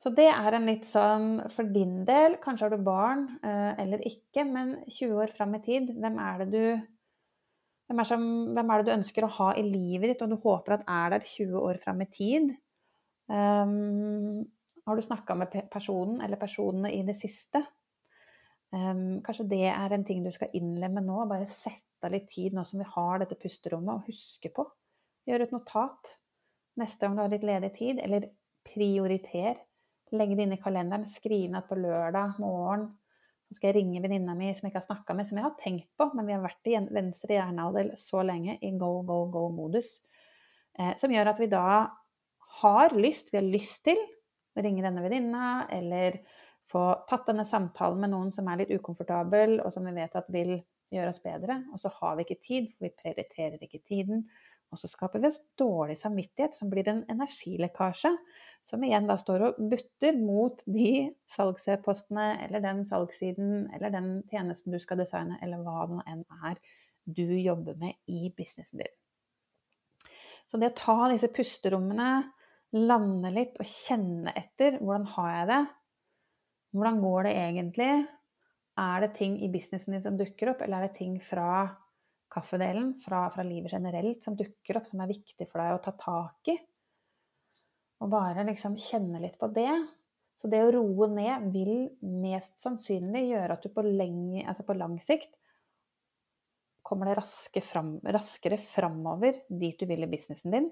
Så 0.03 0.13
det 0.15 0.29
er 0.29 0.55
en 0.55 0.69
litt 0.69 0.85
sånn 0.87 1.47
for 1.51 1.69
din 1.73 2.03
del, 2.07 2.37
kanskje 2.43 2.69
har 2.69 2.77
du 2.77 2.85
barn 2.85 3.25
eh, 3.41 3.73
eller 3.83 4.05
ikke, 4.07 4.45
men 4.45 4.77
20 4.85 5.17
år 5.25 5.33
fram 5.33 5.57
i 5.57 5.63
tid, 5.65 5.95
hvem 5.97 6.21
er 6.23 6.45
det 6.45 6.51
du 6.53 6.67
hvem 7.87 8.03
er, 8.03 8.09
som, 8.09 8.23
hvem 8.55 8.71
er, 8.71 8.83
det 8.83 8.91
du 8.91 8.97
ønsker 8.99 9.25
å 9.25 9.33
ha 9.39 9.49
i 9.55 9.63
livet 9.63 10.11
ditt, 10.11 10.23
og 10.25 10.33
du 10.33 10.41
håper 10.43 10.77
at 10.77 10.87
er 10.91 11.13
der 11.15 11.27
20 11.27 11.59
år 11.63 11.79
fram 11.79 12.03
i 12.03 12.09
tid? 12.11 12.49
Um, 13.31 14.43
har 14.87 14.99
du 14.99 15.03
snakka 15.07 15.37
med 15.39 15.55
personen 15.71 16.21
eller 16.23 16.39
personene 16.41 16.93
i 16.95 17.05
det 17.07 17.15
siste? 17.19 17.63
Um, 18.75 19.23
kanskje 19.25 19.47
det 19.51 19.67
er 19.71 19.95
en 19.95 20.05
ting 20.05 20.25
du 20.25 20.33
skal 20.35 20.53
innlemme 20.57 21.03
nå. 21.05 21.23
Bare 21.31 21.49
sette 21.51 22.07
av 22.07 22.13
litt 22.15 22.29
tid 22.33 22.57
nå 22.57 22.65
som 22.67 22.83
vi 22.83 22.89
har 22.97 23.23
dette 23.23 23.39
pusterommet, 23.41 23.95
og 23.95 24.11
huske 24.11 24.53
på. 24.55 24.67
Gjør 25.27 25.47
et 25.47 25.55
notat 25.55 26.17
neste 26.81 27.07
gang 27.07 27.17
du 27.17 27.25
har 27.25 27.33
litt 27.33 27.47
ledig 27.47 27.73
tid, 27.79 28.03
eller 28.03 28.29
prioriter. 28.67 29.57
Legg 30.15 30.37
det 30.37 30.47
inn 30.47 30.55
i 30.55 30.63
kalenderen. 30.63 31.07
Skriv 31.11 31.49
ned 31.51 31.67
på 31.69 31.79
lørdag 31.79 32.39
morgen. 32.43 32.91
Så 33.47 33.57
skal 33.57 33.71
jeg 33.71 33.79
ringe 33.79 34.03
venninna 34.03 34.35
mi 34.35 34.49
som 34.55 34.67
jeg 34.67 34.73
ikke 34.73 34.81
har 34.83 34.89
snakka 34.89 35.15
med, 35.15 35.29
som 35.29 35.39
jeg 35.39 35.47
har 35.47 35.55
tenkt 35.61 35.89
på, 35.99 36.09
men 36.19 36.27
vi 36.27 36.35
har 36.35 36.43
vært 36.43 36.67
i 36.67 36.79
venstre 36.95 37.37
hjernehalvdel 37.37 37.93
så 38.01 38.25
lenge 38.27 38.57
i 38.59 38.73
go, 38.79 38.91
go, 39.07 39.21
go-modus. 39.31 39.93
Eh, 40.79 40.97
som 40.99 41.15
gjør 41.15 41.31
at 41.31 41.39
vi 41.41 41.49
da 41.53 41.69
har 42.61 42.97
lyst, 42.99 43.31
vi 43.31 43.39
har 43.39 43.47
lyst 43.47 43.85
til 43.87 44.01
å 44.57 44.65
ringe 44.65 44.83
denne 44.83 45.05
venninna, 45.05 45.69
eller 45.71 46.19
få 46.71 46.83
tatt 47.11 47.29
denne 47.29 47.47
samtalen 47.47 48.01
med 48.03 48.13
noen 48.13 48.33
som 48.35 48.49
er 48.51 48.63
litt 48.63 48.75
ukomfortabel, 48.75 49.61
og 49.63 49.73
som 49.75 49.87
vi 49.87 49.95
vet 49.97 50.19
at 50.19 50.29
vil 50.35 50.57
gjøre 50.93 51.13
oss 51.13 51.23
bedre. 51.23 51.61
Og 51.75 51.83
så 51.83 51.91
har 52.01 52.17
vi 52.17 52.27
ikke 52.27 52.43
tid, 52.43 52.69
for 52.73 52.89
vi 52.89 52.95
prioriterer 52.95 53.63
ikke 53.63 53.85
tiden. 53.87 54.27
Og 54.75 54.81
så 54.81 54.91
skaper 54.91 55.23
vi 55.23 55.29
oss 55.29 55.39
dårlig 55.59 55.95
samvittighet, 56.01 56.57
som 56.59 56.71
blir 56.73 56.89
en 56.91 57.05
energilekkasje, 57.13 58.11
som 58.67 58.83
igjen 58.83 59.07
da 59.07 59.15
står 59.21 59.45
og 59.47 59.61
butter 59.71 60.19
mot 60.19 60.59
de 60.67 61.13
salgs-e-postene 61.31 62.33
eller 62.45 62.65
den 62.65 62.83
salgssiden 62.89 63.69
eller 63.77 63.95
den 63.95 64.11
tjenesten 64.33 64.75
du 64.75 64.81
skal 64.83 64.99
designe, 65.01 65.39
eller 65.43 65.63
hva 65.63 65.87
det 65.93 66.03
enn 66.11 66.25
er 66.51 66.59
du 67.07 67.37
jobber 67.39 67.79
med 67.79 67.95
i 68.11 68.33
businessen 68.35 68.83
din. 68.83 68.95
Så 70.51 70.59
det 70.59 70.73
å 70.73 70.79
ta 70.79 70.99
disse 71.13 71.31
pusterommene, 71.35 72.11
lande 72.75 73.31
litt 73.31 73.55
og 73.63 73.71
kjenne 73.71 74.35
etter 74.37 74.81
hvordan 74.81 75.07
har 75.15 75.31
jeg 75.33 75.51
det? 75.53 75.65
Hvordan 76.77 77.01
går 77.01 77.27
det 77.27 77.35
egentlig? 77.41 77.91
Er 78.77 79.01
det 79.01 79.15
ting 79.17 79.39
i 79.41 79.49
businessen 79.49 79.97
din 79.97 80.05
som 80.05 80.17
dukker 80.19 80.53
opp, 80.53 80.63
eller 80.65 80.83
er 80.83 80.91
det 80.91 80.99
ting 80.99 81.17
fra 81.25 81.65
kaffedelen 82.33 82.95
fra, 83.01 83.27
fra, 83.31 83.45
livet 83.47 83.73
generelt 83.73 84.25
som 84.25 84.37
dukker 84.37 84.81
opp, 84.81 84.87
som 84.89 85.01
er 85.01 85.13
viktig 85.13 85.47
for 85.49 85.63
deg 85.63 85.77
å 85.77 85.83
ta 85.85 85.95
tak 85.97 86.51
i. 86.53 86.57
Og 88.05 88.13
bare 88.13 88.45
liksom 88.45 88.77
kjenne 88.81 89.23
litt 89.23 89.39
på 89.41 89.49
det. 89.57 89.73
Så 90.37 90.51
det 90.53 90.61
å 90.67 90.73
roe 90.75 91.09
ned 91.09 91.49
vil 91.55 91.89
mest 92.05 92.59
sannsynlig 92.61 93.31
gjøre 93.31 93.57
at 93.57 93.65
du 93.65 93.73
på, 93.73 93.85
lenge, 93.87 94.45
altså 94.45 94.67
på 94.67 94.77
lang 94.77 94.99
sikt 95.05 95.33
kommer 96.87 97.09
det 97.09 97.17
raske 97.19 97.61
fram, 97.67 97.97
raskere 98.15 98.59
framover 98.63 99.41
dit 99.49 99.81
du 99.81 99.89
vil 99.91 100.05
i 100.05 100.11
businessen 100.11 100.53
din. 100.55 100.69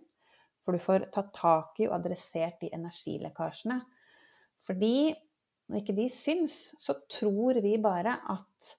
For 0.62 0.76
du 0.76 0.80
får 0.80 1.08
tatt 1.12 1.32
tak 1.34 1.80
i 1.82 1.88
og 1.88 1.96
adressert 1.96 2.60
de 2.62 2.70
energilekkasjene. 2.76 3.80
Fordi 4.64 5.10
når 5.70 5.80
ikke 5.80 5.96
de 5.96 6.06
syns, 6.12 6.58
så 6.80 6.96
tror 7.10 7.60
vi 7.64 7.76
bare 7.82 8.18
at 8.34 8.74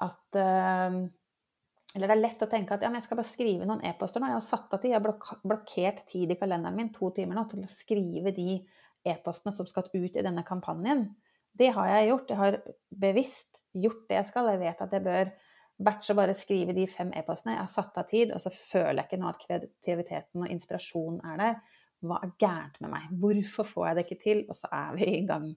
at 0.00 0.38
uh, 0.40 1.00
eller 1.90 2.06
det 2.06 2.14
er 2.14 2.22
lett 2.22 2.42
å 2.44 2.48
tenke 2.50 2.76
at 2.76 2.84
ja, 2.84 2.90
jeg 2.94 3.04
skal 3.04 3.18
bare 3.18 3.28
skrive 3.28 3.66
noen 3.66 3.82
e-poster 3.86 4.22
nå. 4.22 4.28
Jeg 4.30 4.38
har 4.38 4.46
satt 4.46 4.76
av 4.76 4.78
tid, 4.78 4.92
jeg 4.92 5.00
har 5.00 5.40
blokkert 5.42 6.04
tid 6.08 6.30
i 6.30 6.36
kalenderen 6.38 6.78
min 6.78 6.92
to 6.94 7.10
timer 7.16 7.34
nå 7.34 7.48
til 7.50 7.64
å 7.66 7.70
skrive 7.70 8.30
de 8.36 8.60
e-postene 9.10 9.52
som 9.56 9.66
skal 9.66 9.88
ut 9.90 10.14
i 10.14 10.22
denne 10.22 10.44
kampanjen. 10.46 11.08
Det 11.58 11.72
har 11.74 11.88
jeg 11.90 12.12
gjort. 12.12 12.30
Jeg 12.30 12.38
har 12.38 12.58
bevisst 13.02 13.58
gjort 13.74 14.04
det 14.06 14.20
jeg 14.20 14.28
skal. 14.30 14.52
Jeg 14.52 14.62
vet 14.62 14.84
at 14.86 14.94
jeg 14.94 15.06
bør 15.08 15.32
batche 15.82 16.14
og 16.14 16.20
bare 16.20 16.38
skrive 16.38 16.76
de 16.76 16.86
fem 16.90 17.10
e-postene. 17.16 17.56
Jeg 17.56 17.64
har 17.64 17.74
satt 17.74 17.98
av 17.98 18.06
tid, 18.10 18.36
og 18.36 18.44
så 18.44 18.54
føler 18.54 19.00
jeg 19.00 19.08
ikke 19.08 19.20
nå 19.24 19.32
at 19.32 19.42
kreativiteten 19.42 20.44
og 20.44 20.54
inspirasjonen 20.54 21.20
er 21.32 21.42
der. 21.42 21.79
Hva 22.00 22.20
er 22.24 22.36
gærent 22.40 22.78
med 22.80 22.92
meg? 22.94 23.10
Hvorfor 23.22 23.68
får 23.68 23.86
jeg 23.86 23.96
det 23.96 24.06
ikke 24.06 24.22
til? 24.22 24.44
Og 24.48 24.56
så 24.56 24.70
er 24.72 24.94
vi 24.96 25.08
i 25.18 25.26
gang. 25.28 25.50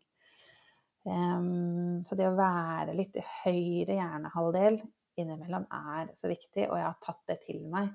Um, 1.04 2.04
så 2.08 2.16
det 2.16 2.30
å 2.30 2.38
være 2.38 2.96
litt 2.96 3.18
i 3.20 3.26
høyre 3.44 3.98
hjernehalvdel 3.98 4.80
innimellom 5.20 5.66
er 5.68 6.14
så 6.18 6.30
viktig, 6.32 6.70
og 6.70 6.78
jeg 6.80 6.88
har 6.88 7.00
tatt 7.04 7.22
det 7.30 7.42
til 7.44 7.66
meg 7.72 7.92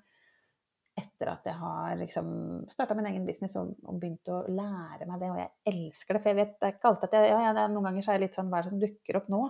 etter 0.98 1.30
at 1.30 1.46
jeg 1.46 1.54
har 1.60 1.94
liksom 2.00 2.28
starta 2.70 2.96
min 2.98 3.06
egen 3.10 3.26
business 3.26 3.54
og, 3.60 3.70
og, 3.86 3.98
begynt 4.02 4.30
å 4.34 4.40
lære 4.50 5.06
meg 5.06 5.20
det. 5.22 5.30
Og 5.30 5.40
jeg 5.40 5.50
elsker 5.72 6.16
det, 6.16 6.22
for 6.24 6.32
jeg 6.32 6.38
vet 6.40 6.54
det 6.56 6.68
er 6.68 6.74
ikke 6.74 6.90
alltid 6.90 7.08
at 7.08 7.16
jeg, 7.18 7.30
ja, 7.30 7.40
ja, 7.46 7.66
Noen 7.70 7.88
ganger 7.88 8.04
så 8.04 8.12
er 8.12 8.18
jeg 8.18 8.24
litt 8.26 8.38
sånn 8.38 8.50
Hva 8.50 8.58
er 8.58 8.66
det 8.66 8.72
som 8.72 8.82
dukker 8.82 9.20
opp 9.20 9.28
nå? 9.32 9.42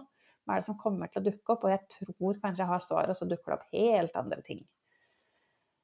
Hva 0.45 0.57
er 0.57 0.63
det 0.63 0.69
som 0.69 0.79
kommer 0.81 1.13
til 1.13 1.23
å 1.23 1.27
dukke 1.29 1.55
opp? 1.55 1.65
Og 1.65 1.73
jeg 1.73 1.85
tror 1.95 2.43
kanskje 2.43 2.65
jeg 2.65 2.73
har 2.73 2.85
svaret, 2.85 3.15
og 3.15 3.21
så 3.21 3.29
dukker 3.31 3.53
det 3.53 3.59
opp 3.59 3.73
helt 3.73 4.21
andre 4.21 4.45
ting. 4.45 4.63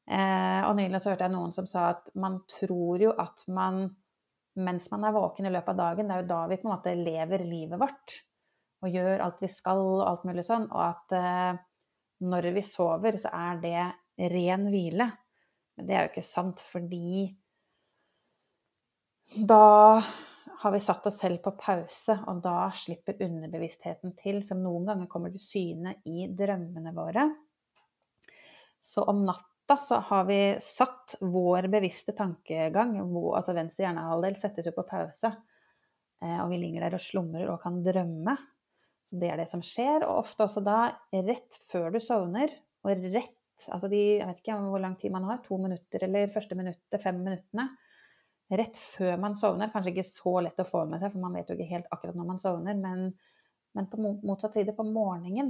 Eh, 0.05 0.61
og 0.69 0.77
nylig 0.77 1.01
så 1.01 1.13
hørte 1.13 1.27
jeg 1.27 1.33
noen 1.33 1.55
som 1.57 1.69
sa 1.69 1.89
at 1.95 2.11
man 2.21 2.43
tror 2.51 3.01
jo 3.01 3.15
at 3.17 3.47
man 3.49 3.87
mens 4.55 4.87
man 4.93 5.07
er 5.09 5.15
våken 5.17 5.49
i 5.49 5.51
løpet 5.51 5.73
av 5.73 5.79
dagen, 5.81 6.07
det 6.07 6.15
er 6.15 6.23
jo 6.23 6.31
da 6.31 6.41
vi 6.47 6.59
på 6.61 6.69
en 6.69 6.75
måte 6.77 6.93
lever 6.95 7.43
livet 7.43 7.81
vårt 7.81 8.19
og 8.85 8.93
gjør 8.93 9.23
alt 9.25 9.41
vi 9.43 9.49
skal 9.51 9.81
og 9.81 10.03
alt 10.05 10.27
mulig 10.29 10.45
sånn, 10.47 10.67
og 10.69 10.83
at 10.85 11.15
eh, 11.17 11.63
når 12.29 12.51
vi 12.55 12.63
sover, 12.67 13.17
så 13.21 13.33
er 13.33 13.63
det 13.63 14.29
ren 14.31 14.69
hvile. 14.71 15.09
Men 15.75 15.89
det 15.89 15.97
er 15.97 16.05
jo 16.05 16.13
ikke 16.13 16.27
sant, 16.27 16.61
fordi 16.63 17.25
da 19.49 20.03
har 20.61 20.73
vi 20.73 20.83
satt 20.85 21.09
oss 21.09 21.19
selv 21.25 21.41
på 21.45 21.55
pause, 21.59 22.19
og 22.29 22.45
da 22.45 22.69
slipper 22.77 23.19
underbevisstheten 23.25 24.15
til, 24.21 24.43
som 24.47 24.63
noen 24.63 24.87
ganger 24.91 25.11
kommer 25.11 25.33
til 25.33 25.43
syne 25.43 25.97
i 26.09 26.29
drømmene 26.29 26.93
våre. 26.97 27.27
Så 28.85 29.05
om 29.09 29.25
natta 29.65 29.83
så 29.83 29.95
har 29.95 30.25
vi 30.25 30.57
satt 30.61 31.17
vår 31.21 31.69
bevisste 31.69 32.13
tankegang, 32.13 32.99
altså 33.35 33.55
venstre 33.55 33.87
hjernehalvdel 33.87 34.37
settes 34.37 34.67
jo 34.67 34.73
på 34.77 34.85
pause, 34.89 35.31
eh, 36.23 36.41
og 36.43 36.51
vi 36.51 36.59
ligger 36.59 36.85
der 36.85 36.95
og 36.95 37.01
slumrer 37.01 37.49
og 37.49 37.63
kan 37.63 37.83
drømme. 37.83 38.37
Så 39.09 39.17
det 39.21 39.31
er 39.31 39.37
det 39.41 39.49
som 39.49 39.63
skjer. 39.63 40.05
Og 40.05 40.25
ofte 40.25 40.45
også 40.45 40.63
da 40.65 40.93
rett 41.13 41.57
før 41.69 41.93
du 41.93 42.01
sovner, 42.01 42.51
og 42.85 43.09
rett 43.15 43.41
Altså 43.71 43.87
de 43.87 44.19
Jeg 44.19 44.27
vet 44.27 44.41
ikke 44.41 44.57
hvor 44.67 44.81
lang 44.83 44.97
tid 44.99 45.13
man 45.15 45.29
har, 45.29 45.39
to 45.45 45.55
minutter 45.63 46.03
eller 46.03 46.27
første 46.27 46.57
minuttet, 46.59 46.99
fem 47.01 47.21
minuttene. 47.23 47.69
Rett 48.51 48.77
før 48.77 49.15
man 49.23 49.37
sovner. 49.39 49.71
Kanskje 49.71 49.93
ikke 49.93 50.05
så 50.09 50.33
lett 50.43 50.59
å 50.59 50.67
få 50.67 50.83
med 50.91 50.99
seg, 50.99 51.13
for 51.13 51.23
man 51.23 51.37
vet 51.39 51.49
jo 51.49 51.55
ikke 51.55 51.71
helt 51.71 51.87
akkurat 51.95 52.19
når 52.19 52.27
man 52.33 52.43
sovner, 52.43 52.75
men 52.75 53.15
Men 53.75 53.87
på 53.91 53.99
motsatt 53.99 54.55
side, 54.55 54.73
på 54.75 54.85
morgenen, 54.87 55.49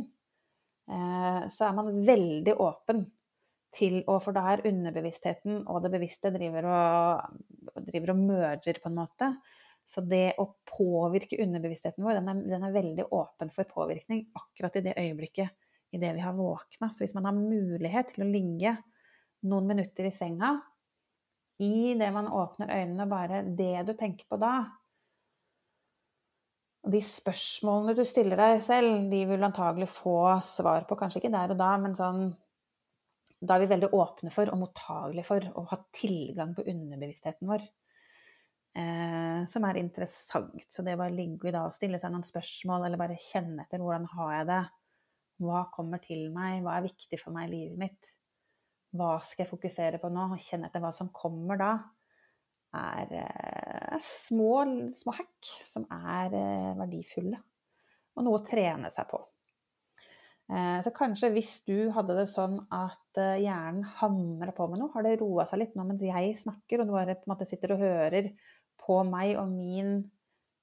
eh, 0.88 1.48
så 1.48 1.66
er 1.66 1.74
man 1.76 1.90
veldig 2.06 2.54
åpen 2.56 3.02
til 3.74 4.00
å 4.10 4.18
For 4.22 4.36
der 4.36 4.60
er 4.60 4.68
underbevisstheten 4.70 5.64
og 5.70 5.82
det 5.84 5.92
bevisste 5.94 6.32
driver 6.34 6.68
og, 6.70 7.40
driver 7.88 8.14
og 8.14 8.22
merger, 8.22 8.80
på 8.80 8.90
en 8.90 8.98
måte. 8.98 9.30
Så 9.84 10.04
det 10.08 10.36
å 10.40 10.46
påvirke 10.68 11.40
underbevisstheten 11.44 12.04
vår, 12.04 12.20
den 12.20 12.30
er, 12.32 12.44
den 12.54 12.66
er 12.66 12.76
veldig 12.76 13.08
åpen 13.12 13.50
for 13.52 13.68
påvirkning 13.68 14.24
akkurat 14.38 14.78
i 14.80 14.84
det 14.86 14.94
øyeblikket 15.00 15.52
idet 15.94 16.14
vi 16.16 16.22
har 16.24 16.36
våkna. 16.38 16.88
Så 16.90 17.04
hvis 17.04 17.16
man 17.16 17.28
har 17.28 17.36
mulighet 17.36 18.14
til 18.14 18.24
å 18.24 18.30
ligge 18.30 18.78
noen 19.44 19.68
minutter 19.68 20.08
i 20.08 20.14
senga, 20.14 20.56
i 21.62 21.92
det 21.98 22.08
man 22.14 22.30
åpner 22.32 22.72
øynene, 22.72 23.06
bare 23.10 23.44
det 23.46 23.84
du 23.86 23.92
tenker 23.98 24.26
på 24.30 24.40
da 24.40 24.54
og 26.84 26.92
de 26.92 27.00
spørsmålene 27.00 27.94
du 27.96 28.04
stiller 28.04 28.36
deg 28.36 28.58
selv, 28.64 29.06
de 29.08 29.22
vil 29.28 29.46
antagelig 29.46 29.88
få 29.88 30.18
svar 30.44 30.84
på, 30.88 30.98
kanskje 31.00 31.22
ikke 31.22 31.32
der 31.32 31.54
og 31.54 31.60
da, 31.60 31.70
men 31.80 31.96
sånn 31.96 32.26
Da 33.44 33.56
er 33.56 33.64
vi 33.64 33.72
veldig 33.74 33.90
åpne 33.92 34.32
for 34.32 34.50
og 34.52 34.60
mottagelige 34.62 35.28
for 35.28 35.48
å 35.60 35.64
ha 35.68 35.78
tilgang 35.94 36.54
på 36.56 36.64
underbevisstheten 36.70 37.50
vår. 37.50 37.64
Eh, 38.74 39.44
som 39.46 39.66
er 39.68 39.78
interessant. 39.78 40.64
Så 40.72 40.82
det 40.82 40.96
å 40.96 41.02
bare 41.04 41.14
ligge 41.14 41.50
i 41.50 41.54
dag 41.54 41.68
og 41.68 41.76
stille 41.76 42.00
seg 42.02 42.10
noen 42.14 42.26
spørsmål, 42.26 42.86
eller 42.86 42.98
bare 42.98 43.20
kjenne 43.22 43.62
etter 43.62 43.82
hvordan 43.82 44.08
har 44.16 44.32
jeg 44.38 44.48
det, 44.50 44.62
hva 45.44 45.60
kommer 45.74 46.02
til 46.02 46.26
meg, 46.34 46.62
hva 46.64 46.78
er 46.78 46.88
viktig 46.88 47.20
for 47.20 47.34
meg 47.34 47.48
i 47.48 47.52
livet 47.52 47.78
mitt, 47.78 48.10
hva 48.94 49.16
skal 49.26 49.44
jeg 49.44 49.50
fokusere 49.50 50.00
på 50.02 50.10
nå, 50.14 50.26
og 50.34 50.42
kjenne 50.42 50.70
etter 50.70 50.82
hva 50.82 50.90
som 50.94 51.10
kommer 51.14 51.60
da, 51.60 51.72
er 52.74 53.14
eh, 53.20 53.96
små, 54.02 54.64
små 54.96 55.14
hack 55.14 55.52
som 55.68 55.86
er 55.94 56.34
eh, 56.34 56.72
verdifulle. 56.78 57.38
Og 58.14 58.26
noe 58.26 58.40
å 58.40 58.46
trene 58.46 58.90
seg 58.94 59.06
på. 59.10 59.20
Eh, 60.52 60.78
så 60.84 60.92
kanskje 60.92 61.30
hvis 61.32 61.52
du 61.64 61.88
hadde 61.94 62.18
det 62.18 62.26
sånn 62.28 62.58
at 62.74 63.20
eh, 63.20 63.40
hjernen 63.46 63.86
hamra 64.00 64.52
på 64.52 64.66
med 64.68 64.82
noe, 64.82 64.92
har 64.92 65.06
det 65.06 65.16
roa 65.22 65.46
seg 65.48 65.62
litt 65.62 65.78
nå 65.78 65.86
mens 65.88 66.04
jeg 66.04 66.34
snakker, 66.36 66.82
og 66.82 66.90
du 66.90 66.92
bare 66.92 67.16
på 67.16 67.24
en 67.24 67.32
måte 67.32 67.48
sitter 67.48 67.72
og 67.72 67.80
hører 67.80 68.28
på 68.84 68.98
meg 69.08 69.38
og 69.40 69.48
min 69.54 69.96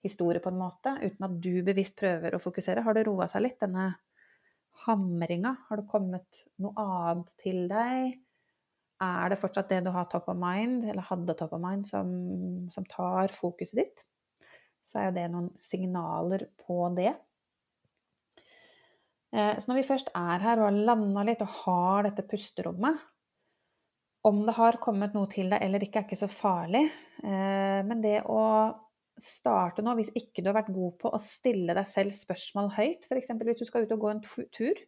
historie 0.06 0.42
på 0.42 0.52
en 0.52 0.60
måte, 0.62 0.94
uten 1.02 1.26
at 1.26 1.38
du 1.42 1.54
bevisst 1.66 1.98
prøver 1.98 2.36
å 2.36 2.42
fokusere, 2.42 2.84
har 2.86 2.98
det 2.98 3.06
roa 3.08 3.28
seg 3.30 3.46
litt, 3.46 3.58
denne 3.62 3.90
hamringa? 4.86 5.56
Har 5.68 5.82
det 5.82 5.90
kommet 5.90 6.44
noe 6.62 6.86
annet 6.86 7.34
til 7.42 7.66
deg? 7.70 8.16
Er 9.02 9.34
det 9.34 9.40
fortsatt 9.42 9.70
det 9.74 9.82
du 9.86 9.92
har 9.94 10.06
top 10.10 10.30
of 10.30 10.38
mind, 10.38 10.86
eller 10.90 11.06
hadde 11.10 11.36
top 11.38 11.54
of 11.58 11.62
mind, 11.62 11.90
som, 11.90 12.10
som 12.74 12.86
tar 12.90 13.34
fokuset 13.34 13.82
ditt? 13.82 14.06
Så 14.86 15.00
er 15.00 15.10
jo 15.10 15.18
det 15.18 15.28
noen 15.34 15.50
signaler 15.62 16.48
på 16.62 16.84
det. 16.98 17.14
Eh, 19.32 19.56
så 19.60 19.72
når 19.72 19.80
vi 19.80 19.88
først 19.88 20.12
er 20.18 20.44
her 20.44 20.60
og 20.60 20.68
har 20.68 20.80
landa 20.92 21.26
litt 21.28 21.44
og 21.46 21.58
har 21.62 22.08
dette 22.10 22.26
pusterommet 22.28 23.00
Om 24.28 24.42
det 24.46 24.56
har 24.58 24.80
kommet 24.84 25.16
noe 25.16 25.30
til 25.32 25.50
deg 25.54 25.64
eller 25.64 25.82
ikke, 25.86 26.02
er 26.02 26.10
ikke 26.10 26.20
så 26.20 26.30
farlig. 26.30 26.84
Eh, 27.24 27.80
men 27.88 28.04
det 28.04 28.20
å 28.30 28.42
starte 29.22 29.84
nå, 29.86 29.96
hvis 29.98 30.12
ikke 30.18 30.44
du 30.44 30.50
har 30.50 30.60
vært 30.60 30.74
god 30.74 30.98
på 31.02 31.12
å 31.14 31.20
stille 31.22 31.76
deg 31.78 31.88
selv 31.90 32.14
spørsmål 32.16 32.72
høyt, 32.78 33.08
f.eks. 33.08 33.32
hvis 33.38 33.62
du 33.62 33.66
skal 33.70 33.86
ut 33.86 33.96
og 33.96 34.04
gå 34.04 34.12
en 34.12 34.22
tur. 34.54 34.82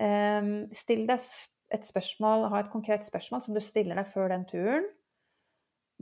Ehm, 0.00 0.54
still 0.74 1.04
deg 1.08 1.26
et 1.70 1.86
spørsmål, 1.86 2.48
ha 2.50 2.62
et 2.62 2.72
konkret 2.72 3.04
spørsmål 3.06 3.44
som 3.44 3.54
du 3.54 3.60
stiller 3.62 3.98
deg 4.00 4.08
før 4.10 4.32
den 4.32 4.46
turen. 4.50 4.88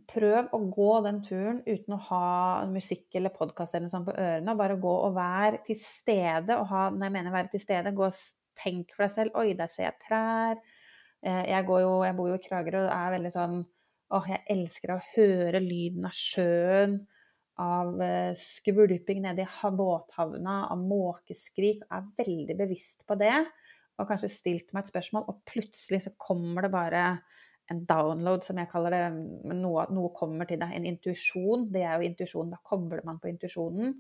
Prøv 0.07 0.51
å 0.55 0.59
gå 0.70 0.90
den 1.07 1.22
turen 1.26 1.62
uten 1.66 1.96
å 1.96 2.01
ha 2.11 2.26
musikk 2.70 3.16
eller 3.18 3.34
podkast 3.34 3.74
eller 3.74 3.88
noe 3.88 3.94
sånt 3.94 4.09
på 4.09 4.16
ørene. 4.16 4.57
Bare 4.59 4.78
gå 4.80 4.94
og 5.09 5.16
vær 5.16 5.59
til 5.66 5.78
stede. 5.80 6.59
Og 6.59 6.68
ha, 6.70 6.88
når 6.94 7.09
jeg 7.09 7.16
mener 7.16 7.34
være 7.34 7.53
til 7.55 7.64
stede, 7.64 7.94
gå 7.96 8.07
og 8.07 8.20
tenk 8.59 8.94
for 8.94 9.07
deg 9.07 9.14
selv. 9.16 9.38
Oi, 9.40 9.57
der 9.59 9.72
ser 9.72 9.88
jeg 9.88 9.99
trær. 10.07 10.62
Eh, 11.24 11.44
jeg, 11.51 11.66
jo, 11.66 11.92
jeg 12.07 12.18
bor 12.18 12.30
jo 12.30 12.38
i 12.38 12.44
Kragerø 12.44 12.84
og 12.86 12.94
er 12.94 13.14
veldig 13.16 13.34
sånn 13.34 13.61
Åh, 14.09 14.24
jeg 14.24 14.40
elsker 14.55 14.94
å 14.94 15.03
høre 15.11 15.61
lyden 15.61 16.07
av 16.09 16.14
sjøen 16.16 16.94
av 17.61 17.99
eh, 18.01 18.30
skvulping 18.38 19.20
nede 19.24 19.44
i 19.44 19.70
båthavna, 19.76 20.61
av 20.72 20.80
måkeskrik. 20.80 21.82
Jeg 21.82 21.90
er 21.99 22.07
veldig 22.22 22.57
bevisst 22.57 23.05
på 23.09 23.18
det. 23.20 23.34
Og 23.99 24.07
kanskje 24.09 24.30
stilt 24.30 24.72
meg 24.72 24.84
et 24.86 24.92
spørsmål, 24.92 25.26
og 25.26 25.42
plutselig 25.49 26.05
så 26.05 26.14
kommer 26.22 26.64
det 26.64 26.72
bare 26.72 27.03
en 27.73 27.85
download, 27.89 28.45
som 28.47 28.59
jeg 28.61 28.71
kaller 28.73 28.95
det. 28.95 29.03
Noe, 29.59 29.85
noe 29.93 30.11
kommer 30.16 30.49
til 30.49 30.61
deg. 30.61 30.73
En 30.75 30.89
intuisjon. 30.89 31.66
Det 31.73 31.85
er 31.85 31.99
jo 31.99 32.09
intuisjon. 32.09 32.53
Da 32.55 32.61
kobler 32.64 33.05
man 33.05 33.21
på 33.21 33.31
intuisjonen. 33.31 33.95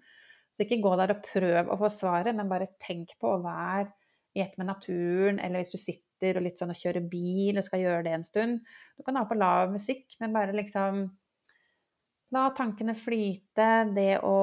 Så 0.56 0.64
ikke 0.64 0.80
gå 0.82 0.94
der 0.98 1.14
og 1.14 1.22
prøv 1.26 1.70
å 1.70 1.78
få 1.78 1.90
svaret, 1.92 2.34
men 2.34 2.50
bare 2.50 2.72
tenk 2.82 3.14
på 3.20 3.34
å 3.34 3.42
være 3.44 3.92
i 4.36 4.42
ett 4.42 4.56
med 4.58 4.68
naturen, 4.68 5.38
eller 5.42 5.62
hvis 5.62 5.72
du 5.72 5.80
sitter 5.80 6.38
og 6.38 6.44
litt 6.44 6.60
sånn 6.60 6.72
og 6.72 6.78
kjører 6.78 7.04
bil 7.10 7.58
og 7.58 7.66
skal 7.66 7.82
gjøre 7.82 8.04
det 8.06 8.14
en 8.16 8.26
stund. 8.26 8.58
Du 8.98 9.04
kan 9.06 9.18
ha 9.18 9.24
på 9.28 9.38
lav 9.38 9.70
musikk, 9.72 10.18
men 10.22 10.34
bare 10.34 10.56
liksom 10.56 11.06
La 12.34 12.50
tankene 12.52 12.92
flyte. 12.92 13.68
Det 13.96 14.18
å 14.20 14.36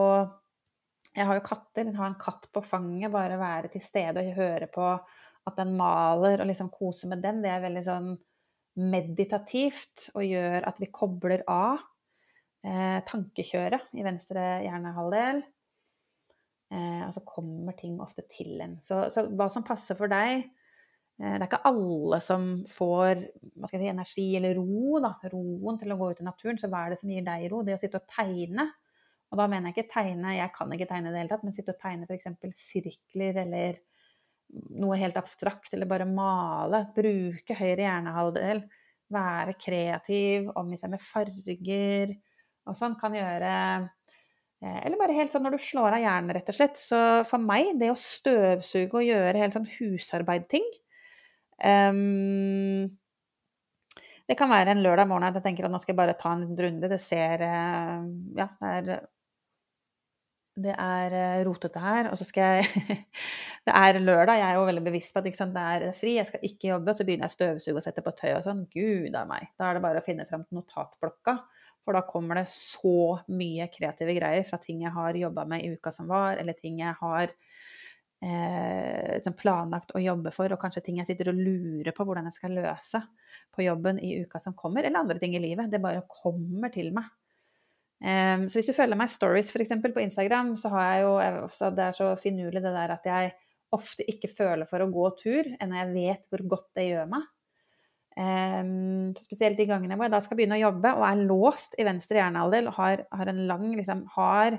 Jeg 1.15 1.28
har 1.30 1.38
jo 1.38 1.43
katter. 1.45 1.91
Ha 1.95 2.07
en 2.09 2.17
katt 2.19 2.49
på 2.51 2.63
fanget, 2.65 3.11
bare 3.13 3.38
være 3.39 3.69
til 3.71 3.84
stede 3.84 4.23
og 4.23 4.39
høre 4.39 4.67
på 4.73 4.88
at 5.45 5.59
den 5.59 5.76
maler, 5.78 6.41
og 6.41 6.49
liksom 6.49 6.71
kose 6.73 7.07
med 7.07 7.21
den, 7.23 7.43
det 7.43 7.51
er 7.53 7.61
veldig 7.63 7.84
sånn 7.86 8.09
meditativt 8.76 10.09
og 10.15 10.26
gjør 10.28 10.65
at 10.67 10.80
vi 10.82 10.91
kobler 10.93 11.45
av 11.51 11.80
eh, 12.65 12.99
tankekjøret 13.07 13.93
i 13.95 14.03
venstre 14.05 14.43
hjernehalvdel. 14.65 15.41
Eh, 16.76 17.01
og 17.07 17.15
så 17.15 17.23
kommer 17.28 17.78
ting 17.80 17.97
ofte 18.03 18.26
til 18.32 18.59
en. 18.65 18.80
Så, 18.84 19.05
så 19.13 19.28
hva 19.32 19.47
som 19.53 19.65
passer 19.67 19.97
for 19.99 20.11
deg, 20.11 20.47
Eh, 21.15 21.38
det 21.38 21.45
er 21.45 21.47
ikke 21.47 21.67
alle 21.69 22.19
som 22.23 22.47
får 22.67 23.21
si, 23.71 23.88
energi 23.88 24.26
eller 24.36 24.57
ro, 24.59 24.99
da, 25.03 25.13
roen 25.32 25.78
til 25.80 25.93
å 25.93 25.99
gå 25.99 26.11
ut 26.11 26.21
i 26.21 26.28
naturen. 26.28 26.59
Så 26.59 26.69
hva 26.71 26.86
er 26.86 26.93
det 26.93 27.01
som 27.01 27.11
gir 27.11 27.26
deg 27.26 27.47
ro? 27.51 27.61
Det 27.63 27.78
å 27.78 27.82
sitte 27.82 28.01
og 28.01 28.09
tegne. 28.11 28.67
Og 29.32 29.39
da 29.39 29.47
mener 29.51 29.71
jeg 29.71 29.78
ikke 29.78 29.93
tegne, 29.95 30.36
jeg 30.38 30.51
kan 30.55 30.73
ikke 30.76 30.89
tegne 30.89 31.09
i 31.09 31.13
det 31.13 31.23
hele 31.23 31.32
tatt, 31.32 31.45
men 31.45 31.55
sitte 31.55 31.73
og 31.73 31.80
tegne 31.82 32.07
f.eks. 32.07 32.59
sirkler 32.59 33.39
eller 33.45 33.80
noe 34.79 34.97
helt 34.99 35.17
abstrakt, 35.19 35.73
eller 35.73 35.89
bare 35.89 36.07
male. 36.09 36.85
Bruke 36.95 37.57
høyre 37.57 37.85
hjernehalvdel. 37.85 38.63
Være 39.15 39.57
kreativ, 39.61 40.49
omgi 40.57 40.79
seg 40.81 40.95
med 40.95 41.03
farger 41.03 42.15
og 42.65 42.73
sånn 42.73 42.95
kan 42.97 43.13
gjøre 43.13 43.49
eh, 44.65 44.79
eller 44.87 44.97
bare 44.97 45.13
helt 45.13 45.29
sånn 45.29 45.43
når 45.45 45.53
du 45.53 45.61
slår 45.61 45.93
av 45.93 46.01
hjernen, 46.01 46.31
rett 46.33 46.47
og 46.49 46.55
slett. 46.57 46.79
Så 46.81 46.97
for 47.29 47.37
meg, 47.37 47.75
det 47.77 47.91
å 47.93 47.99
støvsuge 47.99 48.97
og 48.97 49.05
gjøre 49.05 49.43
helt 49.43 49.53
sånn 49.53 49.67
husarbeidting, 49.75 50.65
Um, 51.63 52.91
det 54.27 54.35
kan 54.39 54.49
være 54.49 54.73
en 54.73 54.81
lørdag 54.83 55.07
morgen 55.07 55.27
at 55.29 55.37
jeg 55.37 55.45
tenker 55.45 55.67
at 55.67 55.71
nå 55.71 55.79
skal 55.79 55.93
jeg 55.93 56.01
bare 56.01 56.17
ta 56.19 56.33
en 56.35 56.47
runde. 56.57 56.89
Det 56.91 56.99
ser 57.01 57.43
uh, 57.45 58.01
Ja, 58.37 58.49
det 58.59 58.97
er, 58.97 59.05
det 60.55 60.71
er 60.79 61.13
uh, 61.15 61.43
rotete 61.47 61.81
her. 61.83 62.09
Og 62.11 62.19
så 62.19 62.27
skal 62.27 62.59
jeg 62.59 63.05
Det 63.65 63.73
er 63.73 63.97
lørdag, 63.99 64.37
jeg 64.37 64.45
er 64.45 64.59
jo 64.59 64.67
veldig 64.67 64.85
bevisst 64.85 65.13
på 65.13 65.23
at 65.23 65.25
det 65.25 65.61
er 65.65 65.85
fri, 65.97 66.15
jeg 66.19 66.29
skal 66.29 66.43
ikke 66.45 66.69
jobbe. 66.69 66.91
Og 66.91 66.99
så 66.99 67.07
begynner 67.07 67.25
jeg 67.25 67.33
å 67.33 67.37
støvsuge 67.39 67.79
og 67.79 67.85
sette 67.85 68.03
på 68.05 68.13
tøy 68.13 68.31
og 68.35 68.45
sånn. 68.45 68.65
Gud 68.71 69.17
a 69.17 69.25
meg. 69.29 69.49
Da 69.57 69.69
er 69.69 69.77
det 69.77 69.85
bare 69.87 70.03
å 70.03 70.05
finne 70.05 70.27
fram 70.29 70.45
til 70.45 70.59
notatblokka. 70.59 71.39
For 71.85 71.97
da 71.97 72.01
kommer 72.09 72.39
det 72.39 72.47
så 72.49 73.19
mye 73.29 73.67
kreative 73.73 74.15
greier 74.17 74.45
fra 74.47 74.57
ting 74.61 74.81
jeg 74.85 74.93
har 74.95 75.17
jobba 75.17 75.45
med 75.49 75.65
i 75.65 75.75
uka 75.75 75.91
som 75.93 76.07
var, 76.09 76.39
eller 76.41 76.57
ting 76.57 76.79
jeg 76.81 76.97
har 76.97 77.33
eh, 78.25 79.33
planlagt 79.37 79.93
å 79.93 80.01
jobbe 80.01 80.33
for, 80.33 80.49
og 80.49 80.61
kanskje 80.61 80.81
ting 80.87 80.97
jeg 81.01 81.11
sitter 81.11 81.29
og 81.29 81.41
lurer 81.45 81.93
på 81.93 82.07
hvordan 82.07 82.25
jeg 82.29 82.39
skal 82.39 82.57
løse 82.57 83.03
på 83.53 83.67
jobben 83.67 84.01
i 84.01 84.15
uka 84.23 84.41
som 84.41 84.57
kommer, 84.57 84.81
eller 84.81 85.03
andre 85.03 85.21
ting 85.21 85.37
i 85.37 85.43
livet. 85.43 85.69
Det 85.69 85.83
bare 85.83 86.07
kommer 86.09 86.73
til 86.73 86.89
meg. 86.95 87.11
Um, 88.05 88.45
så 88.45 88.59
hvis 88.59 88.67
du 88.67 88.75
følger 88.77 88.99
meg 88.99 89.09
stories 89.09 89.49
f.eks. 89.49 89.71
på 89.81 90.03
Instagram, 90.03 90.53
så 90.61 90.69
har 90.75 90.89
jeg 90.91 91.05
jo 91.05 91.13
også, 91.47 91.71
Det 91.73 91.85
er 91.87 91.97
så 91.97 92.11
finurlig 92.21 92.61
det 92.61 92.73
der 92.75 92.93
at 92.93 93.07
jeg 93.09 93.31
ofte 93.73 94.05
ikke 94.07 94.29
føler 94.29 94.69
for 94.69 94.83
å 94.83 94.91
gå 94.93 95.07
tur, 95.17 95.47
enn 95.59 95.73
jeg 95.73 95.93
vet 95.95 96.21
hvor 96.29 96.43
godt 96.55 96.69
det 96.77 96.89
gjør 96.91 97.09
meg. 97.15 97.25
Um, 98.15 99.09
spesielt 99.17 99.57
de 99.59 99.65
gangene 99.67 99.97
hvor 99.97 100.07
jeg 100.07 100.13
da 100.13 100.21
skal 100.23 100.37
begynne 100.39 100.55
å 100.55 100.61
jobbe 100.61 100.93
og 100.95 101.01
er 101.03 101.23
låst 101.27 101.73
i 101.75 101.83
venstre 101.83 102.21
hjernehalvdel 102.21 102.69
og 102.71 102.77
har, 102.77 103.01
har 103.11 103.31
en 103.31 103.41
lang 103.49 103.65
liksom, 103.75 104.05
har 104.13 104.55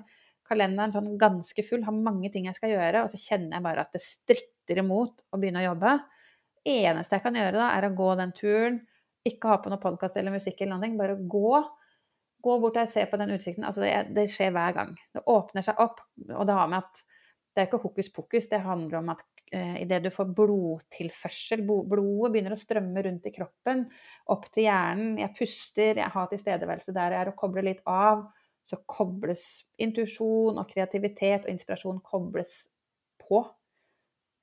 kalenderen 0.46 0.92
sånn 0.92 1.14
ganske 1.20 1.64
full, 1.64 1.86
har 1.86 1.96
mange 1.96 2.28
ting 2.34 2.50
jeg 2.50 2.58
skal 2.58 2.74
gjøre, 2.74 3.04
og 3.04 3.14
så 3.14 3.20
kjenner 3.22 3.56
jeg 3.56 3.64
bare 3.64 3.86
at 3.86 3.96
det 3.96 4.02
stritter 4.04 4.82
imot 4.82 5.24
å 5.32 5.40
begynne 5.40 5.62
å 5.62 5.70
jobbe. 5.70 5.96
Det 6.66 6.76
eneste 6.90 7.16
jeg 7.16 7.24
kan 7.24 7.38
gjøre 7.38 7.56
da, 7.62 7.70
er 7.78 7.88
å 7.88 7.94
gå 7.96 8.12
den 8.20 8.34
turen, 8.36 8.78
ikke 9.26 9.50
ha 9.50 9.58
på 9.62 9.72
noe 9.72 9.82
podkast 9.82 10.18
eller 10.20 10.34
musikk 10.34 10.60
eller 10.62 10.78
noe, 10.78 10.98
bare 10.98 11.16
gå. 11.30 11.62
Gå 12.44 12.58
bort 12.62 12.76
og 12.78 12.90
se 12.90 13.04
på 13.08 13.18
den 13.20 13.32
utsikten. 13.36 13.64
Altså 13.66 13.84
det, 13.84 13.92
det, 14.16 14.28
skjer 14.32 14.52
hver 14.54 14.74
gang. 14.76 14.92
Det 15.14 15.24
åpner 15.32 15.64
seg 15.64 15.80
opp, 15.82 16.02
og 16.28 16.44
det 16.46 16.58
har 16.58 16.68
med 16.70 16.84
at 16.84 17.02
det 17.56 17.62
er 17.62 17.70
ikke 17.70 17.80
hokus 17.86 18.12
pokus, 18.12 18.50
det 18.52 18.60
handler 18.60 18.98
om 18.98 19.14
at 19.14 19.22
eh, 19.56 19.78
idet 19.80 20.02
du 20.04 20.10
får 20.12 20.28
blodtilførsel, 20.36 21.62
blodet 21.64 22.32
begynner 22.34 22.52
å 22.52 22.60
strømme 22.60 23.04
rundt 23.06 23.28
i 23.30 23.32
kroppen, 23.32 23.86
opp 24.34 24.44
til 24.52 24.66
hjernen, 24.66 25.14
jeg 25.22 25.32
puster, 25.38 26.02
jeg 26.02 26.12
har 26.12 26.28
tilstedeværelse 26.28 26.92
der 26.92 27.16
jeg 27.16 27.24
er 27.24 27.30
og 27.32 27.38
kobler 27.40 27.64
litt 27.64 27.80
av, 27.88 28.26
så 28.66 28.76
kobles 28.90 29.64
intuisjon 29.80 30.58
og 30.58 30.68
kreativitet 30.68 31.46
og 31.46 31.52
inspirasjon 31.54 32.02
kobles 32.04 32.66
på. 33.22 33.44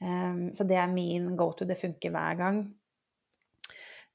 Um, 0.03 0.49
så 0.55 0.65
det 0.67 0.77
er 0.79 0.91
min 0.91 1.33
go 1.39 1.51
to, 1.55 1.67
det 1.67 1.79
funker 1.79 2.11
hver 2.11 2.39
gang. 2.39 2.63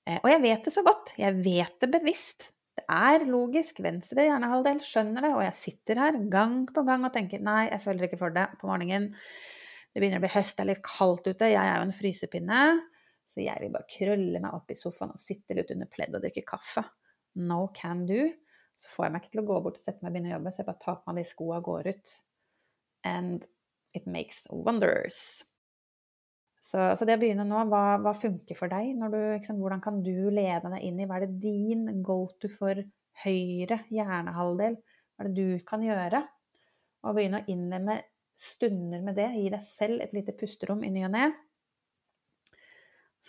Uh, 0.09 0.18
og 0.18 0.31
jeg 0.33 0.43
vet 0.45 0.64
det 0.64 0.72
så 0.74 0.85
godt. 0.85 1.12
Jeg 1.20 1.37
vet 1.45 1.76
det 1.85 1.91
bevisst. 1.93 2.51
Det 2.79 2.85
er 2.87 3.24
logisk. 3.26 3.81
Venstre 3.83 4.29
hjernehalvdel 4.29 4.79
skjønner 4.85 5.24
det, 5.24 5.33
og 5.35 5.43
jeg 5.43 5.59
sitter 5.59 5.99
her 5.99 6.18
gang 6.31 6.61
på 6.70 6.85
gang 6.87 7.07
og 7.09 7.14
tenker 7.14 7.43
nei, 7.43 7.64
jeg 7.72 7.83
føler 7.83 8.07
ikke 8.07 8.20
for 8.20 8.35
det 8.35 8.47
på 8.61 8.70
morgenen. 8.70 9.09
Det 9.91 9.99
begynner 9.99 10.20
å 10.20 10.24
bli 10.26 10.31
høst, 10.31 10.55
det 10.59 10.62
er 10.62 10.70
litt 10.70 10.85
kaldt 10.87 11.26
ute, 11.26 11.49
jeg 11.51 11.59
er 11.59 11.81
jo 11.81 11.89
en 11.89 11.97
frysepinne. 11.97 12.61
Så 13.29 13.43
jeg 13.43 13.61
vil 13.64 13.72
bare 13.74 13.91
krølle 13.91 14.43
meg 14.45 14.55
opp 14.55 14.70
i 14.70 14.79
sofaen 14.79 15.16
og 15.16 15.22
sitte 15.22 15.57
litt 15.59 15.72
under 15.74 15.91
pledd 15.91 16.14
og 16.14 16.22
drikke 16.22 16.47
kaffe. 16.47 16.85
No 17.43 17.66
can 17.74 18.07
do. 18.07 18.29
Så 18.79 18.93
får 18.93 19.09
jeg 19.09 19.14
meg 19.14 19.24
ikke 19.24 19.35
til 19.35 19.43
å 19.43 19.49
gå 19.51 19.61
bort 19.64 19.81
og 19.81 19.83
sette 19.83 20.05
meg 20.05 20.12
og 20.12 20.14
begynne 20.14 20.31
å 20.31 20.37
jobbe, 20.37 20.55
så 20.55 20.62
jeg 20.62 20.70
bare 20.70 20.83
tar 20.85 20.99
på 21.03 21.11
meg 21.11 21.18
de 21.18 21.31
skoa 21.33 21.59
og 21.59 21.68
går 21.68 21.91
ut. 21.91 22.16
And 23.09 23.47
it 23.99 24.07
makes 24.07 24.45
wonders. 24.51 25.43
Så, 26.59 26.81
så 26.99 27.07
det 27.07 27.17
å 27.19 27.23
begynne 27.23 27.47
nå, 27.47 27.61
hva, 27.71 27.99
hva 28.03 28.13
funker 28.19 28.59
for 28.59 28.71
deg? 28.73 28.97
Du, 28.99 29.19
liksom, 29.37 29.61
hvordan 29.63 29.83
kan 29.83 30.01
du 30.03 30.29
lede 30.35 30.73
deg 30.73 30.85
inn 30.85 30.99
i 31.01 31.07
Hva 31.07 31.21
er 31.21 31.29
det 31.29 31.41
din 31.43 32.03
go 32.03 32.25
to 32.43 32.51
for 32.51 32.83
høyre 33.23 33.83
hjernehalvdel? 33.95 34.79
Hva 34.79 35.25
er 35.25 35.31
det 35.31 35.37
du 35.39 35.67
kan 35.67 35.85
gjøre? 35.87 36.25
Og 37.07 37.15
begynne 37.15 37.43
å 37.43 37.51
innlemme 37.51 38.01
stunder 38.39 39.03
med 39.03 39.19
det. 39.19 39.29
Gi 39.35 39.53
deg 39.55 39.63
selv 39.67 40.03
et 40.03 40.15
lite 40.17 40.35
pusterom 40.39 40.83
i 40.87 40.91
ny 40.95 41.05
og 41.07 41.15
ne. 41.15 41.29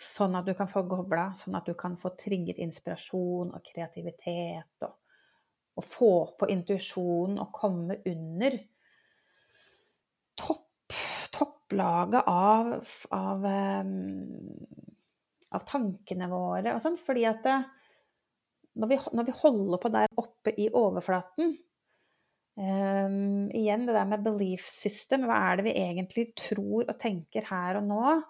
Sånn 0.00 0.36
at 0.38 0.46
du 0.48 0.54
kan 0.56 0.70
få 0.70 0.82
gobla, 0.88 1.30
sånn 1.36 1.58
at 1.58 1.66
du 1.68 1.74
kan 1.78 1.96
få 2.00 2.14
trigget 2.18 2.60
inspirasjon 2.62 3.50
og 3.52 3.62
kreativitet. 3.66 4.86
Og, 4.86 4.94
og 5.76 5.86
få 5.86 6.12
på 6.40 6.48
intuisjonen 6.50 7.40
og 7.42 7.50
komme 7.54 7.98
under 8.08 8.56
topp, 10.40 10.69
topplaget 11.70 12.24
av, 12.26 12.84
av, 13.10 13.46
av, 15.50 15.64
tankene 15.66 16.28
våre 16.30 16.74
og 16.74 16.82
sånn. 16.82 16.98
Fordi 16.98 17.24
at 17.28 17.42
det, 17.44 17.58
når, 18.80 18.88
vi, 18.90 18.98
når 19.12 19.28
vi 19.28 19.38
holder 19.42 19.82
på 19.82 19.92
der 19.92 20.20
oppe 20.20 20.54
i 20.56 20.68
overflaten 20.70 21.56
um, 22.56 23.50
Igjen 23.50 23.86
det 23.86 23.94
der 23.96 24.10
med 24.10 24.26
belief 24.26 24.66
system. 24.68 25.26
Hva 25.28 25.38
er 25.50 25.60
det 25.60 25.68
vi 25.70 25.78
egentlig 25.78 26.30
tror 26.38 26.86
og 26.86 26.98
tenker 27.00 27.48
her 27.50 27.80
og 27.80 27.88
nå? 27.90 28.20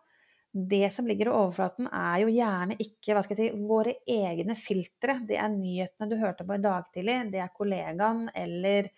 det 0.51 0.89
som 0.91 1.07
ligger 1.07 1.29
i 1.29 1.31
overflaten, 1.31 1.87
er 1.95 2.25
jo 2.25 2.33
gjerne 2.35 2.75
ikke 2.83 3.15
hva 3.15 3.21
skal 3.23 3.39
jeg 3.39 3.53
si, 3.53 3.67
våre 3.71 3.93
egne 4.03 4.57
filtre. 4.59 5.21
Det 5.23 5.37
er 5.39 5.53
nyhetene 5.53 6.09
du 6.11 6.17
hørte 6.19 6.43
på 6.43 6.57
i 6.57 6.65
dag 6.65 6.89
tidlig, 6.91 7.21
det 7.31 7.39
er 7.45 7.53
kollegaen 7.55 8.25
eller 8.35 8.89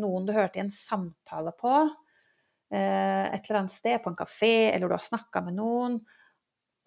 noen 0.00 0.24
du 0.24 0.32
hørte 0.32 0.62
i 0.62 0.62
en 0.64 0.72
samtale 0.72 1.52
på 1.60 1.74
eh, 1.74 1.92
et 2.74 3.48
eller 3.48 3.60
annet 3.62 3.74
sted, 3.74 4.00
på 4.02 4.10
en 4.12 4.18
kafé, 4.18 4.70
eller 4.72 4.90
du 4.90 4.96
har 4.96 5.04
snakka 5.04 5.42
med 5.46 5.58
noen. 5.58 5.98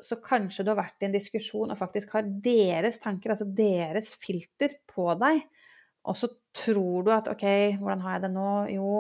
Så 0.04 0.20
kanskje 0.22 0.66
du 0.66 0.72
har 0.74 0.80
vært 0.82 1.02
i 1.02 1.08
en 1.08 1.16
diskusjon 1.16 1.74
og 1.74 1.80
faktisk 1.80 2.14
har 2.14 2.28
deres 2.44 3.00
tanker, 3.02 3.34
altså 3.34 3.48
deres 3.50 4.14
filter, 4.22 4.78
på 4.90 5.10
deg. 5.22 5.42
Og 6.08 6.18
så 6.18 6.30
tror 6.56 7.08
du 7.08 7.14
at 7.14 7.30
OK, 7.32 7.46
hvordan 7.80 8.04
har 8.06 8.18
jeg 8.18 8.26
det 8.28 8.34
nå? 8.36 8.52
Jo 8.72 8.92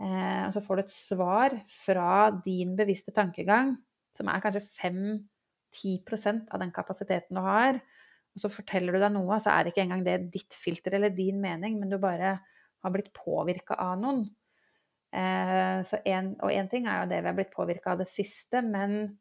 eh, 0.00 0.46
Og 0.48 0.54
så 0.56 0.62
får 0.64 0.78
du 0.78 0.82
et 0.82 0.94
svar 0.94 1.58
fra 1.70 2.12
din 2.44 2.74
bevisste 2.78 3.14
tankegang 3.14 3.76
som 4.18 4.30
er 4.32 4.42
kanskje 4.42 4.64
5-10% 4.80 6.48
av 6.50 6.62
den 6.62 6.72
kapasiteten 6.74 7.38
du 7.38 7.42
har, 7.44 7.78
og 8.34 8.42
så 8.42 8.50
forteller 8.50 8.94
du 8.94 9.02
deg 9.02 9.14
noe, 9.14 9.38
så 9.42 9.52
er 9.52 9.64
det 9.64 9.72
ikke 9.72 9.84
engang 9.86 10.04
det 10.06 10.16
ditt 10.34 10.56
filter 10.56 10.96
eller 10.98 11.14
din 11.14 11.38
mening, 11.42 11.78
men 11.78 11.90
du 11.90 11.98
bare 12.02 12.36
har 12.82 12.94
blitt 12.94 13.12
påvirka 13.14 13.78
av 13.82 13.96
noen. 14.00 14.24
Eh, 15.14 15.94
en, 16.12 16.34
og 16.44 16.52
én 16.52 16.68
ting 16.68 16.86
er 16.86 17.02
jo 17.02 17.10
det 17.10 17.22
vi 17.22 17.30
har 17.30 17.36
blitt 17.38 17.54
påvirka 17.54 17.94
av 17.94 18.02
det 18.02 18.10
siste, 18.10 18.62
men 18.62 19.18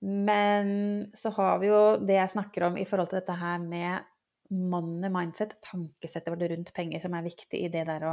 Men 0.00 1.10
så 1.16 1.30
har 1.30 1.58
vi 1.58 1.70
jo 1.70 1.96
det 2.04 2.18
jeg 2.18 2.30
snakker 2.34 2.66
om 2.68 2.76
i 2.78 2.84
forhold 2.84 3.08
til 3.10 3.18
dette 3.20 3.36
her 3.40 3.58
med 3.58 4.04
money 4.52 5.10
mindset, 5.10 5.56
tankesettet 5.64 6.30
vårt 6.30 6.44
rundt 6.52 6.72
penger, 6.76 7.00
som 7.02 7.16
er 7.16 7.24
viktig 7.24 7.62
i 7.64 7.70
det 7.72 7.86
der 7.88 8.04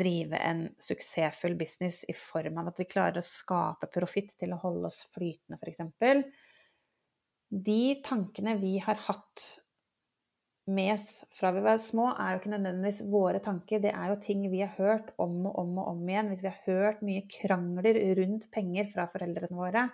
drive 0.00 0.36
en 0.36 0.66
suksessfull 0.82 1.56
business 1.58 2.02
i 2.10 2.14
form 2.14 2.58
av 2.60 2.68
at 2.70 2.82
vi 2.82 2.88
klarer 2.90 3.22
å 3.22 3.26
skape 3.26 3.88
profitt 3.94 4.34
til 4.38 4.52
å 4.54 4.60
holde 4.62 4.90
oss 4.90 5.04
flytende, 5.14 5.58
f.eks. 5.62 5.80
De 7.50 7.82
tankene 8.06 8.58
vi 8.60 8.76
har 8.82 9.00
hatt 9.06 9.46
med 10.66 11.00
fra 11.34 11.50
vi 11.56 11.62
var 11.64 11.80
små, 11.82 12.10
er 12.12 12.34
jo 12.34 12.40
ikke 12.40 12.52
nødvendigvis 12.52 13.02
våre 13.10 13.40
tanker. 13.42 13.80
Det 13.82 13.92
er 13.94 14.12
jo 14.12 14.20
ting 14.22 14.44
vi 14.52 14.60
har 14.62 14.74
hørt 14.76 15.12
om 15.18 15.46
og 15.50 15.58
om 15.62 15.78
og 15.82 15.92
om 15.94 16.08
igjen. 16.08 16.30
Hvis 16.32 16.44
vi 16.44 16.52
har 16.52 16.66
hørt 16.66 17.04
mye 17.06 17.26
krangler 17.30 17.98
rundt 18.20 18.50
penger 18.54 18.90
fra 18.92 19.08
foreldrene 19.10 19.56
våre 19.56 19.88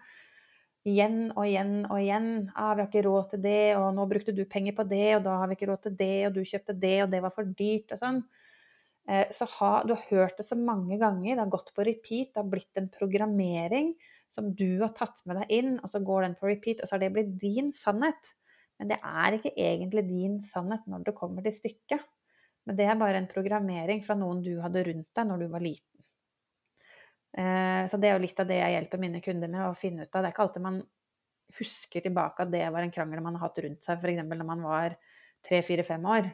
igjen 0.87 1.33
og 1.35 1.47
igjen 1.49 1.73
og 1.89 1.99
igjen 1.99 2.29
ah, 2.55 2.75
'Vi 2.75 2.83
har 2.83 2.89
ikke 2.89 3.07
råd 3.07 3.31
til 3.33 3.43
det, 3.43 3.77
og 3.79 3.89
nå 3.97 4.07
brukte 4.07 4.35
du 4.35 4.45
penger 4.47 4.77
på 4.77 4.87
det, 4.87 5.17
og 5.17 5.25
da 5.25 5.39
har 5.41 5.49
vi 5.49 5.57
ikke 5.59 5.71
råd 5.73 5.83
til 5.83 5.97
det, 5.99 6.27
og 6.29 6.35
du 6.37 6.43
kjøpte 6.47 6.77
det, 6.79 6.97
og 7.03 7.11
det 7.11 7.23
var 7.23 7.35
for 7.35 7.45
dyrt', 7.59 7.93
og 7.93 7.99
sånn. 7.99 8.21
Eh, 9.09 9.27
så 9.35 9.47
ha, 9.59 9.73
du 9.87 9.95
har 9.95 10.07
hørt 10.11 10.39
det 10.39 10.47
så 10.47 10.59
mange 10.59 10.99
ganger, 10.99 11.35
det 11.35 11.43
har 11.43 11.51
gått 11.51 11.73
på 11.75 11.87
repeat, 11.87 12.33
det 12.35 12.43
har 12.43 12.51
blitt 12.51 12.79
en 12.79 12.89
programmering 12.91 13.95
som 14.31 14.51
du 14.55 14.83
har 14.83 14.95
tatt 14.95 15.23
med 15.27 15.41
deg 15.43 15.53
inn, 15.59 15.77
og 15.83 15.91
så 15.91 16.03
går 16.03 16.27
den 16.27 16.35
på 16.39 16.51
repeat, 16.51 16.83
og 16.83 16.89
så 16.89 16.97
har 16.97 17.05
det 17.05 17.13
blitt 17.15 17.37
din 17.41 17.73
sannhet. 17.75 18.35
Men 18.77 18.91
det 18.93 18.99
er 19.01 19.37
ikke 19.37 19.55
egentlig 19.57 20.05
din 20.09 20.39
sannhet 20.45 20.85
når 20.91 21.07
det 21.07 21.17
kommer 21.17 21.45
til 21.47 21.55
stykket. 21.57 22.03
Men 22.67 22.79
det 22.79 22.89
er 22.89 22.99
bare 22.99 23.21
en 23.23 23.31
programmering 23.31 24.03
fra 24.05 24.17
noen 24.19 24.43
du 24.45 24.57
hadde 24.61 24.83
rundt 24.89 25.09
deg 25.17 25.29
når 25.29 25.45
du 25.45 25.47
var 25.53 25.65
liten. 25.65 25.93
Eh, 27.37 27.85
så 27.89 28.01
det 28.01 28.11
er 28.11 28.17
jo 28.17 28.25
litt 28.25 28.41
av 28.43 28.49
det 28.49 28.59
jeg 28.59 28.75
hjelper 28.75 29.03
mine 29.03 29.23
kunder 29.25 29.53
med 29.53 29.69
å 29.69 29.77
finne 29.77 30.07
ut 30.07 30.11
av. 30.11 30.23
Det 30.23 30.31
er 30.31 30.35
ikke 30.35 30.47
alltid 30.47 30.67
man 30.67 30.81
husker 31.57 32.03
tilbake 32.03 32.43
at 32.43 32.51
det 32.53 32.65
var 32.75 32.83
en 32.83 32.93
krangel 32.93 33.23
man 33.23 33.39
har 33.39 33.47
hatt 33.47 33.63
rundt 33.63 33.87
seg, 33.87 34.03
f.eks. 34.03 34.27
når 34.27 34.49
man 34.49 34.65
var 34.67 34.97
tre, 35.47 35.63
fire, 35.65 35.85
fem 35.87 36.05
år. 36.11 36.29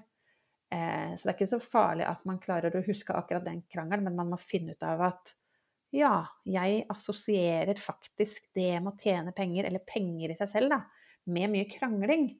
Eh, 0.72 1.12
så 1.14 1.26
det 1.26 1.34
er 1.34 1.36
ikke 1.36 1.53
så 1.53 1.61
farlig 1.62 2.09
at 2.09 2.24
man 2.28 2.40
klarer 2.43 2.78
å 2.78 2.84
huske 2.86 3.14
akkurat 3.14 3.45
den 3.45 3.61
krangelen, 3.72 4.07
men 4.09 4.18
man 4.18 4.32
må 4.32 4.40
finne 4.40 4.76
ut 4.76 4.86
av 4.88 5.05
at 5.11 5.34
ja, 5.93 6.14
jeg 6.49 6.86
assosierer 6.88 7.76
faktisk 7.76 8.47
det 8.57 8.78
med 8.80 8.95
å 8.95 9.01
tjene 9.03 9.34
penger, 9.36 9.68
eller 9.68 9.84
penger 9.84 10.32
i 10.32 10.38
seg 10.38 10.49
selv, 10.49 10.72
da, 10.72 10.80
med 11.31 11.53
mye 11.53 11.68
krangling. 11.70 12.31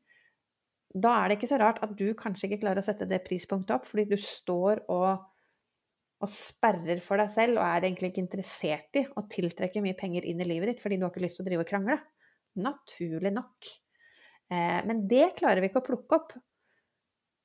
Da 0.93 1.13
er 1.19 1.31
det 1.31 1.39
ikke 1.39 1.51
så 1.53 1.61
rart 1.63 1.81
at 1.85 1.95
du 1.97 2.11
kanskje 2.19 2.49
ikke 2.49 2.63
klarer 2.65 2.83
å 2.83 2.87
sette 2.87 3.09
det 3.09 3.23
prispunktet 3.25 3.75
opp, 3.77 3.87
fordi 3.89 4.07
du 4.11 4.19
står 4.21 4.85
og, 4.93 5.25
og 6.23 6.33
sperrer 6.33 7.01
for 7.05 7.23
deg 7.23 7.33
selv 7.33 7.61
og 7.61 7.65
er 7.65 7.87
egentlig 7.87 8.13
ikke 8.13 8.25
interessert 8.27 9.01
i 9.01 9.07
å 9.17 9.25
tiltrekke 9.33 9.85
mye 9.85 9.97
penger 9.99 10.29
inn 10.29 10.43
i 10.45 10.49
livet 10.49 10.75
ditt 10.75 10.85
fordi 10.85 10.99
du 11.01 11.07
har 11.07 11.15
ikke 11.15 11.25
lyst 11.25 11.41
til 11.41 11.47
å 11.47 11.49
drive 11.49 11.65
og 11.65 11.73
krangle. 11.73 11.99
Naturlig 12.61 13.33
nok. 13.33 13.73
Eh, 14.53 14.81
men 14.89 15.07
det 15.09 15.33
klarer 15.39 15.63
vi 15.63 15.71
ikke 15.71 15.81
å 15.81 15.89
plukke 15.89 16.19
opp 16.19 16.35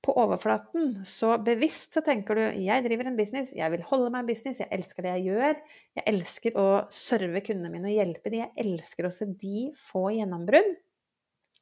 på 0.07 0.13
overflaten. 0.21 1.01
Så 1.07 1.33
bevisst 1.43 1.95
så 1.95 2.03
tenker 2.05 2.37
du 2.37 2.43
jeg 2.63 2.83
driver 2.85 3.09
en 3.09 3.17
business, 3.19 3.53
jeg 3.55 3.73
vil 3.73 3.83
holde 3.89 4.11
meg 4.13 4.25
i 4.27 4.33
business, 4.33 4.61
jeg 4.63 4.71
elsker 4.75 5.03
det 5.03 5.15
jeg 5.15 5.31
gjør. 5.31 5.55
Jeg 5.99 6.07
elsker 6.13 6.59
å 6.59 6.67
serve 6.93 7.43
kundene 7.45 7.71
mine 7.73 7.91
og 7.91 7.97
hjelpe 7.97 8.31
dem. 8.31 8.43
Jeg 8.45 8.67
elsker 8.67 9.07
å 9.07 9.13
se 9.15 9.27
de 9.31 9.69
få 9.79 10.09
gjennombrudd. 10.15 10.75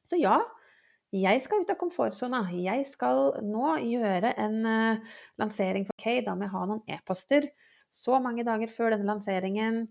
Så 0.05 0.19
ja, 0.21 0.39
jeg 1.15 1.41
skal 1.43 1.63
ut 1.63 1.71
av 1.71 1.79
komfortsona. 1.79 2.41
Jeg 2.53 2.85
skal 2.89 3.37
nå 3.45 3.75
gjøre 3.85 4.33
en 4.41 4.57
uh, 4.67 5.19
lansering 5.41 5.85
for 5.87 5.97
Kay. 6.01 6.23
Da 6.25 6.35
må 6.35 6.47
jeg 6.47 6.55
ha 6.55 6.63
noen 6.69 6.83
e-poster. 6.97 7.47
Så 7.93 8.17
mange 8.23 8.43
dager 8.47 8.71
før 8.71 8.95
denne 8.95 9.07
lanseringen 9.07 9.85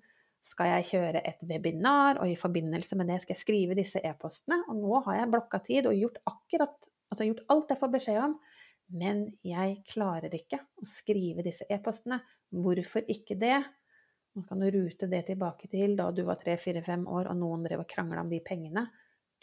skal 0.44 0.68
jeg 0.74 0.88
kjøre 0.90 1.22
et 1.24 1.40
webinar, 1.48 2.18
og 2.20 2.28
i 2.28 2.36
forbindelse 2.36 2.98
med 3.00 3.08
det 3.08 3.22
skal 3.22 3.32
jeg 3.32 3.40
skrive 3.40 3.76
disse 3.78 4.02
e-postene. 4.04 4.60
Og 4.68 4.76
nå 4.76 5.00
har 5.06 5.22
jeg 5.22 5.30
blokka 5.32 5.62
tid 5.64 5.88
og 5.90 5.96
gjort 5.98 6.20
akkurat 6.28 6.90
Altså 7.12 7.28
gjort 7.28 7.42
alt 7.52 7.68
jeg 7.70 7.78
får 7.78 7.90
beskjed 7.92 8.16
om, 8.18 8.32
men 8.98 9.18
jeg 9.46 9.74
klarer 9.86 10.32
ikke 10.34 10.58
å 10.82 10.86
skrive 10.88 11.44
disse 11.46 11.66
e-postene. 11.70 12.16
Hvorfor 12.50 13.04
ikke 13.12 13.36
det? 13.38 13.58
Man 14.34 14.46
kan 14.48 14.64
rute 14.74 15.06
det 15.12 15.20
tilbake 15.28 15.68
til 15.70 15.94
da 16.00 16.08
du 16.10 16.24
var 16.26 16.40
tre, 16.40 16.56
fire, 16.58 16.82
fem 16.82 17.04
år 17.06 17.28
og 17.30 17.38
noen 17.38 17.62
drev 17.68 17.84
og 17.84 17.90
krangla 17.92 18.24
om 18.24 18.32
de 18.32 18.40
pengene. 18.42 18.88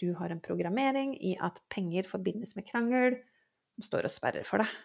Du 0.01 0.13
har 0.17 0.33
en 0.33 0.41
programmering 0.41 1.13
i 1.21 1.35
at 1.37 1.61
penger 1.69 2.09
forbindes 2.09 2.55
med 2.57 2.65
krangel, 2.67 3.19
som 3.75 3.85
står 3.85 4.07
og 4.09 4.13
sperrer 4.13 4.47
for 4.47 4.63
deg. 4.63 4.79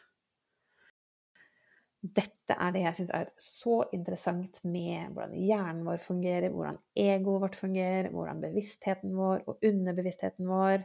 Dette 2.17 2.55
er 2.55 2.75
det 2.75 2.83
jeg 2.85 2.97
syns 2.99 3.13
er 3.17 3.31
så 3.43 3.81
interessant 3.97 4.61
med 4.69 5.15
hvordan 5.15 5.33
hjernen 5.41 5.87
vår 5.89 5.99
fungerer, 6.05 6.53
hvordan 6.53 6.79
egoet 6.93 7.43
vårt 7.47 7.59
fungerer, 7.59 8.11
hvordan 8.13 8.43
bevisstheten 8.45 9.17
vår 9.17 9.43
og 9.49 9.65
underbevisstheten 9.65 10.51
vår 10.51 10.85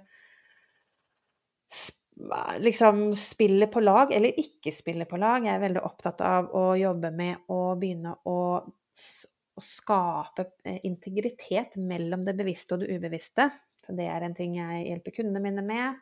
liksom 2.62 3.16
spiller 3.16 3.68
på 3.68 3.82
lag, 3.84 4.14
eller 4.14 4.40
ikke 4.40 4.72
spiller 4.76 5.06
på 5.10 5.18
lag. 5.18 5.46
Jeg 5.46 5.56
er 5.56 5.64
veldig 5.64 5.84
opptatt 5.86 6.22
av 6.26 6.52
å 6.58 6.72
jobbe 6.78 7.12
med 7.16 7.52
å 7.52 7.60
begynne 7.80 8.14
å, 8.30 8.40
å 8.62 9.64
skape 9.66 10.48
eh, 10.66 10.80
integritet 10.88 11.78
mellom 11.82 12.26
det 12.26 12.36
bevisste 12.38 12.76
og 12.76 12.84
det 12.84 12.96
ubevisste. 12.96 13.50
Så 13.86 13.96
det 13.98 14.08
er 14.12 14.26
en 14.26 14.38
ting 14.38 14.58
jeg 14.60 14.88
hjelper 14.88 15.16
kundene 15.18 15.44
mine 15.44 15.66
med. 15.66 16.02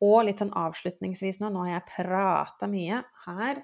Og 0.00 0.22
litt 0.24 0.40
sånn 0.40 0.54
avslutningsvis 0.56 1.40
nå, 1.42 1.50
nå 1.52 1.66
har 1.66 1.74
jeg 1.74 1.88
prata 1.92 2.68
mye 2.70 3.02
her. 3.26 3.60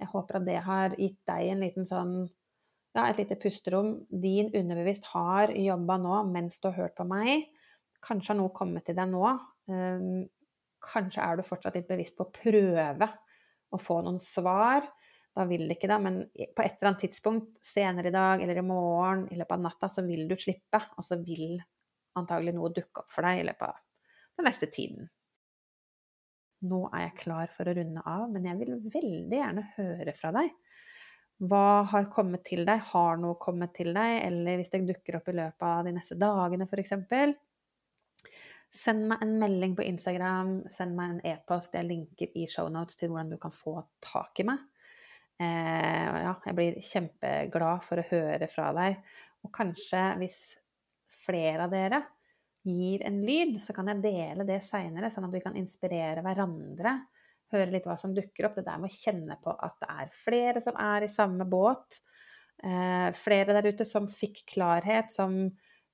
Jeg 0.00 0.10
håper 0.12 0.38
at 0.38 0.46
det 0.46 0.60
har 0.64 0.94
gitt 0.96 1.18
deg 1.28 1.50
en 1.50 1.64
liten 1.64 1.88
sånn 1.88 2.14
ja, 2.94 3.04
et 3.06 3.20
lite 3.20 3.38
pusterom. 3.38 3.94
Din 4.10 4.50
underbevisst 4.56 5.10
har 5.12 5.52
jobba 5.54 5.98
nå 6.02 6.22
mens 6.30 6.58
du 6.58 6.70
har 6.70 6.78
hørt 6.78 6.96
på 6.98 7.06
meg. 7.06 7.48
Kanskje 8.02 8.32
har 8.32 8.40
noe 8.40 8.54
kommet 8.56 8.86
til 8.88 8.96
deg 8.98 9.10
nå. 9.10 9.24
Um, 9.70 10.24
kanskje 10.82 11.22
er 11.22 11.38
du 11.38 11.44
fortsatt 11.46 11.76
litt 11.76 11.90
bevisst 11.90 12.16
på 12.18 12.26
å 12.26 12.32
prøve 12.34 13.10
å 13.70 13.78
få 13.78 14.00
noen 14.06 14.18
svar. 14.22 14.86
Da 15.36 15.44
vil 15.46 15.68
det 15.68 15.76
ikke, 15.76 15.90
da, 15.90 16.00
men 16.02 16.24
på 16.34 16.64
et 16.64 16.78
eller 16.78 16.90
annet 16.90 17.04
tidspunkt 17.04 17.60
senere 17.62 18.10
i 18.10 18.14
dag 18.14 18.42
eller 18.42 18.58
i 18.58 18.66
morgen 18.66 19.28
i 19.30 19.38
løpet 19.38 19.58
av 19.58 19.62
natta, 19.62 19.90
så 19.92 20.02
vil 20.06 20.24
du 20.30 20.34
slippe, 20.38 20.80
og 20.98 21.06
så 21.06 21.20
vil 21.22 21.60
antagelig 22.18 22.56
noe 22.56 22.72
dukke 22.74 23.04
opp 23.04 23.10
for 23.12 23.26
deg 23.26 23.40
i 23.40 23.46
løpet 23.48 23.68
av 23.68 23.80
den 24.40 24.48
neste 24.48 24.68
tiden. 24.72 25.08
Nå 26.70 26.82
er 26.90 27.06
jeg 27.06 27.18
klar 27.22 27.52
for 27.54 27.68
å 27.68 27.74
runde 27.76 28.02
av, 28.04 28.26
men 28.32 28.48
jeg 28.48 28.58
vil 28.60 28.74
veldig 28.92 29.38
gjerne 29.38 29.66
høre 29.76 30.14
fra 30.16 30.32
deg. 30.36 30.50
Hva 31.40 31.86
har 31.88 32.10
kommet 32.12 32.44
til 32.44 32.66
deg? 32.68 32.82
Har 32.90 33.16
noe 33.20 33.38
kommet 33.40 33.72
til 33.78 33.94
deg? 33.96 34.18
Eller 34.26 34.58
hvis 34.60 34.72
det 34.74 34.82
dukker 34.88 35.16
opp 35.16 35.30
i 35.32 35.36
løpet 35.38 35.64
av 35.64 35.86
de 35.88 35.94
neste 35.96 36.18
dagene, 36.20 36.66
f.eks. 36.68 36.92
Send 38.70 39.08
meg 39.08 39.24
en 39.24 39.32
melding 39.40 39.72
på 39.78 39.86
Instagram, 39.88 40.52
send 40.70 40.94
meg 40.98 41.14
en 41.14 41.22
e-post. 41.32 41.74
Jeg 41.74 41.88
linker 41.88 42.36
i 42.36 42.44
shownotes 42.50 43.00
til 43.00 43.10
hvordan 43.10 43.32
du 43.32 43.38
kan 43.40 43.56
få 43.56 43.78
tak 44.04 44.44
i 44.44 44.46
meg. 44.50 44.60
Eh, 45.40 46.20
ja, 46.26 46.34
jeg 46.44 46.56
blir 46.58 46.76
kjempeglad 46.84 47.86
for 47.88 48.02
å 48.02 48.08
høre 48.12 48.50
fra 48.52 48.68
deg. 48.76 49.00
Og 49.40 49.52
kanskje 49.56 50.04
hvis 50.20 50.40
flere 51.26 51.66
av 51.66 51.74
dere 51.74 52.02
gir 52.66 53.02
en 53.08 53.22
lyd, 53.24 53.56
så 53.62 53.74
kan 53.76 53.88
jeg 53.88 54.02
dele 54.04 54.44
det 54.48 54.60
seinere, 54.64 55.10
sånn 55.12 55.26
at 55.28 55.34
vi 55.34 55.42
kan 55.44 55.56
inspirere 55.56 56.24
hverandre. 56.24 56.96
Høre 57.54 57.72
litt 57.72 57.88
hva 57.88 57.96
som 57.98 58.12
dukker 58.14 58.46
opp. 58.46 58.58
Det 58.58 58.66
der 58.66 58.80
med 58.82 58.92
å 58.92 58.98
kjenne 59.00 59.36
på 59.42 59.54
at 59.54 59.78
det 59.80 59.90
er 60.04 60.12
flere 60.14 60.62
som 60.62 60.76
er 60.80 61.06
i 61.06 61.10
samme 61.10 61.46
båt. 61.50 62.02
Eh, 62.62 63.08
flere 63.16 63.56
der 63.56 63.70
ute 63.72 63.86
som 63.88 64.06
fikk 64.10 64.44
klarhet, 64.52 65.10
som 65.12 65.48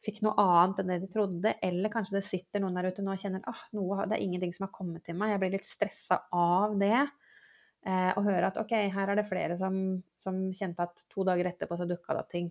fikk 0.05 0.20
noe 0.27 0.35
annet 0.43 0.83
enn 0.83 0.91
det 0.93 0.99
de 1.07 1.12
trodde. 1.12 1.55
Eller 1.64 1.93
kanskje 1.93 2.18
det 2.18 2.27
sitter 2.27 2.62
noen 2.62 2.77
der 2.77 2.91
ute 2.91 3.05
nå 3.05 3.14
og 3.14 3.22
kjenner 3.22 3.47
at 3.47 3.55
ah, 3.55 4.05
det 4.05 4.18
er 4.18 4.27
ingenting 4.27 4.53
som 4.57 4.66
har 4.66 4.74
kommet 4.74 5.07
til 5.07 5.16
meg. 5.16 5.33
Jeg 5.33 5.45
blir 5.45 5.55
litt 5.57 5.70
stressa 5.70 6.20
av 6.35 6.77
det. 6.83 7.07
Eh, 7.87 8.12
og 8.18 8.27
høre 8.27 8.51
at 8.51 8.61
ok, 8.61 8.74
her 8.93 9.14
er 9.14 9.20
det 9.20 9.29
flere 9.31 9.57
som, 9.61 9.79
som 10.18 10.49
kjente 10.57 10.83
at 10.83 11.07
to 11.12 11.24
dager 11.24 11.53
etterpå 11.53 11.79
så 11.79 11.87
dukka 11.89 12.16
det 12.16 12.24
opp 12.24 12.33
ting 12.35 12.51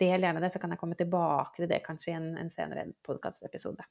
del 0.00 0.24
gjerne 0.24 0.42
det, 0.42 0.52
så 0.54 0.60
kan 0.62 0.72
jeg 0.72 0.80
komme 0.80 0.98
tilbake 0.98 1.58
til 1.58 1.68
det 1.70 1.82
kanskje 1.84 2.12
i 2.12 2.16
en, 2.18 2.30
en 2.40 2.52
senere 2.52 2.86
podkastepisode. 3.06 3.84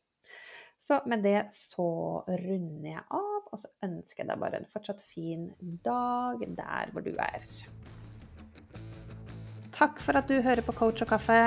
Så 0.81 0.97
med 1.05 1.21
det 1.21 1.45
så 1.53 1.87
runder 2.25 2.89
jeg 2.89 3.03
av, 3.13 3.41
og 3.51 3.59
så 3.61 3.69
ønsker 3.85 4.23
jeg 4.23 4.31
deg 4.31 4.41
bare 4.41 4.61
en 4.61 4.69
fortsatt 4.71 5.03
fin 5.05 5.51
dag 5.85 6.41
der 6.57 6.93
hvor 6.93 7.05
du 7.05 7.13
er. 7.21 7.45
Takk 9.75 10.01
for 10.01 10.17
at 10.17 10.29
du 10.29 10.41
hører 10.41 10.65
på 10.65 10.73
Coach 10.77 11.03
og 11.05 11.11
kaffe. 11.13 11.37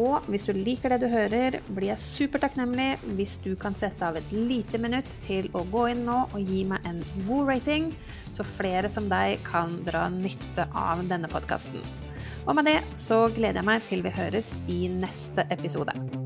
Og 0.00 0.24
hvis 0.32 0.46
du 0.48 0.54
liker 0.56 0.94
det 0.94 1.02
du 1.02 1.08
hører, 1.12 1.58
blir 1.68 1.90
jeg 1.90 2.00
supertakknemlig 2.00 2.94
hvis 3.18 3.36
du 3.44 3.50
kan 3.60 3.76
sette 3.76 4.06
av 4.06 4.16
et 4.16 4.32
lite 4.32 4.80
minutt 4.80 5.08
til 5.26 5.50
å 5.52 5.66
gå 5.72 5.90
inn 5.92 6.06
nå 6.08 6.22
og 6.30 6.38
gi 6.40 6.62
meg 6.68 6.88
en 6.88 7.02
god 7.26 7.52
rating, 7.52 7.90
så 8.32 8.46
flere 8.46 8.88
som 8.92 9.10
deg 9.12 9.44
kan 9.48 9.76
dra 9.84 10.06
nytte 10.12 10.68
av 10.72 11.04
denne 11.12 11.28
podkasten. 11.32 12.01
Og 12.46 12.56
med 12.58 12.66
det 12.66 12.80
så 12.98 13.28
gleder 13.34 13.60
jeg 13.60 13.68
meg 13.68 13.86
til 13.86 14.02
vi 14.02 14.14
høres 14.14 14.56
i 14.70 14.84
neste 14.90 15.46
episode. 15.54 16.21